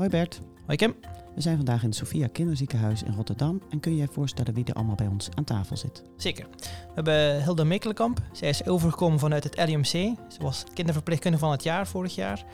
Hoi 0.00 0.12
Bert. 0.12 0.40
Hoi 0.66 0.76
Kim. 0.76 0.94
We 1.34 1.40
zijn 1.40 1.56
vandaag 1.56 1.82
in 1.82 1.88
het 1.88 1.96
Sophia 1.96 2.26
Kinderziekenhuis 2.26 3.02
in 3.02 3.14
Rotterdam. 3.14 3.62
En 3.70 3.80
kun 3.80 3.92
je 3.92 4.00
je 4.00 4.08
voorstellen 4.12 4.54
wie 4.54 4.64
er 4.64 4.74
allemaal 4.74 4.94
bij 4.94 5.06
ons 5.06 5.28
aan 5.34 5.44
tafel 5.44 5.76
zit? 5.76 6.04
Zeker. 6.16 6.46
We 6.58 6.66
hebben 6.94 7.42
Hilda 7.42 7.64
Mekelenkamp. 7.64 8.20
Zij 8.32 8.48
is 8.48 8.66
overgekomen 8.66 9.18
vanuit 9.18 9.44
het 9.44 9.68
LUMC. 9.68 9.84
Ze 10.28 10.38
was 10.40 10.64
kinderverpleegkundige 10.74 11.44
van 11.44 11.52
het 11.52 11.62
jaar 11.62 11.86
vorig 11.86 12.14
jaar. 12.14 12.44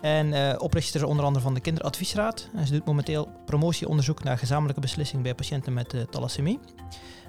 En 0.00 0.26
uh, 0.32 0.54
oprichter 0.58 1.04
onder 1.04 1.24
andere 1.24 1.44
van 1.44 1.54
de 1.54 1.60
Kinderadviesraad. 1.60 2.48
En 2.54 2.66
ze 2.66 2.72
doet 2.72 2.84
momenteel 2.84 3.28
promotieonderzoek 3.44 4.24
naar 4.24 4.38
gezamenlijke 4.38 4.80
beslissing 4.80 5.22
bij 5.22 5.34
patiënten 5.34 5.72
met 5.72 5.94
uh, 5.94 6.02
thalassemie. 6.02 6.58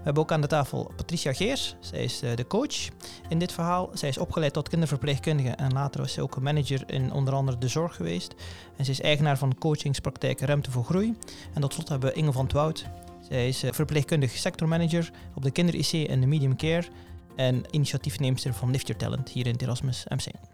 We 0.02 0.08
hebben 0.08 0.24
ook 0.24 0.32
aan 0.32 0.42
de 0.42 0.48
tafel 0.48 0.92
Patricia 0.96 1.34
Geers. 1.34 1.76
Zij 1.80 2.04
is 2.04 2.24
uh, 2.24 2.36
de 2.36 2.48
coach 2.48 2.90
in 3.30 3.40
dit 3.40 3.52
verhaal. 3.52 3.90
Zij 3.94 4.10
is 4.10 4.18
opgeleid 4.18 4.54
tot 4.54 4.70
kinderverpleegkundige 4.70 5.50
en 5.50 5.74
later 5.74 6.02
was 6.02 6.14
ze 6.14 6.22
ook 6.22 6.42
manager 6.42 6.84
in 6.86 7.14
onder 7.14 7.34
andere 7.34 7.58
de 7.58 7.68
zorg 7.68 7.96
geweest. 7.96 8.36
En 8.78 8.86
ze 8.86 8.92
is 8.92 9.02
eigenaar 9.02 9.38
van 9.38 9.58
coachingspraktijk 9.60 10.40
Ruimte 10.40 10.72
voor 10.72 10.84
Groei. 10.84 11.18
En 11.54 11.62
tot 11.62 11.74
slot 11.74 11.90
hebben 11.90 12.10
we 12.10 12.16
Inge 12.16 12.32
van 12.32 12.48
Twout. 12.48 12.86
Zij 13.30 13.48
is 13.48 13.64
verpleegkundig 13.72 14.32
sectormanager 14.32 15.12
op 15.36 15.44
de 15.44 15.52
kinder-IC 15.52 16.10
en 16.10 16.20
de 16.20 16.28
medium 16.28 16.56
care. 16.56 16.88
En 17.36 17.64
initiatiefneemster 17.70 18.54
van 18.54 18.72
Lift 18.72 18.88
Your 18.88 19.02
Talent 19.02 19.30
hier 19.30 19.46
in 19.46 19.52
het 19.52 19.62
Erasmus 19.62 20.06
MC. 20.08 20.51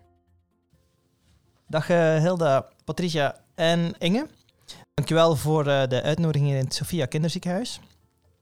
Dag 1.70 1.90
uh, 1.90 2.18
Hilda, 2.18 2.68
Patricia 2.84 3.36
en 3.56 3.94
Inge. 3.98 4.28
Dankjewel 4.94 5.36
voor 5.36 5.68
uh, 5.68 5.88
de 5.88 6.02
uitnodiging 6.02 6.50
in 6.50 6.56
het 6.56 6.74
Sophia 6.74 7.06
Kinderziekenhuis. 7.06 7.80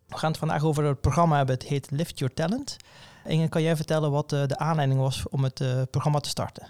We 0.08 0.18
gaan 0.18 0.30
het 0.30 0.40
vandaag 0.40 0.64
over 0.64 0.84
het 0.84 1.02
programma 1.02 1.38
hebben. 1.38 1.56
Het 1.56 1.64
heet 1.64 1.92
Lift 1.92 2.20
Your 2.20 2.34
Talent. 2.34 2.78
Inge, 3.26 3.50
kan 3.50 3.62
jij 3.62 3.76
vertellen 3.76 4.12
wat 4.12 4.34
uh, 4.34 4.46
de 4.46 4.58
aanleiding 4.58 5.00
was 5.00 5.30
om 5.30 5.44
het 5.44 5.64
programma 5.90 6.20
te 6.20 6.30
starten? 6.30 6.68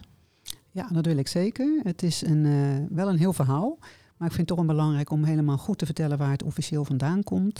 Ja, 0.72 0.88
dat 0.92 1.06
wil 1.06 1.18
ik 1.18 1.28
zeker. 1.28 1.80
Het 1.84 2.04
is 2.04 2.22
een, 2.22 2.88
wel 2.92 3.10
een 3.10 3.18
heel 3.18 3.34
verhaal. 3.34 3.78
Maar 4.18 4.28
ik 4.28 4.34
vind 4.34 4.50
het 4.50 4.58
toch 4.58 4.66
belangrijk 4.66 5.10
om 5.10 5.24
helemaal 5.24 5.58
goed 5.58 5.78
te 5.78 5.86
vertellen 5.86 6.18
waar 6.18 6.32
het 6.32 6.44
officieel 6.44 6.86
vandaan 6.86 7.24
komt. 7.24 7.60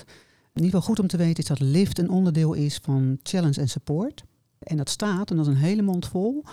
In 0.54 0.64
ieder 0.64 0.70
geval 0.70 0.82
goed 0.82 1.00
om 1.00 1.08
te 1.08 1.18
weten 1.18 1.44
is 1.44 1.50
dat 1.50 1.60
Lift 1.60 2.00
een 2.00 2.10
onderdeel 2.10 2.54
is 2.54 2.80
van 2.84 3.20
Challenge 3.24 3.62
en 3.62 3.70
Support. 3.70 4.24
En 4.60 4.78
dat 4.78 4.90
staat, 4.90 5.30
en 5.30 5.38
dat 5.38 5.48
is 5.48 5.54
een 5.54 5.60
hele 5.60 5.82
mond 5.82 6.08
vol, 6.08 6.44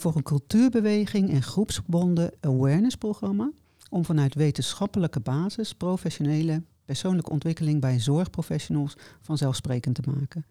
voor 0.00 0.16
een 0.16 0.22
cultuurbeweging 0.22 1.30
en 1.30 1.42
groepsgebonden 1.42 2.32
awareness-programma 2.40 3.50
om 3.90 4.04
vanuit 4.04 4.34
wetenschappelijke 4.34 5.20
basis 5.20 5.74
professionele 5.74 6.62
persoonlijke 6.84 7.30
ontwikkeling 7.30 7.80
bij 7.80 8.00
zorgprofessionals 8.00 8.96
vanzelfsprekend 9.20 9.94
te 9.94 10.10
maken. 10.14 10.44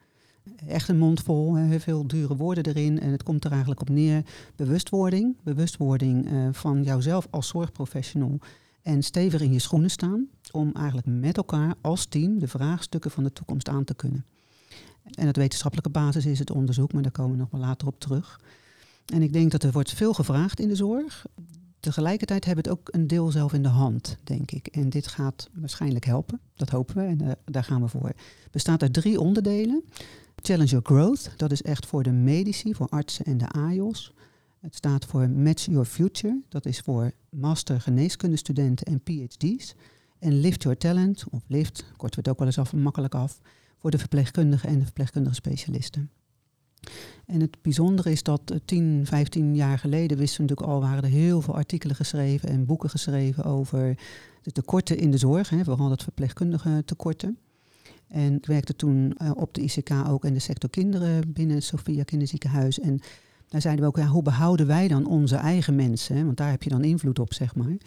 Echt 0.68 0.90
een 0.90 0.98
mond 0.98 1.22
vol, 1.22 1.56
heel 1.56 1.80
veel 1.80 2.08
dure 2.08 2.36
woorden 2.36 2.66
erin. 2.66 3.00
En 3.00 3.12
het 3.12 3.24
komt 3.24 3.46
er 3.46 3.52
eigenlijk 3.52 3.82
op 3.82 3.90
neer. 3.90 4.26
Bewustwording. 4.56 5.36
Bewustwording 5.44 6.32
uh, 6.32 6.48
van 6.52 6.84
jouzelf 6.84 7.28
als 7.30 7.48
zorgprofessional. 7.48 8.40
En 8.82 9.04
stevig 9.04 9.42
in 9.42 9.54
je 9.54 9.60
schoenen 9.60 9.90
staan. 9.90 10.28
Om 10.52 10.72
eigenlijk 10.74 11.08
met 11.08 11.38
elkaar 11.38 11.76
als 11.82 12.06
team 12.06 12.40
de 12.40 12.48
vraagstukken 12.48 13.12
van 13.12 13.24
de 13.24 13.34
toekomst 13.34 13.70
aan 13.70 13.84
te 13.84 13.96
kunnen. 13.96 14.26
En 15.14 15.28
het 15.28 15.38
wetenschappelijke 15.38 15.92
basis 15.92 16.26
is 16.26 16.40
het 16.40 16.52
onderzoek, 16.52 16.94
maar 16.94 17.02
daar 17.02 17.12
komen 17.12 17.32
we 17.32 17.38
nog 17.38 17.52
wel 17.52 17.62
later 17.62 17.88
op 17.88 18.00
terug. 18.00 18.40
En 19.14 19.22
ik 19.22 19.34
denk 19.34 19.52
dat 19.52 19.64
er 19.64 19.72
wordt 19.72 19.94
veel 19.94 20.14
gevraagd 20.14 20.60
in 20.60 20.68
de 20.68 20.76
zorg. 20.76 21.26
Tegelijkertijd 21.80 22.46
hebben 22.46 22.64
we 22.64 22.70
het 22.70 22.80
ook 22.80 22.88
een 22.92 23.08
deel 23.08 23.32
zelf 23.32 23.54
in 23.54 23.64
de 23.64 23.70
hand, 23.70 24.18
denk 24.24 24.52
ik. 24.52 24.68
En 24.68 24.90
dit 24.90 25.08
gaat 25.08 25.50
waarschijnlijk 25.54 26.06
helpen. 26.06 26.40
Dat 26.56 26.70
hopen 26.70 26.96
we 26.96 27.02
en 27.02 27.22
uh, 27.22 27.32
daar 27.46 27.64
gaan 27.64 27.82
we 27.82 27.88
voor. 27.88 28.12
Bestaat 28.52 28.82
uit 28.82 28.94
drie 28.94 29.20
onderdelen. 29.20 29.84
Challenge 30.36 30.70
Your 30.70 30.86
Growth, 30.86 31.32
dat 31.38 31.52
is 31.52 31.62
echt 31.62 31.86
voor 31.86 32.04
de 32.04 32.12
medici, 32.12 32.76
voor 32.76 32.88
artsen 32.90 33.26
en 33.26 33.38
de 33.38 33.48
AIOS. 33.48 34.14
Het 34.60 34.76
staat 34.76 35.06
voor 35.06 35.30
Match 35.30 35.66
Your 35.66 35.86
Future, 35.86 36.42
dat 36.50 36.66
is 36.66 36.80
voor 36.80 37.12
master 37.30 37.82
geneeskundestudenten 37.82 38.86
en 38.86 39.02
PhD's. 39.04 39.76
En 40.20 40.40
Lift 40.40 40.64
Your 40.64 40.78
Talent, 40.78 41.24
of 41.30 41.44
Lift, 41.48 41.86
korten 41.98 42.24
we 42.24 42.30
het 42.30 42.30
ook 42.30 42.38
wel 42.38 42.48
eens 42.48 42.58
af, 42.58 42.74
makkelijk 42.74 43.16
af, 43.16 43.42
voor 43.78 43.92
de 43.92 43.98
verpleegkundigen 43.98 44.70
en 44.70 44.80
de 44.80 44.84
verpleegkundige 44.84 45.36
specialisten. 45.36 46.10
En 47.26 47.42
het 47.42 47.58
bijzondere 47.62 48.12
is 48.12 48.24
dat 48.24 48.54
10, 48.66 49.00
eh, 49.02 49.08
15 49.08 49.56
jaar 49.56 49.80
geleden 49.80 50.18
wisten 50.18 50.42
we 50.42 50.50
natuurlijk 50.50 50.76
al, 50.78 50.82
waren 50.82 51.04
er 51.04 51.10
heel 51.10 51.42
veel 51.42 51.56
artikelen 51.56 51.96
geschreven 51.96 52.50
en 52.50 52.66
boeken 52.66 52.90
geschreven 52.90 53.44
over 53.44 53.98
de 54.42 54.52
tekorten 54.52 54.98
in 54.98 55.12
de 55.12 55.18
zorg, 55.18 55.50
hè, 55.50 55.64
vooral 55.64 55.92
het 55.92 56.04
verpleegkundige 56.04 56.82
tekorten. 56.86 57.38
En 58.08 58.36
ik 58.36 58.46
werkte 58.46 58.76
toen 58.76 59.16
uh, 59.22 59.32
op 59.36 59.54
de 59.54 59.62
ICK 59.62 59.92
ook 60.08 60.26
in 60.26 60.34
de 60.34 60.40
sector 60.40 60.70
kinderen 60.70 61.34
binnen 61.34 61.62
Sophia 61.62 62.04
Kinderziekenhuis. 62.04 62.80
En 62.80 63.00
daar 63.48 63.62
zeiden 63.62 63.84
we 63.84 63.90
ook, 63.90 64.08
hoe 64.08 64.24
behouden 64.24 64.68
wij 64.68 64.88
dan 64.88 65.06
onze 65.06 65.36
eigen 65.36 65.76
mensen? 65.76 66.16
Hè? 66.16 66.26
Want 66.26 66.38
daar 66.38 66.50
heb 66.50 66.64
je 66.64 66.70
dan 66.70 66.84
invloed 66.84 67.20
op, 67.20 67.34
zeg 67.34 67.56
maar. 67.56 67.78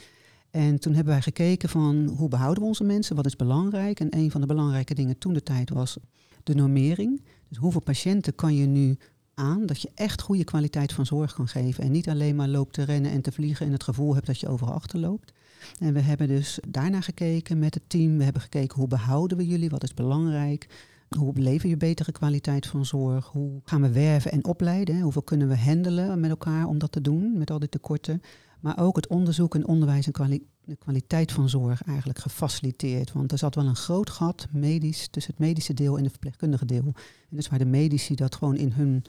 En 0.50 0.80
toen 0.80 0.94
hebben 0.94 1.12
wij 1.12 1.22
gekeken 1.22 1.68
van 1.68 2.14
hoe 2.16 2.28
behouden 2.28 2.62
we 2.62 2.68
onze 2.68 2.84
mensen, 2.84 3.16
wat 3.16 3.26
is 3.26 3.36
belangrijk. 3.36 4.00
En 4.00 4.16
een 4.16 4.30
van 4.30 4.40
de 4.40 4.46
belangrijke 4.46 4.94
dingen 4.94 5.18
toen 5.18 5.32
de 5.32 5.42
tijd 5.42 5.70
was 5.70 5.96
de 6.42 6.54
normering. 6.54 7.22
Dus 7.48 7.58
hoeveel 7.58 7.80
patiënten 7.80 8.34
kan 8.34 8.54
je 8.54 8.66
nu 8.66 8.98
aan 9.34 9.66
dat 9.66 9.82
je 9.82 9.90
echt 9.94 10.22
goede 10.22 10.44
kwaliteit 10.44 10.92
van 10.92 11.06
zorg 11.06 11.34
kan 11.34 11.48
geven. 11.48 11.84
En 11.84 11.90
niet 11.90 12.08
alleen 12.08 12.36
maar 12.36 12.48
loopt 12.48 12.72
te 12.72 12.82
rennen 12.82 13.10
en 13.10 13.22
te 13.22 13.32
vliegen 13.32 13.66
en 13.66 13.72
het 13.72 13.82
gevoel 13.82 14.14
hebt 14.14 14.26
dat 14.26 14.40
je 14.40 14.48
overal 14.48 14.74
achterloopt. 14.74 15.32
En 15.78 15.92
we 15.92 16.00
hebben 16.00 16.28
dus 16.28 16.58
daarna 16.68 17.00
gekeken 17.00 17.58
met 17.58 17.74
het 17.74 17.82
team. 17.86 18.18
We 18.18 18.24
hebben 18.24 18.42
gekeken 18.42 18.78
hoe 18.78 18.88
behouden 18.88 19.36
we 19.36 19.46
jullie, 19.46 19.70
wat 19.70 19.82
is 19.82 19.94
belangrijk. 19.94 20.68
Hoe 21.16 21.32
beleven 21.32 21.68
je 21.68 21.76
betere 21.76 22.12
kwaliteit 22.12 22.66
van 22.66 22.86
zorg? 22.86 23.26
Hoe 23.26 23.60
gaan 23.64 23.82
we 23.82 23.92
werven 23.92 24.32
en 24.32 24.44
opleiden? 24.44 25.00
Hoeveel 25.00 25.22
kunnen 25.22 25.48
we 25.48 25.58
handelen 25.58 26.20
met 26.20 26.30
elkaar 26.30 26.66
om 26.66 26.78
dat 26.78 26.92
te 26.92 27.00
doen, 27.00 27.38
met 27.38 27.50
al 27.50 27.58
die 27.58 27.68
tekorten? 27.68 28.22
Maar 28.60 28.78
ook 28.78 28.96
het 28.96 29.06
onderzoek 29.06 29.54
en 29.54 29.66
onderwijs 29.66 30.06
en 30.06 30.12
kwaliteit 30.12 30.50
de 30.64 30.76
kwaliteit 30.76 31.32
van 31.32 31.48
zorg 31.48 31.82
eigenlijk 31.82 32.18
gefaciliteerd. 32.18 33.12
Want 33.12 33.32
er 33.32 33.38
zat 33.38 33.54
wel 33.54 33.66
een 33.66 33.76
groot 33.76 34.10
gat 34.10 34.46
medisch 34.50 35.08
tussen 35.08 35.32
het 35.36 35.40
medische 35.40 35.74
deel 35.74 35.96
en 35.96 36.02
het 36.02 36.10
verpleegkundige 36.10 36.66
deel. 36.66 36.84
En 36.84 37.36
dus 37.36 37.48
waar 37.48 37.58
de 37.58 37.64
medici 37.64 38.14
dat 38.14 38.34
gewoon 38.34 38.56
in 38.56 38.72
hun 38.72 39.04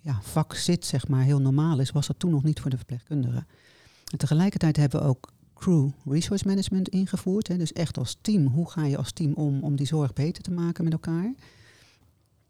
ja, 0.00 0.18
vak 0.22 0.54
zit, 0.54 0.84
zeg 0.84 1.08
maar, 1.08 1.22
heel 1.22 1.40
normaal 1.40 1.80
is, 1.80 1.90
was 1.90 2.06
dat 2.06 2.18
toen 2.18 2.30
nog 2.30 2.42
niet 2.42 2.60
voor 2.60 2.70
de 2.70 2.76
verpleegkundigen. 2.76 3.46
En 4.12 4.18
tegelijkertijd 4.18 4.76
hebben 4.76 5.00
we 5.00 5.06
ook 5.06 5.32
crew 5.54 5.88
resource 6.04 6.46
management 6.46 6.88
ingevoerd. 6.88 7.48
Hè. 7.48 7.56
Dus 7.56 7.72
echt 7.72 7.98
als 7.98 8.16
team, 8.20 8.46
hoe 8.46 8.70
ga 8.70 8.84
je 8.84 8.96
als 8.96 9.12
team 9.12 9.32
om 9.32 9.62
om 9.62 9.76
die 9.76 9.86
zorg 9.86 10.12
beter 10.12 10.42
te 10.42 10.50
maken 10.50 10.84
met 10.84 10.92
elkaar? 10.92 11.34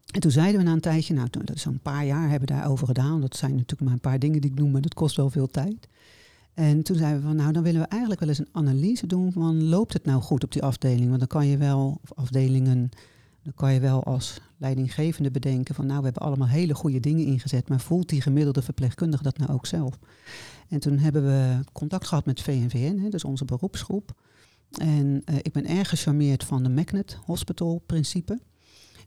En 0.07 0.19
toen 0.19 0.31
zeiden 0.31 0.59
we 0.59 0.67
na 0.67 0.73
een 0.73 0.81
tijdje, 0.81 1.13
nou 1.13 1.27
dat 1.29 1.55
is 1.55 1.65
een 1.65 1.79
paar 1.79 2.05
jaar 2.05 2.29
hebben 2.29 2.47
we 2.47 2.53
daarover 2.53 2.87
gedaan. 2.87 3.21
Dat 3.21 3.35
zijn 3.35 3.51
natuurlijk 3.51 3.81
maar 3.81 3.93
een 3.93 3.99
paar 3.99 4.19
dingen 4.19 4.41
die 4.41 4.51
ik 4.51 4.59
noem, 4.59 4.71
maar 4.71 4.81
dat 4.81 4.93
kost 4.93 5.15
wel 5.15 5.29
veel 5.29 5.47
tijd. 5.47 5.87
En 6.57 6.83
toen 6.83 6.97
zeiden 6.97 7.21
we 7.21 7.27
van, 7.27 7.35
nou 7.35 7.51
dan 7.51 7.63
willen 7.63 7.81
we 7.81 7.87
eigenlijk 7.87 8.19
wel 8.19 8.29
eens 8.29 8.39
een 8.39 8.49
analyse 8.51 9.07
doen 9.07 9.31
van, 9.31 9.63
loopt 9.63 9.93
het 9.93 10.05
nou 10.05 10.21
goed 10.21 10.43
op 10.43 10.51
die 10.51 10.63
afdeling? 10.63 11.07
Want 11.07 11.19
dan 11.19 11.27
kan 11.27 11.47
je 11.47 11.57
wel, 11.57 11.99
of 12.03 12.13
afdelingen, 12.13 12.89
dan 13.43 13.53
kan 13.55 13.73
je 13.73 13.79
wel 13.79 14.03
als 14.03 14.41
leidinggevende 14.57 15.31
bedenken 15.31 15.75
van, 15.75 15.85
nou 15.85 15.97
we 15.97 16.05
hebben 16.05 16.21
allemaal 16.21 16.47
hele 16.47 16.75
goede 16.75 16.99
dingen 16.99 17.25
ingezet, 17.25 17.69
maar 17.69 17.79
voelt 17.79 18.09
die 18.09 18.21
gemiddelde 18.21 18.61
verpleegkundige 18.61 19.23
dat 19.23 19.37
nou 19.37 19.51
ook 19.51 19.65
zelf? 19.65 19.99
En 20.69 20.79
toen 20.79 20.97
hebben 20.97 21.23
we 21.23 21.59
contact 21.71 22.07
gehad 22.07 22.25
met 22.25 22.41
VNVN, 22.41 23.09
dus 23.09 23.23
onze 23.23 23.45
beroepsgroep. 23.45 24.11
En 24.71 25.05
uh, 25.05 25.35
ik 25.41 25.51
ben 25.51 25.65
erg 25.65 25.89
gecharmeerd 25.89 26.43
van 26.43 26.63
de 26.63 26.69
Magnet 26.69 27.17
Hospital 27.25 27.83
principe. 27.85 28.39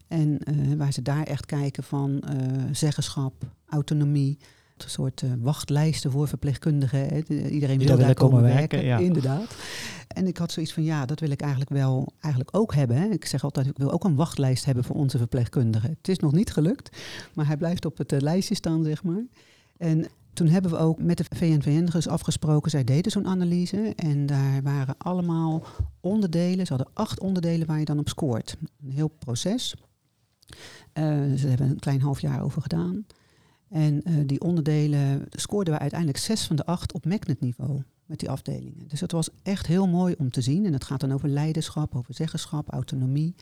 En 0.07 0.39
uh, 0.51 0.73
waar 0.73 0.93
ze 0.93 1.01
daar 1.01 1.23
echt 1.23 1.45
kijken 1.45 1.83
van 1.83 2.23
uh, 2.29 2.63
zeggenschap, 2.71 3.33
autonomie, 3.65 4.37
een 4.83 4.89
soort 4.89 5.21
uh, 5.21 5.31
wachtlijsten 5.39 6.11
voor 6.11 6.27
verpleegkundigen. 6.27 6.99
Hè. 6.99 7.21
Iedereen 7.49 7.79
wil 7.79 7.97
daar 7.97 8.13
komen 8.13 8.41
werken, 8.41 8.83
ja. 8.83 8.97
inderdaad. 8.97 9.55
En 10.07 10.27
ik 10.27 10.37
had 10.37 10.51
zoiets 10.51 10.73
van, 10.73 10.83
ja, 10.83 11.05
dat 11.05 11.19
wil 11.19 11.29
ik 11.29 11.41
eigenlijk 11.41 11.71
wel 11.71 12.13
eigenlijk 12.19 12.57
ook 12.57 12.73
hebben. 12.73 12.97
Hè. 12.97 13.05
Ik 13.05 13.25
zeg 13.25 13.43
altijd, 13.43 13.67
ik 13.67 13.77
wil 13.77 13.91
ook 13.91 14.03
een 14.03 14.15
wachtlijst 14.15 14.65
hebben 14.65 14.83
voor 14.83 14.95
onze 14.95 15.17
verpleegkundigen. 15.17 15.89
Het 15.89 16.07
is 16.07 16.19
nog 16.19 16.31
niet 16.31 16.53
gelukt, 16.53 16.97
maar 17.33 17.45
hij 17.47 17.57
blijft 17.57 17.85
op 17.85 17.97
het 17.97 18.11
uh, 18.11 18.19
lijstje 18.19 18.55
staan, 18.55 18.83
zeg 18.83 19.03
maar. 19.03 19.25
En 19.77 20.07
toen 20.33 20.47
hebben 20.47 20.71
we 20.71 20.77
ook 20.77 21.01
met 21.01 21.17
de 21.17 21.25
VNVN 21.35 21.85
dus 21.85 22.07
afgesproken, 22.07 22.71
zij 22.71 22.83
deden 22.83 23.11
zo'n 23.11 23.27
analyse. 23.27 23.93
En 23.95 24.25
daar 24.25 24.61
waren 24.63 24.95
allemaal 24.97 25.63
onderdelen, 25.99 26.65
ze 26.65 26.73
hadden 26.73 26.93
acht 26.93 27.19
onderdelen 27.19 27.67
waar 27.67 27.79
je 27.79 27.85
dan 27.85 27.99
op 27.99 28.09
scoort. 28.09 28.57
Een 28.83 28.91
heel 28.91 29.07
proces. 29.07 29.75
Uh, 30.93 31.03
ze 31.35 31.47
hebben 31.47 31.69
een 31.69 31.79
klein 31.79 32.01
half 32.01 32.19
jaar 32.19 32.43
over 32.43 32.61
gedaan. 32.61 33.05
En 33.71 34.01
uh, 34.03 34.13
die 34.25 34.41
onderdelen 34.41 35.25
scoorden 35.29 35.73
we 35.73 35.79
uiteindelijk 35.79 36.19
zes 36.19 36.45
van 36.45 36.55
de 36.55 36.65
acht 36.65 36.93
op 36.93 37.05
magnet-niveau 37.05 37.81
met 38.05 38.19
die 38.19 38.29
afdelingen. 38.29 38.87
Dus 38.87 38.99
dat 38.99 39.11
was 39.11 39.29
echt 39.43 39.67
heel 39.67 39.87
mooi 39.87 40.15
om 40.17 40.31
te 40.31 40.41
zien. 40.41 40.65
En 40.65 40.73
het 40.73 40.83
gaat 40.83 40.99
dan 40.99 41.11
over 41.11 41.29
leiderschap, 41.29 41.95
over 41.95 42.13
zeggenschap, 42.13 42.69
autonomie 42.69 43.35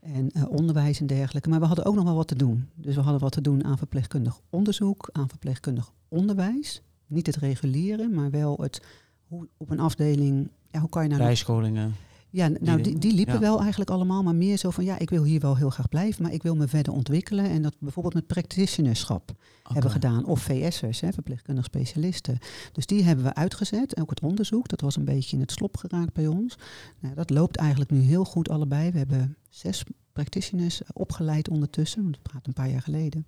en 0.00 0.30
uh, 0.36 0.50
onderwijs 0.50 1.00
en 1.00 1.06
dergelijke. 1.06 1.48
Maar 1.48 1.60
we 1.60 1.66
hadden 1.66 1.84
ook 1.84 1.94
nog 1.94 2.04
wel 2.04 2.14
wat 2.14 2.28
te 2.28 2.36
doen. 2.36 2.68
Dus 2.74 2.94
we 2.94 3.00
hadden 3.00 3.20
wat 3.20 3.32
te 3.32 3.40
doen 3.40 3.64
aan 3.64 3.78
verpleegkundig 3.78 4.40
onderzoek, 4.50 5.08
aan 5.12 5.28
verpleegkundig 5.28 5.92
onderwijs. 6.08 6.82
Niet 7.06 7.26
het 7.26 7.36
regulieren, 7.36 8.14
maar 8.14 8.30
wel 8.30 8.56
het 8.60 8.82
hoe 9.26 9.48
op 9.56 9.70
een 9.70 9.80
afdeling. 9.80 10.48
Ja, 10.70 10.80
hoe 10.80 10.88
kan 10.88 11.02
je 11.02 11.08
nou. 11.08 11.20
Bijscholingen. 11.20 11.94
Ja, 12.30 12.48
nou, 12.60 12.82
die, 12.82 12.98
die 12.98 13.12
liepen 13.14 13.34
Ja. 13.34 13.40
wel 13.40 13.60
eigenlijk 13.60 13.90
allemaal, 13.90 14.22
maar 14.22 14.34
meer 14.34 14.56
zo 14.56 14.70
van 14.70 14.84
ja, 14.84 14.98
ik 14.98 15.10
wil 15.10 15.22
hier 15.24 15.40
wel 15.40 15.56
heel 15.56 15.70
graag 15.70 15.88
blijven, 15.88 16.22
maar 16.22 16.32
ik 16.32 16.42
wil 16.42 16.54
me 16.56 16.68
verder 16.68 16.92
ontwikkelen. 16.92 17.44
En 17.44 17.62
dat 17.62 17.74
bijvoorbeeld 17.78 18.14
met 18.14 18.26
practitionerschap 18.26 19.32
hebben 19.62 19.82
Oké. 19.82 19.92
gedaan. 19.92 20.24
Of 20.24 20.40
VS'ers, 20.42 21.00
hè, 21.00 21.12
verpleegkundig 21.12 21.64
specialisten. 21.64 22.38
Dus 22.72 22.86
die 22.86 23.02
hebben 23.04 23.24
we 23.24 23.34
uitgezet. 23.34 24.00
Ook 24.00 24.10
het 24.10 24.20
onderzoek, 24.20 24.68
dat 24.68 24.80
was 24.80 24.96
een 24.96 25.04
beetje 25.04 25.36
in 25.36 25.42
het 25.42 25.52
slop 25.52 25.76
geraakt 25.76 26.12
bij 26.12 26.26
ons. 26.26 26.58
Nou, 27.00 27.14
dat 27.14 27.30
loopt 27.30 27.56
eigenlijk 27.56 27.90
nu 27.90 28.00
heel 28.00 28.24
goed 28.24 28.48
allebei. 28.48 28.90
We 28.90 28.98
hebben 28.98 29.36
zes 29.48 29.84
practitioners 30.12 30.80
opgeleid 30.92 31.48
ondertussen, 31.48 32.02
want 32.02 32.16
we 32.16 32.22
praten 32.22 32.48
een 32.48 32.52
paar 32.52 32.70
jaar 32.70 32.82
geleden. 32.82 33.26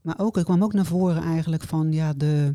Maar 0.00 0.18
ook, 0.18 0.36
er 0.36 0.44
kwam 0.44 0.62
ook 0.62 0.72
naar 0.72 0.86
voren 0.86 1.22
eigenlijk 1.22 1.62
van 1.62 1.92
ja, 1.92 2.12
de, 2.12 2.54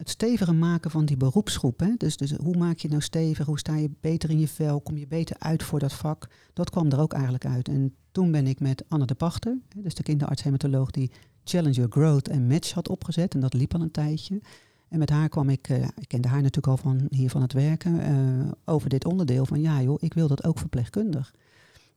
het 0.00 0.10
steviger 0.10 0.54
maken 0.54 0.90
van 0.90 1.04
die 1.04 1.16
beroepsgroep. 1.16 1.80
Hè? 1.80 1.94
Dus, 1.96 2.16
dus 2.16 2.32
hoe 2.32 2.56
maak 2.56 2.78
je 2.78 2.88
nou 2.88 3.00
stevig? 3.00 3.46
Hoe 3.46 3.58
sta 3.58 3.76
je 3.76 3.90
beter 4.00 4.30
in 4.30 4.38
je 4.38 4.48
vel? 4.48 4.80
Kom 4.80 4.96
je 4.96 5.06
beter 5.06 5.36
uit 5.38 5.62
voor 5.62 5.78
dat 5.78 5.92
vak? 5.92 6.28
Dat 6.52 6.70
kwam 6.70 6.90
er 6.90 7.00
ook 7.00 7.12
eigenlijk 7.12 7.46
uit. 7.46 7.68
En 7.68 7.94
toen 8.10 8.30
ben 8.30 8.46
ik 8.46 8.60
met 8.60 8.84
Anne 8.88 9.06
de 9.06 9.14
Pachter, 9.14 9.58
hè, 9.68 9.82
dus 9.82 9.94
de 9.94 10.02
kinderarts-hematoloog 10.02 10.90
die 10.90 11.10
Challenger 11.44 11.86
Growth 11.90 12.28
en 12.28 12.46
Match 12.46 12.72
had 12.72 12.88
opgezet. 12.88 13.34
En 13.34 13.40
dat 13.40 13.54
liep 13.54 13.74
al 13.74 13.80
een 13.80 13.90
tijdje. 13.90 14.40
En 14.88 14.98
met 14.98 15.10
haar 15.10 15.28
kwam 15.28 15.48
ik, 15.48 15.68
eh, 15.68 15.82
ik 15.82 16.08
kende 16.08 16.28
haar 16.28 16.42
natuurlijk 16.42 16.66
al 16.66 16.76
van 16.76 17.06
hier 17.10 17.30
van 17.30 17.42
het 17.42 17.52
werken, 17.52 18.00
eh, 18.00 18.52
over 18.64 18.88
dit 18.88 19.04
onderdeel 19.04 19.46
van 19.46 19.60
ja 19.60 19.82
joh, 19.82 19.96
ik 20.00 20.14
wil 20.14 20.28
dat 20.28 20.44
ook 20.44 20.58
verpleegkundig. 20.58 21.34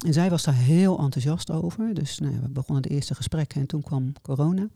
En 0.06 0.14
zij 0.14 0.30
was 0.30 0.44
daar 0.44 0.56
heel 0.56 1.00
enthousiast 1.00 1.52
over. 1.52 1.94
Dus 1.94 2.20
nou, 2.20 2.40
we 2.42 2.50
begonnen 2.50 2.82
de 2.82 2.90
eerste 2.90 3.16
gesprekken 3.16 3.62
en 3.62 3.68
toen 3.68 3.82
kwam 3.82 4.12
corona. 4.22 4.70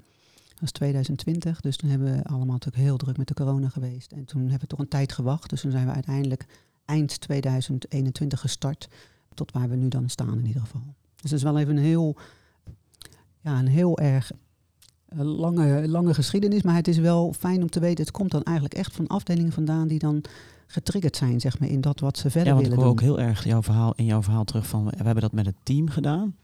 Dat 0.58 0.70
was 0.70 0.72
2020, 0.72 1.62
dus 1.62 1.78
toen 1.78 1.90
hebben 1.90 2.16
we 2.16 2.24
allemaal 2.24 2.54
natuurlijk 2.54 2.84
heel 2.84 2.98
druk 2.98 3.18
met 3.18 3.28
de 3.28 3.34
corona 3.34 3.70
geweest. 3.70 4.12
En 4.12 4.26
toen 4.26 4.42
hebben 4.42 4.60
we 4.60 4.68
toch 4.68 4.80
een 4.80 4.88
tijd 4.88 5.12
gewacht. 5.12 5.50
Dus 5.50 5.62
toen 5.62 5.72
zijn 5.72 5.86
we 5.86 5.92
uiteindelijk 5.92 6.46
eind 6.86 7.20
2021 7.20 8.40
gestart. 8.40 8.88
Tot 9.34 9.52
waar 9.52 9.70
we 9.70 9.76
nu 9.76 9.88
dan 9.88 10.10
staan 10.10 10.38
in 10.38 10.46
ieder 10.46 10.62
geval. 10.62 10.82
Dus 11.16 11.30
dat 11.30 11.40
is 11.40 11.44
wel 11.44 11.58
even 11.58 11.78
een 11.78 11.84
heel, 11.84 12.16
ja, 13.42 13.60
een 13.60 13.68
heel 13.68 13.98
erg 13.98 14.32
eh, 15.06 15.20
lange, 15.20 15.88
lange 15.88 16.14
geschiedenis. 16.14 16.62
Maar 16.62 16.76
het 16.76 16.88
is 16.88 16.98
wel 16.98 17.34
fijn 17.34 17.62
om 17.62 17.70
te 17.70 17.80
weten, 17.80 18.04
het 18.04 18.14
komt 18.14 18.32
dan 18.32 18.44
eigenlijk 18.44 18.78
echt 18.78 18.96
van 18.96 19.08
afdelingen 19.08 19.52
vandaan 19.52 19.88
die 19.88 20.00
dan 20.00 20.24
getriggerd 20.68 21.16
zijn, 21.16 21.40
zeg 21.40 21.60
maar, 21.60 21.70
in 21.70 21.82
dat 21.82 22.00
wat 22.00 22.18
ze 22.18 22.30
verder 22.30 22.48
Ja, 22.48 22.54
want 22.54 22.66
ik 22.66 22.70
willen 22.72 22.86
hoor 22.86 22.96
doen. 22.96 23.10
ook 23.10 23.18
heel 23.18 23.28
erg 23.28 23.44
jouw 23.44 23.64
verhaal, 23.64 23.94
in 23.96 24.06
jouw 24.06 24.24
verhaal 24.24 24.44
terug 24.44 24.68
van... 24.68 24.86
we 24.86 25.04
hebben 25.04 25.22
dat 25.22 25.32
met 25.32 25.46
het 25.46 25.56
team 25.64 25.90
gedaan. 25.90 26.36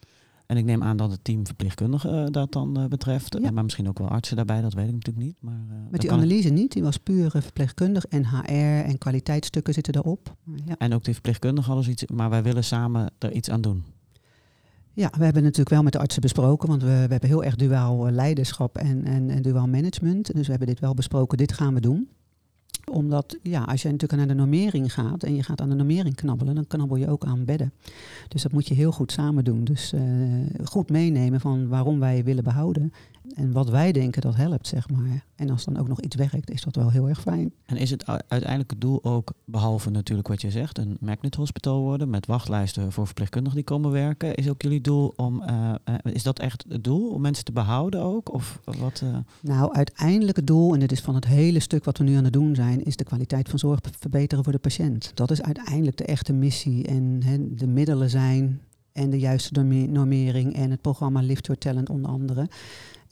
En 0.46 0.58
ik 0.58 0.66
neem 0.66 0.84
aan 0.84 0.98
dat 0.98 1.12
het 1.12 1.24
team 1.24 1.46
verpleegkundigen 1.46 2.26
eh, 2.26 2.32
dat 2.32 2.52
dan 2.52 2.78
eh, 2.80 2.86
betreft. 2.86 3.38
Ja. 3.42 3.52
Maar 3.52 3.64
misschien 3.64 3.88
ook 3.88 3.98
wel 3.98 4.08
artsen 4.08 4.36
daarbij, 4.36 4.62
dat 4.62 4.74
weet 4.74 4.88
ik 4.88 4.94
natuurlijk 4.94 5.26
niet. 5.26 5.36
Maar, 5.40 5.54
eh, 5.70 5.76
Met 5.92 6.02
die 6.02 6.10
ik- 6.10 6.16
analyse 6.16 6.50
niet, 6.50 6.72
die 6.72 6.84
was 6.84 6.98
puur 6.98 7.32
verpleegkundig 7.32 8.06
en 8.06 8.26
HR 8.26 8.86
en 8.86 8.98
kwaliteitsstukken 8.98 9.74
zitten 9.74 9.94
daarop. 9.94 10.36
Ja. 10.66 10.76
En 10.78 10.94
ook 10.94 11.04
die 11.04 11.14
verpleegkundigen 11.14 11.66
hadden 11.66 11.84
zoiets, 11.84 12.06
maar 12.14 12.30
wij 12.30 12.44
willen 12.44 12.64
samen 12.64 13.12
er 13.18 13.32
iets 13.32 13.50
aan 13.50 13.62
doen. 13.62 13.84
Ja, 14.94 15.10
we 15.18 15.24
hebben 15.24 15.42
natuurlijk 15.44 15.70
wel 15.70 15.84
met 15.84 15.94
de 15.94 16.00
artsen 16.00 16.22
besproken, 16.22 16.70
want 16.70 16.82
we, 16.82 16.88
we 16.88 16.94
hebben 17.12 17.30
heel 17.30 17.44
erg 17.44 17.56
duaal 17.56 18.10
leiderschap 18.10 18.78
en, 18.78 19.04
en, 19.06 19.30
en 19.30 19.42
duaal 19.42 19.68
management. 19.68 20.34
Dus 20.34 20.44
we 20.46 20.50
hebben 20.50 20.68
dit 20.68 20.80
wel 20.80 20.94
besproken, 20.94 21.38
dit 21.38 21.54
gaan 21.54 21.74
we 21.74 21.80
doen. 21.80 22.10
Omdat, 22.92 23.38
ja, 23.42 23.64
als 23.64 23.82
je 23.82 23.90
natuurlijk 23.92 24.20
naar 24.20 24.36
de 24.36 24.42
normering 24.42 24.94
gaat 24.94 25.24
en 25.24 25.36
je 25.36 25.44
gaat 25.44 25.62
aan 25.62 25.70
de 25.70 25.76
normering 25.76 26.16
knabbelen, 26.16 26.56
dan 26.56 26.68
knabbel 26.68 26.98
je 26.98 27.10
ook 27.10 27.26
aan 27.26 27.46
bedden. 27.46 27.74
Dus 28.28 28.42
dat 28.42 28.52
moet 28.52 28.68
je 28.68 28.74
heel 28.74 28.92
goed 28.92 29.12
samen 29.12 29.44
doen. 29.44 29.64
Dus 29.64 29.94
eh, 29.94 30.02
goed 30.64 30.90
meenemen 30.90 31.40
van 31.40 31.68
waarom 31.68 32.00
wij 32.00 32.24
willen 32.24 32.44
behouden 32.44 32.94
en 33.36 33.52
wat 33.52 33.70
wij 33.70 33.92
denken 33.92 34.22
dat 34.22 34.36
helpt, 34.36 34.68
zeg 34.68 34.90
maar. 34.90 35.26
En 35.36 35.50
als 35.50 35.66
dan 35.66 35.78
ook 35.78 35.88
nog 35.88 36.02
iets 36.02 36.16
werkt, 36.16 36.50
is 36.52 36.62
dat 36.62 36.76
wel 36.76 36.90
heel 36.92 37.10
erg 37.10 37.22
fijn. 37.22 37.54
En 37.66 37.78
is 37.78 37.90
het 37.90 38.02
u- 38.10 38.18
uiteindelijk 38.28 38.70
het 38.72 38.82
doel 38.82 39.04
ook, 39.04 39.34
behalve 39.46 39.90
natuurlijk 39.90 40.28
wat 40.28 40.42
je 40.42 40.52
zegt, 40.52 40.78
een 40.78 40.98
magnet 41.00 41.36
hospital 41.36 41.82
worden 41.82 42.10
met 42.10 42.26
wachtlijsten 42.26 42.92
voor 42.92 43.06
verpleegkundigen 43.06 43.56
die 43.58 43.66
komen 43.68 43.92
werken? 43.92 44.36
Is 44.36 44.50
ook 44.50 44.62
jullie 44.62 44.82
doel 44.82 45.14
om, 45.16 45.42
eh, 45.42 45.74
eh, 45.84 45.96
is 46.04 46.24
dat 46.24 46.40
echt 46.40 46.66
het 46.70 46.84
doel, 46.84 47.10
om 47.10 47.22
mensen 47.22 47.46
te 47.46 47.52
behouden 47.52 48.02
ook? 48.02 48.34
Of 48.34 48.60
wat? 48.80 49.02
eh, 49.04 49.18
Nou, 49.42 49.74
uiteindelijk 49.74 50.38
het 50.38 50.48
doel, 50.48 50.74
en 50.74 50.80
dit 50.80 50.92
is 50.92 51.02
van 51.02 51.16
het 51.16 51.26
hele 51.26 51.60
stuk 51.60 51.84
wat 51.84 51.98
we 51.98 52.04
nu 52.04 52.16
aan 52.16 52.24
het 52.24 52.34
doen 52.34 52.56
zijn, 52.56 52.84
is 52.84 52.96
de 52.96 53.04
kwaliteit 53.04 53.50
van 53.50 53.60
zorg 53.60 53.80
verbeteren 54.00 54.44
voor 54.44 54.54
de 54.54 54.60
patiënt. 54.60 55.12
Dat 55.14 55.32
is 55.32 55.42
uiteindelijk 55.42 55.98
de 55.98 56.06
echte 56.06 56.34
missie. 56.34 56.88
En 56.88 57.20
de 57.56 57.68
middelen 57.68 58.10
zijn 58.10 58.62
en 58.92 59.10
de 59.10 59.20
juiste 59.20 59.54
norme- 59.54 59.86
normering 59.88 60.54
en 60.56 60.72
het 60.72 60.82
programma 60.82 61.22
Lift 61.22 61.46
Your 61.46 61.62
Talent 61.62 61.90
onder 61.90 62.12
andere. 62.12 62.48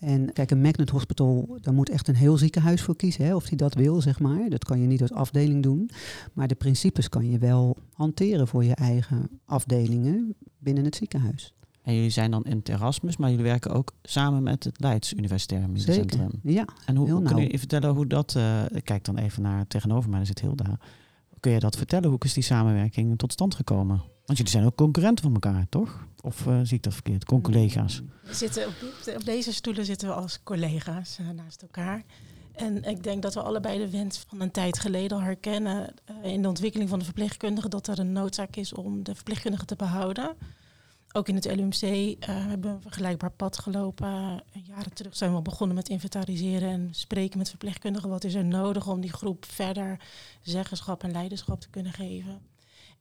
En 0.01 0.33
kijk, 0.33 0.51
een 0.51 0.61
Magnet 0.61 0.89
Hospital, 0.89 1.57
daar 1.61 1.73
moet 1.73 1.89
echt 1.89 2.07
een 2.07 2.15
heel 2.15 2.37
ziekenhuis 2.37 2.81
voor 2.81 2.95
kiezen, 2.95 3.25
hè, 3.25 3.35
of 3.35 3.45
die 3.45 3.57
dat 3.57 3.73
wil, 3.73 4.01
zeg 4.01 4.19
maar. 4.19 4.49
Dat 4.49 4.63
kan 4.65 4.79
je 4.81 4.87
niet 4.87 5.01
als 5.01 5.11
afdeling 5.11 5.63
doen. 5.63 5.89
Maar 6.33 6.47
de 6.47 6.55
principes 6.55 7.09
kan 7.09 7.29
je 7.29 7.37
wel 7.37 7.77
hanteren 7.93 8.47
voor 8.47 8.63
je 8.63 8.75
eigen 8.75 9.29
afdelingen 9.45 10.35
binnen 10.59 10.85
het 10.85 10.95
ziekenhuis. 10.95 11.53
en 11.81 11.93
jullie 11.95 12.09
zijn 12.09 12.31
dan 12.31 12.43
in 12.43 12.57
het 12.57 12.69
Erasmus, 12.69 13.17
maar 13.17 13.29
jullie 13.29 13.45
werken 13.45 13.71
ook 13.71 13.93
samen 14.03 14.43
met 14.43 14.63
het 14.63 14.79
Leids 14.79 15.13
Universitair 15.13 15.69
Medisch. 15.69 15.95
Centrum. 15.95 16.31
Ja, 16.43 16.65
En 16.85 16.95
hoe, 16.95 17.21
kun 17.23 17.47
je 17.51 17.59
vertellen 17.59 17.89
hoe 17.89 18.07
dat, 18.07 18.35
eh, 18.35 18.61
ik 18.69 18.83
kijk 18.83 19.03
dan 19.03 19.17
even 19.17 19.41
naar 19.41 19.67
tegenover 19.67 20.09
mij, 20.09 20.17
daar 20.17 20.27
zit 20.27 20.41
Hilda. 20.41 20.77
Kun 21.39 21.51
je 21.51 21.59
dat 21.59 21.77
vertellen? 21.77 22.09
Hoe 22.09 22.19
is 22.19 22.33
die 22.33 22.43
samenwerking 22.43 23.17
tot 23.17 23.31
stand 23.31 23.55
gekomen? 23.55 24.01
Want 24.31 24.43
jullie 24.43 24.59
zijn 24.59 24.71
ook 24.71 24.77
concurrenten 24.77 25.23
van 25.23 25.33
elkaar, 25.33 25.65
toch? 25.69 26.05
Of 26.21 26.47
eh, 26.47 26.59
zie 26.63 26.77
ik 26.77 26.83
dat 26.83 26.93
verkeerd? 26.93 27.25
Con-collega's. 27.25 28.01
We 28.23 28.33
zitten 28.33 28.67
op, 28.67 28.73
op 29.15 29.25
deze 29.25 29.53
stoelen 29.53 29.85
zitten 29.85 30.07
we 30.07 30.13
als 30.13 30.39
collega's 30.43 31.17
eh, 31.19 31.29
naast 31.29 31.61
elkaar. 31.61 32.03
En 32.51 32.83
ik 32.83 33.03
denk 33.03 33.21
dat 33.21 33.33
we 33.33 33.41
allebei 33.41 33.77
de 33.77 33.89
wens 33.89 34.25
van 34.27 34.41
een 34.41 34.51
tijd 34.51 34.79
geleden 34.79 35.17
al 35.17 35.23
herkennen 35.23 35.93
eh, 36.05 36.31
in 36.31 36.41
de 36.41 36.47
ontwikkeling 36.47 36.89
van 36.89 36.99
de 36.99 37.05
verpleegkundigen 37.05 37.69
dat 37.69 37.87
er 37.87 37.99
een 37.99 38.11
noodzaak 38.11 38.55
is 38.55 38.73
om 38.73 39.03
de 39.03 39.15
verpleegkundigen 39.15 39.67
te 39.67 39.75
behouden. 39.75 40.35
Ook 41.11 41.27
in 41.27 41.35
het 41.35 41.45
LUMC 41.55 42.15
hebben 42.25 42.61
we 42.61 42.67
een 42.67 42.81
vergelijkbaar 42.81 43.31
pad 43.31 43.57
gelopen. 43.57 44.43
Jaren 44.63 44.93
terug 44.93 45.15
zijn 45.15 45.29
we 45.29 45.35
al 45.35 45.41
begonnen 45.41 45.75
met 45.75 45.89
inventariseren 45.89 46.69
en 46.69 46.87
spreken 46.91 47.37
met 47.37 47.49
verpleegkundigen. 47.49 48.09
Wat 48.09 48.23
is 48.23 48.33
er 48.33 48.45
nodig 48.45 48.87
om 48.87 49.01
die 49.01 49.13
groep 49.13 49.45
verder 49.45 49.99
zeggenschap 50.41 51.03
en 51.03 51.11
leiderschap 51.11 51.61
te 51.61 51.69
kunnen 51.69 51.93
geven? 51.93 52.50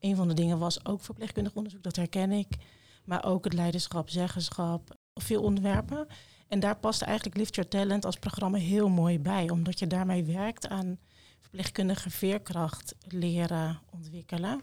Een 0.00 0.16
van 0.16 0.28
de 0.28 0.34
dingen 0.34 0.58
was 0.58 0.84
ook 0.86 1.00
verpleegkundig 1.00 1.54
onderzoek, 1.54 1.82
dat 1.82 1.96
herken 1.96 2.32
ik. 2.32 2.56
Maar 3.04 3.24
ook 3.24 3.44
het 3.44 3.52
leiderschap, 3.52 4.10
zeggenschap, 4.10 4.98
veel 5.14 5.42
onderwerpen. 5.42 6.06
En 6.48 6.60
daar 6.60 6.76
past 6.76 7.02
eigenlijk 7.02 7.36
Lift 7.36 7.54
Your 7.54 7.70
Talent 7.70 8.04
als 8.04 8.16
programma 8.16 8.58
heel 8.58 8.88
mooi 8.88 9.18
bij. 9.18 9.50
Omdat 9.50 9.78
je 9.78 9.86
daarmee 9.86 10.24
werkt 10.24 10.68
aan 10.68 10.98
verpleegkundige 11.40 12.10
veerkracht 12.10 12.94
leren 13.08 13.80
ontwikkelen. 13.90 14.60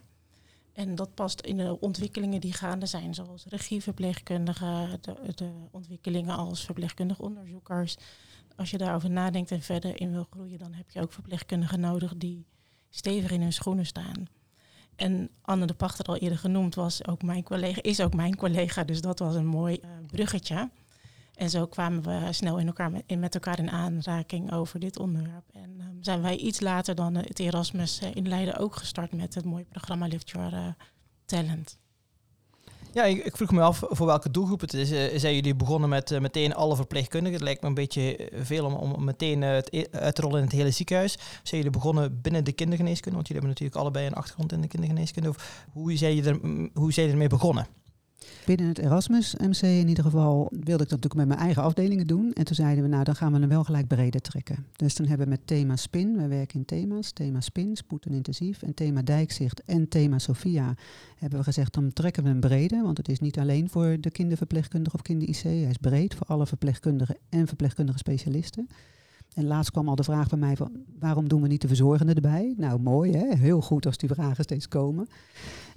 En 0.74 0.96
dat 0.96 1.14
past 1.14 1.42
in 1.42 1.58
de 1.58 1.80
ontwikkelingen 1.80 2.42
die 2.42 2.54
gaande 2.54 2.86
zijn, 2.86 3.14
zoals 3.14 3.46
regieverpleegkundigen, 3.46 4.98
de, 5.02 5.16
de 5.36 5.52
ontwikkelingen 5.72 6.36
als 6.36 6.66
verpleegkundig 6.66 7.20
onderzoekers. 7.20 7.98
Als 8.56 8.70
je 8.70 8.78
daarover 8.78 9.10
nadenkt 9.10 9.52
en 9.52 9.62
verder 9.62 10.00
in 10.00 10.12
wil 10.12 10.28
groeien, 10.30 10.60
dan 10.60 10.74
heb 10.74 10.92
je 10.92 11.02
ook 11.02 11.14
verpleegkundigen 11.14 11.80
nodig 11.80 12.14
die 12.18 12.48
stevig 12.90 13.32
in 13.32 13.42
hun 13.42 13.54
schoenen 13.54 13.86
staan. 13.86 14.28
En 14.98 15.30
Anne 15.42 15.66
de 15.66 15.74
Pachter, 15.74 16.06
al 16.06 16.18
eerder 16.18 16.38
genoemd, 16.38 16.76
was 16.76 17.08
ook 17.08 17.22
mijn 17.22 17.44
collega, 17.44 17.82
is 17.82 18.02
ook 18.02 18.14
mijn 18.14 18.36
collega, 18.36 18.84
dus 18.84 19.02
dat 19.02 19.20
was 19.20 19.36
een 19.36 19.46
mooi 19.46 19.76
eh, 19.76 19.90
bruggetje. 20.08 20.70
En 21.36 21.50
zo 21.50 21.68
kwamen 21.68 22.04
we 22.04 22.34
snel 22.34 22.58
in 22.58 22.68
elkaar 22.68 22.92
met, 22.92 23.04
in, 23.06 23.20
met 23.20 23.34
elkaar 23.34 23.60
in 23.60 23.70
aanraking 23.70 24.52
over 24.52 24.80
dit 24.80 25.00
onderwerp. 25.00 25.50
En 25.54 25.76
ehm, 25.80 25.96
zijn 26.02 26.22
wij 26.22 26.38
iets 26.38 26.60
later 26.60 26.96
dan 26.96 27.16
het 27.16 27.40
Erasmus 27.40 28.00
eh, 28.00 28.16
in 28.16 28.28
Leiden 28.28 28.58
ook 28.58 28.76
gestart 28.76 29.12
met 29.12 29.36
het 29.36 29.46
mooie 29.46 29.66
programma 29.66 30.08
Lift 30.08 30.30
Your 30.30 30.54
eh, 30.54 30.68
Talent. 31.26 31.78
Ja, 32.94 33.04
ik, 33.04 33.36
vroeg 33.36 33.52
me 33.52 33.62
af 33.62 33.82
voor 33.90 34.06
welke 34.06 34.32
doelgroep 34.32 34.62
het 34.62 34.74
is. 34.74 34.92
Eh, 34.92 35.20
zijn 35.20 35.36
jullie 35.36 35.56
begonnen 35.56 35.90
met 35.90 36.12
eh, 36.12 36.20
meteen 36.20 36.56
alle 36.56 36.76
verpleegkundigen? 36.76 37.34
Het 37.34 37.44
lijkt 37.44 37.62
me 37.62 37.68
een 37.68 37.74
beetje 37.74 38.16
eh, 38.16 38.40
veel 38.44 38.66
om, 38.66 38.74
om 38.74 39.04
meteen 39.04 39.42
het 39.42 39.74
e- 39.74 39.86
uit 39.92 40.16
te 40.16 40.22
rollen 40.22 40.38
in 40.38 40.44
het 40.44 40.54
hele 40.54 40.72
ziekenhuis. 40.72 41.14
Zijn 41.44 41.62
jullie 41.62 41.70
begonnen 41.70 42.22
binnen 42.22 42.44
de 42.44 42.52
kindergeneeskunde? 42.52 43.16
Want 43.16 43.28
jullie 43.28 43.44
hebben 43.44 43.50
natuurlijk 43.62 43.76
allebei 43.76 44.08
een 44.08 44.22
achtergrond 44.22 44.52
in 44.52 44.62
de 44.62 44.68
kindergeneeskunde. 44.68 45.30
Of 45.30 45.66
hoe 45.72 45.96
zijn 45.96 46.40
mm, 46.42 46.70
hoe 46.74 46.94
zijn 46.94 47.06
je 47.06 47.12
ermee 47.12 47.28
begonnen? 47.28 47.68
Binnen 48.46 48.68
het 48.68 48.78
Erasmus 48.78 49.36
MC 49.36 49.62
in 49.62 49.88
ieder 49.88 50.04
geval 50.04 50.48
wilde 50.52 50.84
ik 50.84 50.90
dat 50.90 51.02
natuurlijk 51.02 51.16
met 51.16 51.28
mijn 51.28 51.40
eigen 51.40 51.64
afdelingen 51.64 52.08
doen. 52.08 52.34
En 52.34 52.46
toen 52.46 52.56
zeiden 52.56 52.84
we, 52.84 52.90
nou 52.90 53.04
dan 53.04 53.16
gaan 53.16 53.34
we 53.34 53.40
hem 53.40 53.50
wel 53.50 53.64
gelijk 53.64 53.88
breder 53.88 54.22
trekken. 54.22 54.66
Dus 54.76 54.94
toen 54.94 55.08
hebben 55.08 55.26
we 55.26 55.32
met 55.32 55.48
thema 55.48 55.76
SPIN, 55.76 56.18
wij 56.18 56.28
werken 56.28 56.60
in 56.60 56.66
thema's, 56.66 57.12
thema 57.12 57.42
SPIN, 57.42 57.76
spoed 57.76 58.06
en 58.06 58.14
intensief, 58.14 58.62
en 58.62 58.74
thema 58.74 59.02
dijkzicht 59.02 59.64
en 59.64 59.88
thema 59.88 60.20
Sophia, 60.20 60.76
hebben 61.18 61.40
we 61.40 61.46
gezegd, 61.46 61.74
dan 61.74 61.94
trekken 61.94 62.24
we 62.24 62.30
hem 62.30 62.40
breder. 62.40 62.84
Want 62.84 62.98
het 62.98 63.10
is 63.10 63.20
niet 63.20 63.40
alleen 63.40 63.70
voor 63.70 63.98
de 64.00 64.12
kinderverpleegkundige 64.12 64.96
of 64.96 65.02
kinder-IC, 65.02 65.42
hij 65.42 65.62
is 65.62 65.78
breed 65.78 66.16
voor 66.16 66.28
alle 66.28 66.48
verpleegkundigen 66.48 67.18
en 67.30 67.48
verpleegkundige 67.48 67.98
specialisten. 67.98 68.68
En 69.38 69.46
laatst 69.46 69.72
kwam 69.72 69.90
al 69.90 69.96
de 69.96 70.04
vraag 70.04 70.30
bij 70.30 70.40
mij 70.40 70.56
van 70.56 70.72
waarom 71.00 71.28
doen 71.30 71.42
we 71.42 71.48
niet 71.48 71.62
de 71.62 71.68
verzorgenden 71.68 72.16
erbij? 72.16 72.54
Nou, 72.58 72.80
mooi 72.80 73.12
hè, 73.12 73.36
heel 73.36 73.62
goed 73.62 73.86
als 73.86 73.98
die 73.98 74.10
vragen 74.10 74.44
steeds 74.44 74.68
komen. 74.68 75.08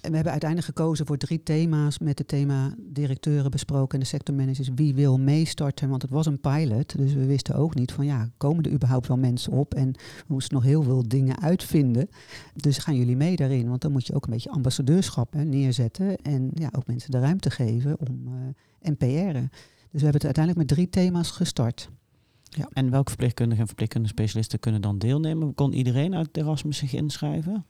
En 0.01 0.09
we 0.09 0.15
hebben 0.15 0.33
uiteindelijk 0.33 0.77
gekozen 0.77 1.07
voor 1.07 1.17
drie 1.17 1.43
thema's 1.43 1.99
met 1.99 2.19
het 2.19 2.29
thema 2.29 2.75
directeuren 2.79 3.51
besproken 3.51 3.95
en 3.95 4.01
de 4.01 4.07
sectormanagers. 4.07 4.69
Wie 4.75 4.95
wil 4.95 5.19
meestarten? 5.19 5.89
Want 5.89 6.03
het 6.03 6.11
was 6.11 6.27
een 6.27 6.41
pilot, 6.41 6.97
dus 6.97 7.13
we 7.13 7.27
wisten 7.27 7.55
ook 7.55 7.75
niet 7.75 7.93
van 7.93 8.07
ja, 8.07 8.31
komen 8.37 8.65
er 8.65 8.73
überhaupt 8.73 9.09
wel 9.09 9.17
mensen 9.17 9.53
op? 9.53 9.75
En 9.75 9.93
we 9.93 10.25
moesten 10.27 10.55
nog 10.55 10.65
heel 10.65 10.83
veel 10.83 11.09
dingen 11.09 11.41
uitvinden. 11.41 12.09
Dus 12.55 12.79
gaan 12.79 12.97
jullie 12.97 13.17
mee 13.17 13.37
daarin? 13.37 13.69
Want 13.69 13.81
dan 13.81 13.93
moet 13.93 14.07
je 14.07 14.15
ook 14.15 14.25
een 14.25 14.33
beetje 14.33 14.51
ambassadeurschap 14.51 15.35
neerzetten 15.35 16.17
en 16.17 16.51
ja, 16.55 16.69
ook 16.77 16.87
mensen 16.87 17.11
de 17.11 17.19
ruimte 17.19 17.51
geven 17.51 18.01
om 18.09 18.29
uh, 18.29 18.33
en. 18.81 18.97
Dus 18.99 20.01
we 20.01 20.09
hebben 20.09 20.13
het 20.13 20.25
uiteindelijk 20.25 20.57
met 20.57 20.77
drie 20.77 20.89
thema's 20.89 21.31
gestart. 21.31 21.91
Ja. 22.43 22.69
En 22.73 22.91
welke 22.91 23.09
verpleegkundigen 23.09 23.61
en 23.61 23.67
verpleegkundige 23.67 24.15
specialisten 24.15 24.59
kunnen 24.59 24.81
dan 24.81 24.99
deelnemen? 24.99 25.55
Kon 25.55 25.73
iedereen 25.73 26.15
uit 26.15 26.37
Erasmus 26.37 26.79
zich 26.79 26.95
inschrijven? 26.95 27.65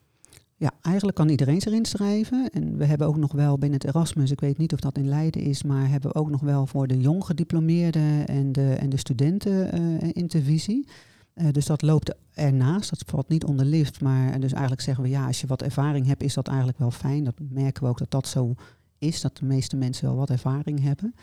Ja, 0.61 0.73
eigenlijk 0.83 1.17
kan 1.17 1.29
iedereen 1.29 1.61
zich 1.61 1.73
inschrijven. 1.73 2.50
En 2.52 2.76
we 2.76 2.85
hebben 2.85 3.07
ook 3.07 3.17
nog 3.17 3.33
wel 3.33 3.59
binnen 3.59 3.79
het 3.81 3.88
Erasmus, 3.88 4.31
ik 4.31 4.40
weet 4.40 4.59
niet 4.59 4.73
of 4.73 4.81
dat 4.81 4.99
in 4.99 5.09
Leiden 5.09 5.43
is, 5.43 5.62
maar 5.62 5.88
hebben 5.88 6.11
we 6.11 6.19
ook 6.19 6.31
nog 6.31 6.40
wel 6.40 6.67
voor 6.67 6.87
de 6.87 6.99
jong 6.99 7.25
gediplomeerden 7.25 8.26
en 8.26 8.52
de, 8.52 8.75
en 8.75 8.88
de 8.88 8.97
studenten 8.97 9.81
uh, 9.81 10.11
intervisie. 10.12 10.87
Uh, 11.35 11.49
dus 11.50 11.67
dat 11.67 11.83
loopt 11.83 12.14
ernaast, 12.35 12.90
dat 12.90 13.02
valt 13.07 13.29
niet 13.29 13.45
onder 13.45 13.67
lift. 13.67 14.00
Maar 14.00 14.40
dus 14.40 14.52
eigenlijk 14.52 14.83
zeggen 14.83 15.05
we 15.05 15.11
ja, 15.11 15.26
als 15.26 15.40
je 15.40 15.47
wat 15.47 15.62
ervaring 15.62 16.07
hebt, 16.07 16.23
is 16.23 16.35
dat 16.35 16.49
eigenlijk 16.49 16.79
wel 16.79 16.90
fijn. 16.90 17.25
Dat 17.25 17.35
merken 17.49 17.83
we 17.83 17.88
ook 17.88 17.99
dat 17.99 18.11
dat 18.11 18.29
zo 18.29 18.55
is, 18.99 19.21
dat 19.21 19.37
de 19.37 19.45
meeste 19.45 19.76
mensen 19.76 20.07
wel 20.07 20.17
wat 20.17 20.31
ervaring 20.31 20.83
hebben. 20.83 21.14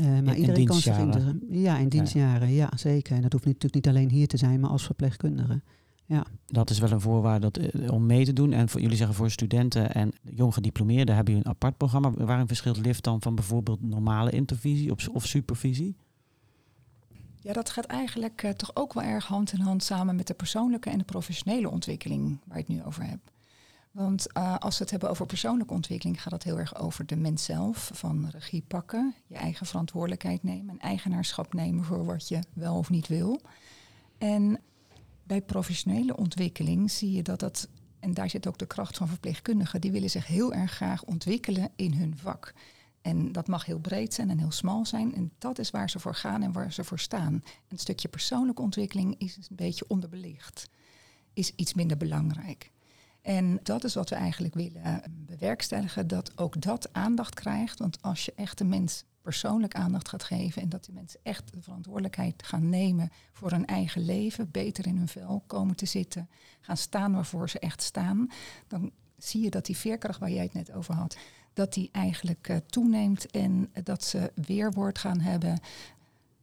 Uh, 0.00 0.04
maar 0.04 0.34
in, 0.34 0.40
iedereen 0.40 0.66
kan 0.66 0.76
zich 0.76 0.96
dienstjaren. 0.96 1.42
in 1.50 1.60
Ja, 1.60 1.78
in 1.78 1.88
dienstjaren, 1.88 2.52
ja. 2.52 2.70
zeker. 2.76 3.16
En 3.16 3.22
dat 3.22 3.32
hoeft 3.32 3.44
natuurlijk 3.44 3.74
niet 3.74 3.88
alleen 3.88 4.10
hier 4.10 4.28
te 4.28 4.36
zijn, 4.36 4.60
maar 4.60 4.70
als 4.70 4.84
verpleegkundige. 4.84 5.62
Ja. 6.06 6.26
Dat 6.46 6.70
is 6.70 6.78
wel 6.78 6.90
een 6.90 7.00
voorwaarde 7.00 7.50
dat, 7.50 7.56
eh, 7.56 7.92
om 7.92 8.06
mee 8.06 8.24
te 8.24 8.32
doen. 8.32 8.52
En 8.52 8.68
voor, 8.68 8.80
jullie 8.80 8.96
zeggen 8.96 9.16
voor 9.16 9.30
studenten 9.30 9.94
en 9.94 10.12
jong 10.22 10.54
gediplomeerden 10.54 11.14
hebben 11.14 11.34
jullie 11.34 11.48
een 11.48 11.54
apart 11.54 11.76
programma. 11.76 12.10
Waarin 12.10 12.46
verschilt 12.46 12.76
LIFT 12.76 13.04
dan 13.04 13.22
van 13.22 13.34
bijvoorbeeld 13.34 13.82
normale 13.82 14.30
intervisie 14.30 14.90
of, 14.90 15.08
of 15.08 15.26
supervisie? 15.26 15.96
Ja, 17.40 17.52
dat 17.52 17.70
gaat 17.70 17.84
eigenlijk 17.84 18.42
uh, 18.42 18.50
toch 18.50 18.70
ook 18.74 18.92
wel 18.92 19.02
erg 19.02 19.26
hand 19.26 19.52
in 19.52 19.60
hand 19.60 19.82
samen 19.82 20.16
met 20.16 20.26
de 20.26 20.34
persoonlijke 20.34 20.90
en 20.90 20.98
de 20.98 21.04
professionele 21.04 21.70
ontwikkeling 21.70 22.38
waar 22.44 22.58
ik 22.58 22.66
het 22.66 22.76
nu 22.76 22.84
over 22.84 23.04
heb. 23.04 23.18
Want 23.90 24.26
uh, 24.36 24.56
als 24.56 24.76
we 24.76 24.82
het 24.82 24.90
hebben 24.90 25.10
over 25.10 25.26
persoonlijke 25.26 25.74
ontwikkeling, 25.74 26.22
gaat 26.22 26.32
het 26.32 26.42
heel 26.42 26.58
erg 26.58 26.78
over 26.78 27.06
de 27.06 27.16
mens 27.16 27.44
zelf. 27.44 27.90
Van 27.94 28.28
regie 28.30 28.64
pakken, 28.68 29.14
je 29.26 29.34
eigen 29.34 29.66
verantwoordelijkheid 29.66 30.42
nemen 30.42 30.70
en 30.70 30.80
eigenaarschap 30.80 31.54
nemen 31.54 31.84
voor 31.84 32.04
wat 32.04 32.28
je 32.28 32.40
wel 32.52 32.76
of 32.76 32.90
niet 32.90 33.08
wil. 33.08 33.40
En 34.18 34.60
bij 35.26 35.42
professionele 35.42 36.16
ontwikkeling 36.16 36.90
zie 36.90 37.12
je 37.12 37.22
dat 37.22 37.40
dat, 37.40 37.68
en 38.00 38.14
daar 38.14 38.30
zit 38.30 38.46
ook 38.46 38.58
de 38.58 38.66
kracht 38.66 38.96
van 38.96 39.08
verpleegkundigen, 39.08 39.80
die 39.80 39.92
willen 39.92 40.10
zich 40.10 40.26
heel 40.26 40.54
erg 40.54 40.72
graag 40.72 41.04
ontwikkelen 41.04 41.70
in 41.76 41.92
hun 41.92 42.16
vak. 42.16 42.54
En 43.02 43.32
dat 43.32 43.46
mag 43.46 43.64
heel 43.64 43.78
breed 43.78 44.14
zijn 44.14 44.30
en 44.30 44.38
heel 44.38 44.50
smal 44.50 44.86
zijn. 44.86 45.14
En 45.14 45.32
dat 45.38 45.58
is 45.58 45.70
waar 45.70 45.90
ze 45.90 45.98
voor 45.98 46.14
gaan 46.14 46.42
en 46.42 46.52
waar 46.52 46.72
ze 46.72 46.84
voor 46.84 46.98
staan. 46.98 47.42
Een 47.68 47.78
stukje 47.78 48.08
persoonlijke 48.08 48.62
ontwikkeling 48.62 49.14
is 49.18 49.36
een 49.36 49.56
beetje 49.56 49.88
onderbelicht. 49.88 50.68
Is 51.32 51.52
iets 51.56 51.74
minder 51.74 51.96
belangrijk. 51.96 52.70
En 53.22 53.60
dat 53.62 53.84
is 53.84 53.94
wat 53.94 54.08
we 54.08 54.14
eigenlijk 54.14 54.54
willen 54.54 55.02
bewerkstelligen, 55.26 56.06
dat 56.06 56.38
ook 56.38 56.60
dat 56.60 56.92
aandacht 56.92 57.34
krijgt. 57.34 57.78
Want 57.78 58.02
als 58.02 58.24
je 58.24 58.32
echt 58.36 58.58
de 58.58 58.64
mens 58.64 59.04
persoonlijk 59.26 59.74
aandacht 59.74 60.08
gaat 60.08 60.24
geven 60.24 60.62
en 60.62 60.68
dat 60.68 60.84
die 60.84 60.94
mensen 60.94 61.20
echt 61.22 61.52
de 61.52 61.62
verantwoordelijkheid 61.62 62.42
gaan 62.42 62.68
nemen 62.68 63.10
voor 63.32 63.50
hun 63.50 63.66
eigen 63.66 64.04
leven, 64.04 64.50
beter 64.50 64.86
in 64.86 64.96
hun 64.96 65.08
vel 65.08 65.42
komen 65.46 65.76
te 65.76 65.86
zitten, 65.86 66.28
gaan 66.60 66.76
staan 66.76 67.12
waarvoor 67.12 67.50
ze 67.50 67.58
echt 67.58 67.82
staan, 67.82 68.30
dan 68.68 68.90
zie 69.18 69.42
je 69.42 69.50
dat 69.50 69.66
die 69.66 69.76
veerkracht 69.76 70.18
waar 70.18 70.30
jij 70.30 70.42
het 70.42 70.52
net 70.52 70.72
over 70.72 70.94
had, 70.94 71.16
dat 71.52 71.72
die 71.74 71.88
eigenlijk 71.92 72.48
uh, 72.48 72.56
toeneemt 72.66 73.30
en 73.30 73.70
dat 73.84 74.04
ze 74.04 74.32
weerwoord 74.34 74.98
gaan 74.98 75.20
hebben, 75.20 75.60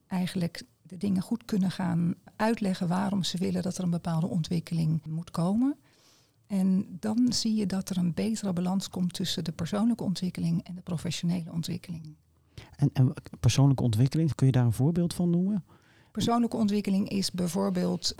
eigenlijk 0.07 0.63
de 0.81 0.97
dingen 0.97 1.21
goed 1.21 1.45
kunnen 1.45 1.71
gaan 1.71 2.15
uitleggen 2.35 2.87
waarom 2.87 3.23
ze 3.23 3.37
willen 3.37 3.61
dat 3.61 3.77
er 3.77 3.83
een 3.83 3.89
bepaalde 3.89 4.27
ontwikkeling 4.27 5.05
moet 5.05 5.31
komen. 5.31 5.75
En 6.47 6.97
dan 6.99 7.33
zie 7.33 7.55
je 7.55 7.65
dat 7.65 7.89
er 7.89 7.97
een 7.97 8.13
betere 8.13 8.53
balans 8.53 8.89
komt 8.89 9.13
tussen 9.13 9.43
de 9.43 9.51
persoonlijke 9.51 10.03
ontwikkeling 10.03 10.63
en 10.63 10.75
de 10.75 10.81
professionele 10.81 11.51
ontwikkeling. 11.51 12.15
En, 12.75 12.89
en 12.93 13.13
persoonlijke 13.39 13.83
ontwikkeling, 13.83 14.35
kun 14.35 14.45
je 14.45 14.51
daar 14.51 14.65
een 14.65 14.73
voorbeeld 14.73 15.13
van 15.13 15.29
noemen? 15.29 15.63
Persoonlijke 16.11 16.57
ontwikkeling 16.57 17.09
is 17.09 17.31
bijvoorbeeld 17.31 18.15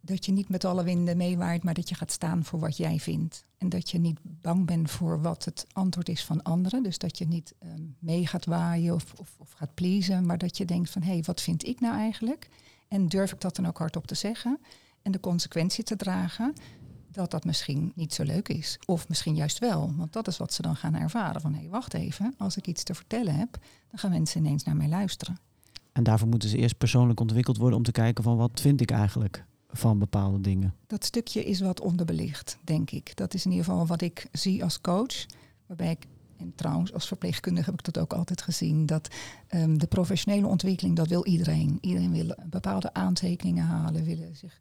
dat 0.00 0.26
je 0.26 0.32
niet 0.32 0.48
met 0.48 0.64
alle 0.64 0.84
winden 0.84 1.16
meewaait, 1.16 1.62
maar 1.62 1.74
dat 1.74 1.88
je 1.88 1.94
gaat 1.94 2.12
staan 2.12 2.44
voor 2.44 2.58
wat 2.58 2.76
jij 2.76 2.98
vindt. 2.98 3.44
En 3.58 3.68
dat 3.68 3.90
je 3.90 3.98
niet 3.98 4.18
bang 4.22 4.66
bent 4.66 4.90
voor 4.90 5.22
wat 5.22 5.44
het 5.44 5.66
antwoord 5.72 6.08
is 6.08 6.24
van 6.24 6.42
anderen. 6.42 6.82
Dus 6.82 6.98
dat 6.98 7.18
je 7.18 7.26
niet 7.26 7.54
um, 7.62 7.96
mee 7.98 8.26
gaat 8.26 8.44
waaien 8.44 8.94
of, 8.94 9.12
of, 9.16 9.34
of, 9.38 9.52
gaat 9.52 9.74
pleasen, 9.74 10.26
maar 10.26 10.38
dat 10.38 10.56
je 10.56 10.64
denkt 10.64 10.90
van 10.90 11.02
hé, 11.02 11.12
hey, 11.12 11.22
wat 11.22 11.40
vind 11.40 11.66
ik 11.66 11.80
nou 11.80 11.96
eigenlijk? 11.96 12.48
En 12.88 13.08
durf 13.08 13.32
ik 13.32 13.40
dat 13.40 13.56
dan 13.56 13.66
ook 13.66 13.78
hardop 13.78 14.06
te 14.06 14.14
zeggen? 14.14 14.58
En 15.02 15.12
de 15.12 15.20
consequentie 15.20 15.84
te 15.84 15.96
dragen 15.96 16.54
dat 17.16 17.30
dat 17.30 17.44
misschien 17.44 17.92
niet 17.94 18.14
zo 18.14 18.22
leuk 18.22 18.48
is. 18.48 18.78
Of 18.84 19.08
misschien 19.08 19.34
juist 19.34 19.58
wel, 19.58 19.94
want 19.96 20.12
dat 20.12 20.28
is 20.28 20.36
wat 20.36 20.52
ze 20.52 20.62
dan 20.62 20.76
gaan 20.76 20.94
ervaren. 20.94 21.40
Van 21.40 21.52
hé, 21.52 21.60
hey, 21.60 21.68
wacht 21.68 21.94
even, 21.94 22.34
als 22.38 22.56
ik 22.56 22.66
iets 22.66 22.82
te 22.82 22.94
vertellen 22.94 23.34
heb, 23.34 23.58
dan 23.90 23.98
gaan 23.98 24.10
mensen 24.10 24.44
ineens 24.44 24.64
naar 24.64 24.76
mij 24.76 24.88
luisteren. 24.88 25.38
En 25.92 26.02
daarvoor 26.02 26.28
moeten 26.28 26.48
ze 26.48 26.56
eerst 26.56 26.78
persoonlijk 26.78 27.20
ontwikkeld 27.20 27.56
worden 27.56 27.78
om 27.78 27.84
te 27.84 27.92
kijken 27.92 28.24
van 28.24 28.36
wat 28.36 28.60
vind 28.60 28.80
ik 28.80 28.90
eigenlijk 28.90 29.44
van 29.70 29.98
bepaalde 29.98 30.40
dingen. 30.40 30.74
Dat 30.86 31.04
stukje 31.04 31.44
is 31.44 31.60
wat 31.60 31.80
onderbelicht, 31.80 32.58
denk 32.64 32.90
ik. 32.90 33.16
Dat 33.16 33.34
is 33.34 33.44
in 33.44 33.50
ieder 33.50 33.66
geval 33.66 33.86
wat 33.86 34.00
ik 34.00 34.26
zie 34.32 34.62
als 34.62 34.80
coach. 34.80 35.26
Waarbij 35.66 35.90
ik, 35.90 36.06
en 36.36 36.52
trouwens 36.54 36.92
als 36.92 37.06
verpleegkundige 37.06 37.70
heb 37.70 37.78
ik 37.78 37.84
dat 37.84 37.98
ook 37.98 38.12
altijd 38.12 38.42
gezien, 38.42 38.86
dat 38.86 39.08
um, 39.54 39.78
de 39.78 39.86
professionele 39.86 40.46
ontwikkeling, 40.46 40.96
dat 40.96 41.08
wil 41.08 41.26
iedereen. 41.26 41.78
Iedereen 41.80 42.12
wil 42.12 42.34
bepaalde 42.46 42.92
aantekeningen 42.94 43.64
halen, 43.64 44.04
willen 44.04 44.36
zich 44.36 44.60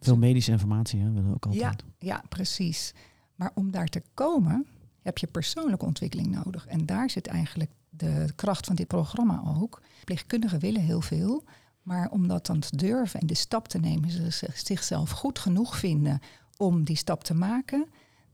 veel 0.00 0.16
medische 0.16 0.50
informatie 0.50 1.00
hè, 1.00 1.10
willen 1.10 1.28
we 1.28 1.34
ook 1.34 1.46
altijd. 1.46 1.84
Ja, 1.98 2.06
ja, 2.14 2.22
precies. 2.28 2.94
Maar 3.34 3.50
om 3.54 3.70
daar 3.70 3.88
te 3.88 4.02
komen 4.14 4.66
heb 5.02 5.18
je 5.18 5.26
persoonlijke 5.26 5.84
ontwikkeling 5.84 6.30
nodig. 6.44 6.66
En 6.66 6.86
daar 6.86 7.10
zit 7.10 7.26
eigenlijk 7.26 7.70
de 7.90 8.32
kracht 8.34 8.66
van 8.66 8.76
dit 8.76 8.86
programma 8.86 9.42
ook. 9.60 9.82
Verpleegkundigen 9.96 10.58
willen 10.58 10.80
heel 10.80 11.00
veel. 11.00 11.44
Maar 11.82 12.10
om 12.10 12.28
dat 12.28 12.46
dan 12.46 12.60
te 12.60 12.76
durven 12.76 13.20
en 13.20 13.26
de 13.26 13.34
stap 13.34 13.68
te 13.68 13.78
nemen, 13.78 14.10
ze 14.10 14.50
zichzelf 14.54 15.10
goed 15.10 15.38
genoeg 15.38 15.76
vinden 15.76 16.20
om 16.56 16.84
die 16.84 16.96
stap 16.96 17.24
te 17.24 17.34
maken. 17.34 17.86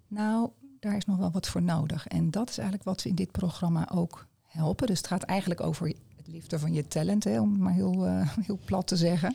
Nou, 0.09 0.50
daar 0.81 0.97
is 0.97 1.04
nog 1.04 1.16
wel 1.16 1.31
wat 1.31 1.49
voor 1.49 1.62
nodig. 1.62 2.07
En 2.07 2.31
dat 2.31 2.49
is 2.49 2.59
eigenlijk 2.59 2.88
wat 2.88 3.02
we 3.02 3.09
in 3.09 3.14
dit 3.14 3.31
programma 3.31 3.90
ook 3.90 4.26
helpen. 4.42 4.87
Dus 4.87 4.99
het 4.99 5.07
gaat 5.07 5.23
eigenlijk 5.23 5.61
over 5.61 5.95
liefde 6.26 6.58
van 6.58 6.72
je 6.72 6.86
talent, 6.86 7.26
om 7.26 7.50
het 7.50 7.60
maar 7.60 7.72
heel, 7.72 8.06
uh, 8.06 8.36
heel 8.46 8.58
plat 8.64 8.86
te 8.86 8.96
zeggen. 8.96 9.34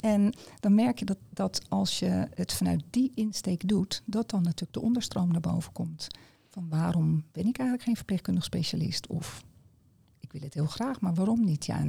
En 0.00 0.32
dan 0.60 0.74
merk 0.74 0.98
je 0.98 1.04
dat, 1.04 1.18
dat 1.30 1.60
als 1.68 1.98
je 1.98 2.28
het 2.34 2.52
vanuit 2.52 2.82
die 2.90 3.12
insteek 3.14 3.68
doet, 3.68 4.02
dat 4.04 4.30
dan 4.30 4.42
natuurlijk 4.42 4.72
de 4.72 4.80
onderstroom 4.80 5.30
naar 5.32 5.40
boven 5.40 5.72
komt. 5.72 6.06
Van 6.50 6.68
waarom 6.68 7.24
ben 7.32 7.46
ik 7.46 7.58
eigenlijk 7.58 7.82
geen 7.82 7.96
verpleegkundig 7.96 8.44
specialist? 8.44 9.06
Of 9.06 9.44
ik 10.20 10.32
wil 10.32 10.40
het 10.40 10.54
heel 10.54 10.66
graag, 10.66 11.00
maar 11.00 11.14
waarom 11.14 11.44
niet? 11.44 11.66
Ja, 11.66 11.84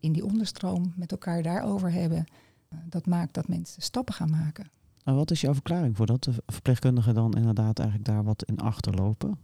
in 0.00 0.12
die 0.12 0.24
onderstroom 0.24 0.92
met 0.96 1.10
elkaar 1.10 1.42
daarover 1.42 1.92
hebben, 1.92 2.26
uh, 2.72 2.78
dat 2.88 3.06
maakt 3.06 3.34
dat 3.34 3.48
mensen 3.48 3.82
stappen 3.82 4.14
gaan 4.14 4.30
maken. 4.30 4.70
En 5.04 5.14
wat 5.14 5.30
is 5.30 5.40
jouw 5.40 5.54
verklaring 5.54 5.96
voor 5.96 6.06
dat 6.06 6.24
de 6.24 6.32
verpleegkundigen 6.46 7.14
dan 7.14 7.32
inderdaad 7.36 7.78
eigenlijk 7.78 8.08
daar 8.08 8.24
wat 8.24 8.44
in 8.44 8.58
achterlopen? 8.58 9.38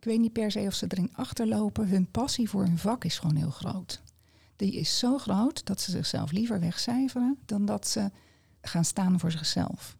Ik 0.00 0.06
weet 0.06 0.20
niet 0.20 0.32
per 0.32 0.50
se 0.50 0.60
of 0.60 0.74
ze 0.74 0.86
erin 0.88 1.10
achterlopen. 1.12 1.88
Hun 1.88 2.10
passie 2.10 2.48
voor 2.48 2.62
hun 2.62 2.78
vak 2.78 3.04
is 3.04 3.18
gewoon 3.18 3.36
heel 3.36 3.50
groot. 3.50 4.02
Die 4.56 4.72
is 4.72 4.98
zo 4.98 5.18
groot 5.18 5.66
dat 5.66 5.80
ze 5.80 5.90
zichzelf 5.90 6.32
liever 6.32 6.60
wegcijferen 6.60 7.38
dan 7.46 7.64
dat 7.64 7.88
ze 7.88 8.10
gaan 8.60 8.84
staan 8.84 9.20
voor 9.20 9.30
zichzelf. 9.30 9.96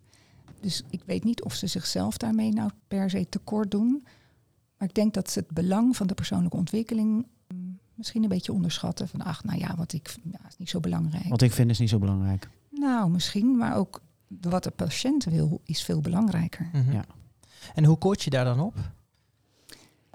Dus 0.61 0.83
ik 0.91 1.03
weet 1.07 1.25
niet 1.25 1.43
of 1.43 1.55
ze 1.55 1.67
zichzelf 1.67 2.17
daarmee 2.17 2.53
nou 2.53 2.71
per 2.89 3.11
se 3.11 3.29
tekort 3.29 3.71
doen. 3.71 4.07
Maar 4.79 4.89
ik 4.89 4.95
denk 4.95 5.15
dat 5.15 5.31
ze 5.31 5.39
het 5.39 5.51
belang 5.51 5.97
van 5.97 6.07
de 6.07 6.15
persoonlijke 6.15 6.57
ontwikkeling 6.57 7.27
mm, 7.55 7.79
misschien 7.95 8.23
een 8.23 8.29
beetje 8.29 8.53
onderschatten. 8.53 9.09
Van 9.09 9.23
ach, 9.23 9.45
nou 9.45 9.59
ja, 9.59 9.77
wat 9.77 9.93
ik 9.93 10.17
ja, 10.33 10.41
is 10.49 10.57
niet 10.57 10.71
zo 10.71 10.81
belangrijk. 10.81 11.29
Wat 11.29 11.43
ik 11.43 11.53
vind 11.53 11.71
is 11.71 11.79
niet 11.79 11.89
zo 11.89 11.99
belangrijk. 11.99 12.49
Nou, 12.71 13.11
misschien, 13.11 13.57
maar 13.57 13.77
ook 13.77 14.01
wat 14.27 14.65
de 14.65 14.71
patiënt 14.71 15.25
wil 15.25 15.61
is 15.65 15.83
veel 15.83 16.01
belangrijker. 16.01 16.71
Mm 16.73 16.83
-hmm. 16.83 16.93
ja. 16.93 17.05
En 17.75 17.85
hoe 17.85 17.99
coach 17.99 18.23
je 18.23 18.31
daar 18.31 18.45
dan 18.45 18.61
op? 18.61 18.75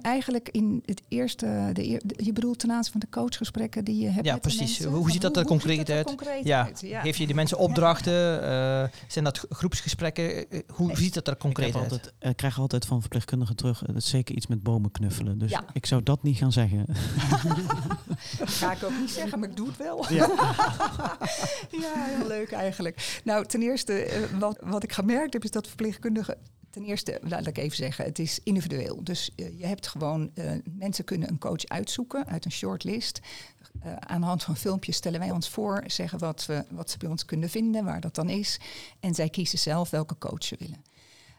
Eigenlijk 0.06 0.50
in 0.50 0.84
het 0.86 1.02
eerste, 1.08 1.70
de, 1.74 2.02
je 2.18 2.34
bedoelt 2.34 2.60
ten 2.60 2.72
aanzien 2.72 2.92
van 2.92 3.00
de 3.02 3.10
coachgesprekken 3.10 3.84
die 3.86 4.02
je 4.02 4.10
hebt. 4.10 4.26
Ja, 4.26 4.34
met 4.34 4.42
precies. 4.42 4.60
Mensen, 4.80 4.90
hoe 4.90 5.12
ziet 5.12 5.22
dat 5.22 5.38
er 5.38 5.46
concreet 5.46 5.90
uit? 5.90 6.06
Concreet 6.06 6.46
ja. 6.46 6.66
uit? 6.66 6.82
ja. 6.82 7.02
Geef 7.02 7.18
je 7.18 7.26
die 7.26 7.36
mensen 7.36 7.58
opdrachten? 7.58 8.14
Uh, 8.44 8.84
zijn 9.08 9.24
dat 9.26 9.46
groepsgesprekken? 9.50 10.54
Uh, 10.56 10.62
hoe 10.68 10.88
Nee. 10.88 10.96
ziet 10.96 11.14
dat 11.14 11.28
er 11.28 11.38
concreet 11.38 11.68
ik, 11.68 11.74
heb 11.74 11.82
uit? 11.84 11.92
altijd, 11.92 12.14
eh, 12.20 12.30
ik 12.30 12.36
krijg 12.38 12.60
altijd 12.60 12.86
van 12.86 13.00
verpleegkundigen 13.00 13.56
terug, 13.56 13.82
eh, 13.82 13.88
dat 13.88 13.96
is 13.96 14.10
zeker 14.10 14.36
iets 14.36 14.48
met 14.48 14.64
bomen 14.64 14.92
knuffelen. 14.92 15.38
Dus 15.38 15.52
Ja. 15.52 15.66
ik 15.74 15.86
zou 15.86 16.04
dat 16.04 16.24
niet 16.24 16.38
gaan 16.38 16.52
zeggen. 16.52 16.86
Dat 18.40 18.50
ga 18.62 18.72
ik 18.72 18.84
ook 18.84 19.00
niet 19.00 19.12
zeggen, 19.12 19.40
maar 19.40 19.50
ik 19.50 19.56
doe 19.56 19.68
het 19.68 19.78
wel. 19.78 20.06
Ja. 20.14 20.28
ja, 21.82 21.94
heel 21.96 22.28
leuk 22.28 22.52
eigenlijk. 22.52 23.20
Nou, 23.24 23.46
ten 23.46 23.62
eerste, 23.62 23.94
eh, 23.94 24.22
wat, 24.40 24.58
wat 24.64 24.84
ik 24.84 24.92
gemerkt 24.92 25.34
heb, 25.34 25.44
is 25.44 25.52
dat 25.52 25.68
verpleegkundigen 25.68 26.38
ten 26.76 26.84
eerste, 26.84 27.20
laat 27.22 27.48
ik 27.48 27.58
even 27.58 27.76
zeggen, 27.76 28.06
het 28.06 28.20
is 28.20 28.40
individueel. 28.44 29.04
Dus 29.04 29.30
uh, 29.36 29.60
je 29.60 29.66
hebt 29.66 29.88
gewoon, 29.88 30.32
uh, 30.34 30.52
mensen 30.64 31.04
kunnen 31.04 31.30
een 31.30 31.38
coach 31.38 31.66
uitzoeken 31.66 32.28
uit 32.28 32.46
een 32.46 32.52
shortlist. 32.52 33.20
Uh, 33.86 33.96
aan 33.96 34.22
de 34.22 34.28
hand 34.28 34.44
van 34.44 34.56
filmpjes 34.56 34.96
stellen 34.96 35.20
wij 35.20 35.32
ons 35.32 35.50
voor, 35.50 35.84
zeggen 35.88 36.20
wat, 36.20 36.46
we, 36.46 36.66
wat 36.70 36.90
ze 36.90 36.98
bij 36.98 37.10
ons 37.10 37.26
kunnen 37.26 37.50
vinden, 37.50 37.86
waar 37.86 38.02
dat 38.02 38.16
dan 38.16 38.30
is. 38.30 38.60
En 39.00 39.16
zij 39.16 39.30
kiezen 39.30 39.60
zelf 39.60 39.90
welke 39.90 40.18
coach 40.18 40.44
ze 40.44 40.56
willen. 40.60 40.84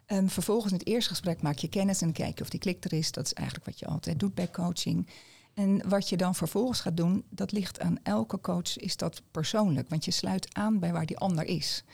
Um, 0.06 0.28
vervolgens 0.28 0.72
in 0.72 0.78
het 0.78 0.88
eerste 0.88 1.10
gesprek 1.10 1.42
maak 1.42 1.58
je 1.58 1.68
kennis 1.68 2.02
en 2.02 2.12
kijk 2.12 2.40
of 2.40 2.48
die 2.48 2.60
klik 2.60 2.84
er 2.84 2.92
is. 2.92 3.12
Dat 3.12 3.24
is 3.24 3.32
eigenlijk 3.32 3.66
wat 3.66 3.78
je 3.78 3.86
altijd 3.86 4.20
doet 4.20 4.34
bij 4.34 4.50
coaching. 4.50 5.08
En 5.54 5.88
wat 5.88 6.08
je 6.08 6.16
dan 6.16 6.34
vervolgens 6.34 6.80
gaat 6.80 6.96
doen, 6.96 7.24
dat 7.30 7.52
ligt 7.52 7.80
aan 7.80 7.98
elke 8.02 8.40
coach, 8.40 8.76
is 8.76 8.96
dat 8.96 9.22
persoonlijk. 9.30 9.88
Want 9.88 10.04
je 10.04 10.10
sluit 10.10 10.54
aan 10.54 10.78
bij 10.78 10.92
waar 10.92 11.06
die 11.06 11.18
ander 11.18 11.44
is. 11.44 11.84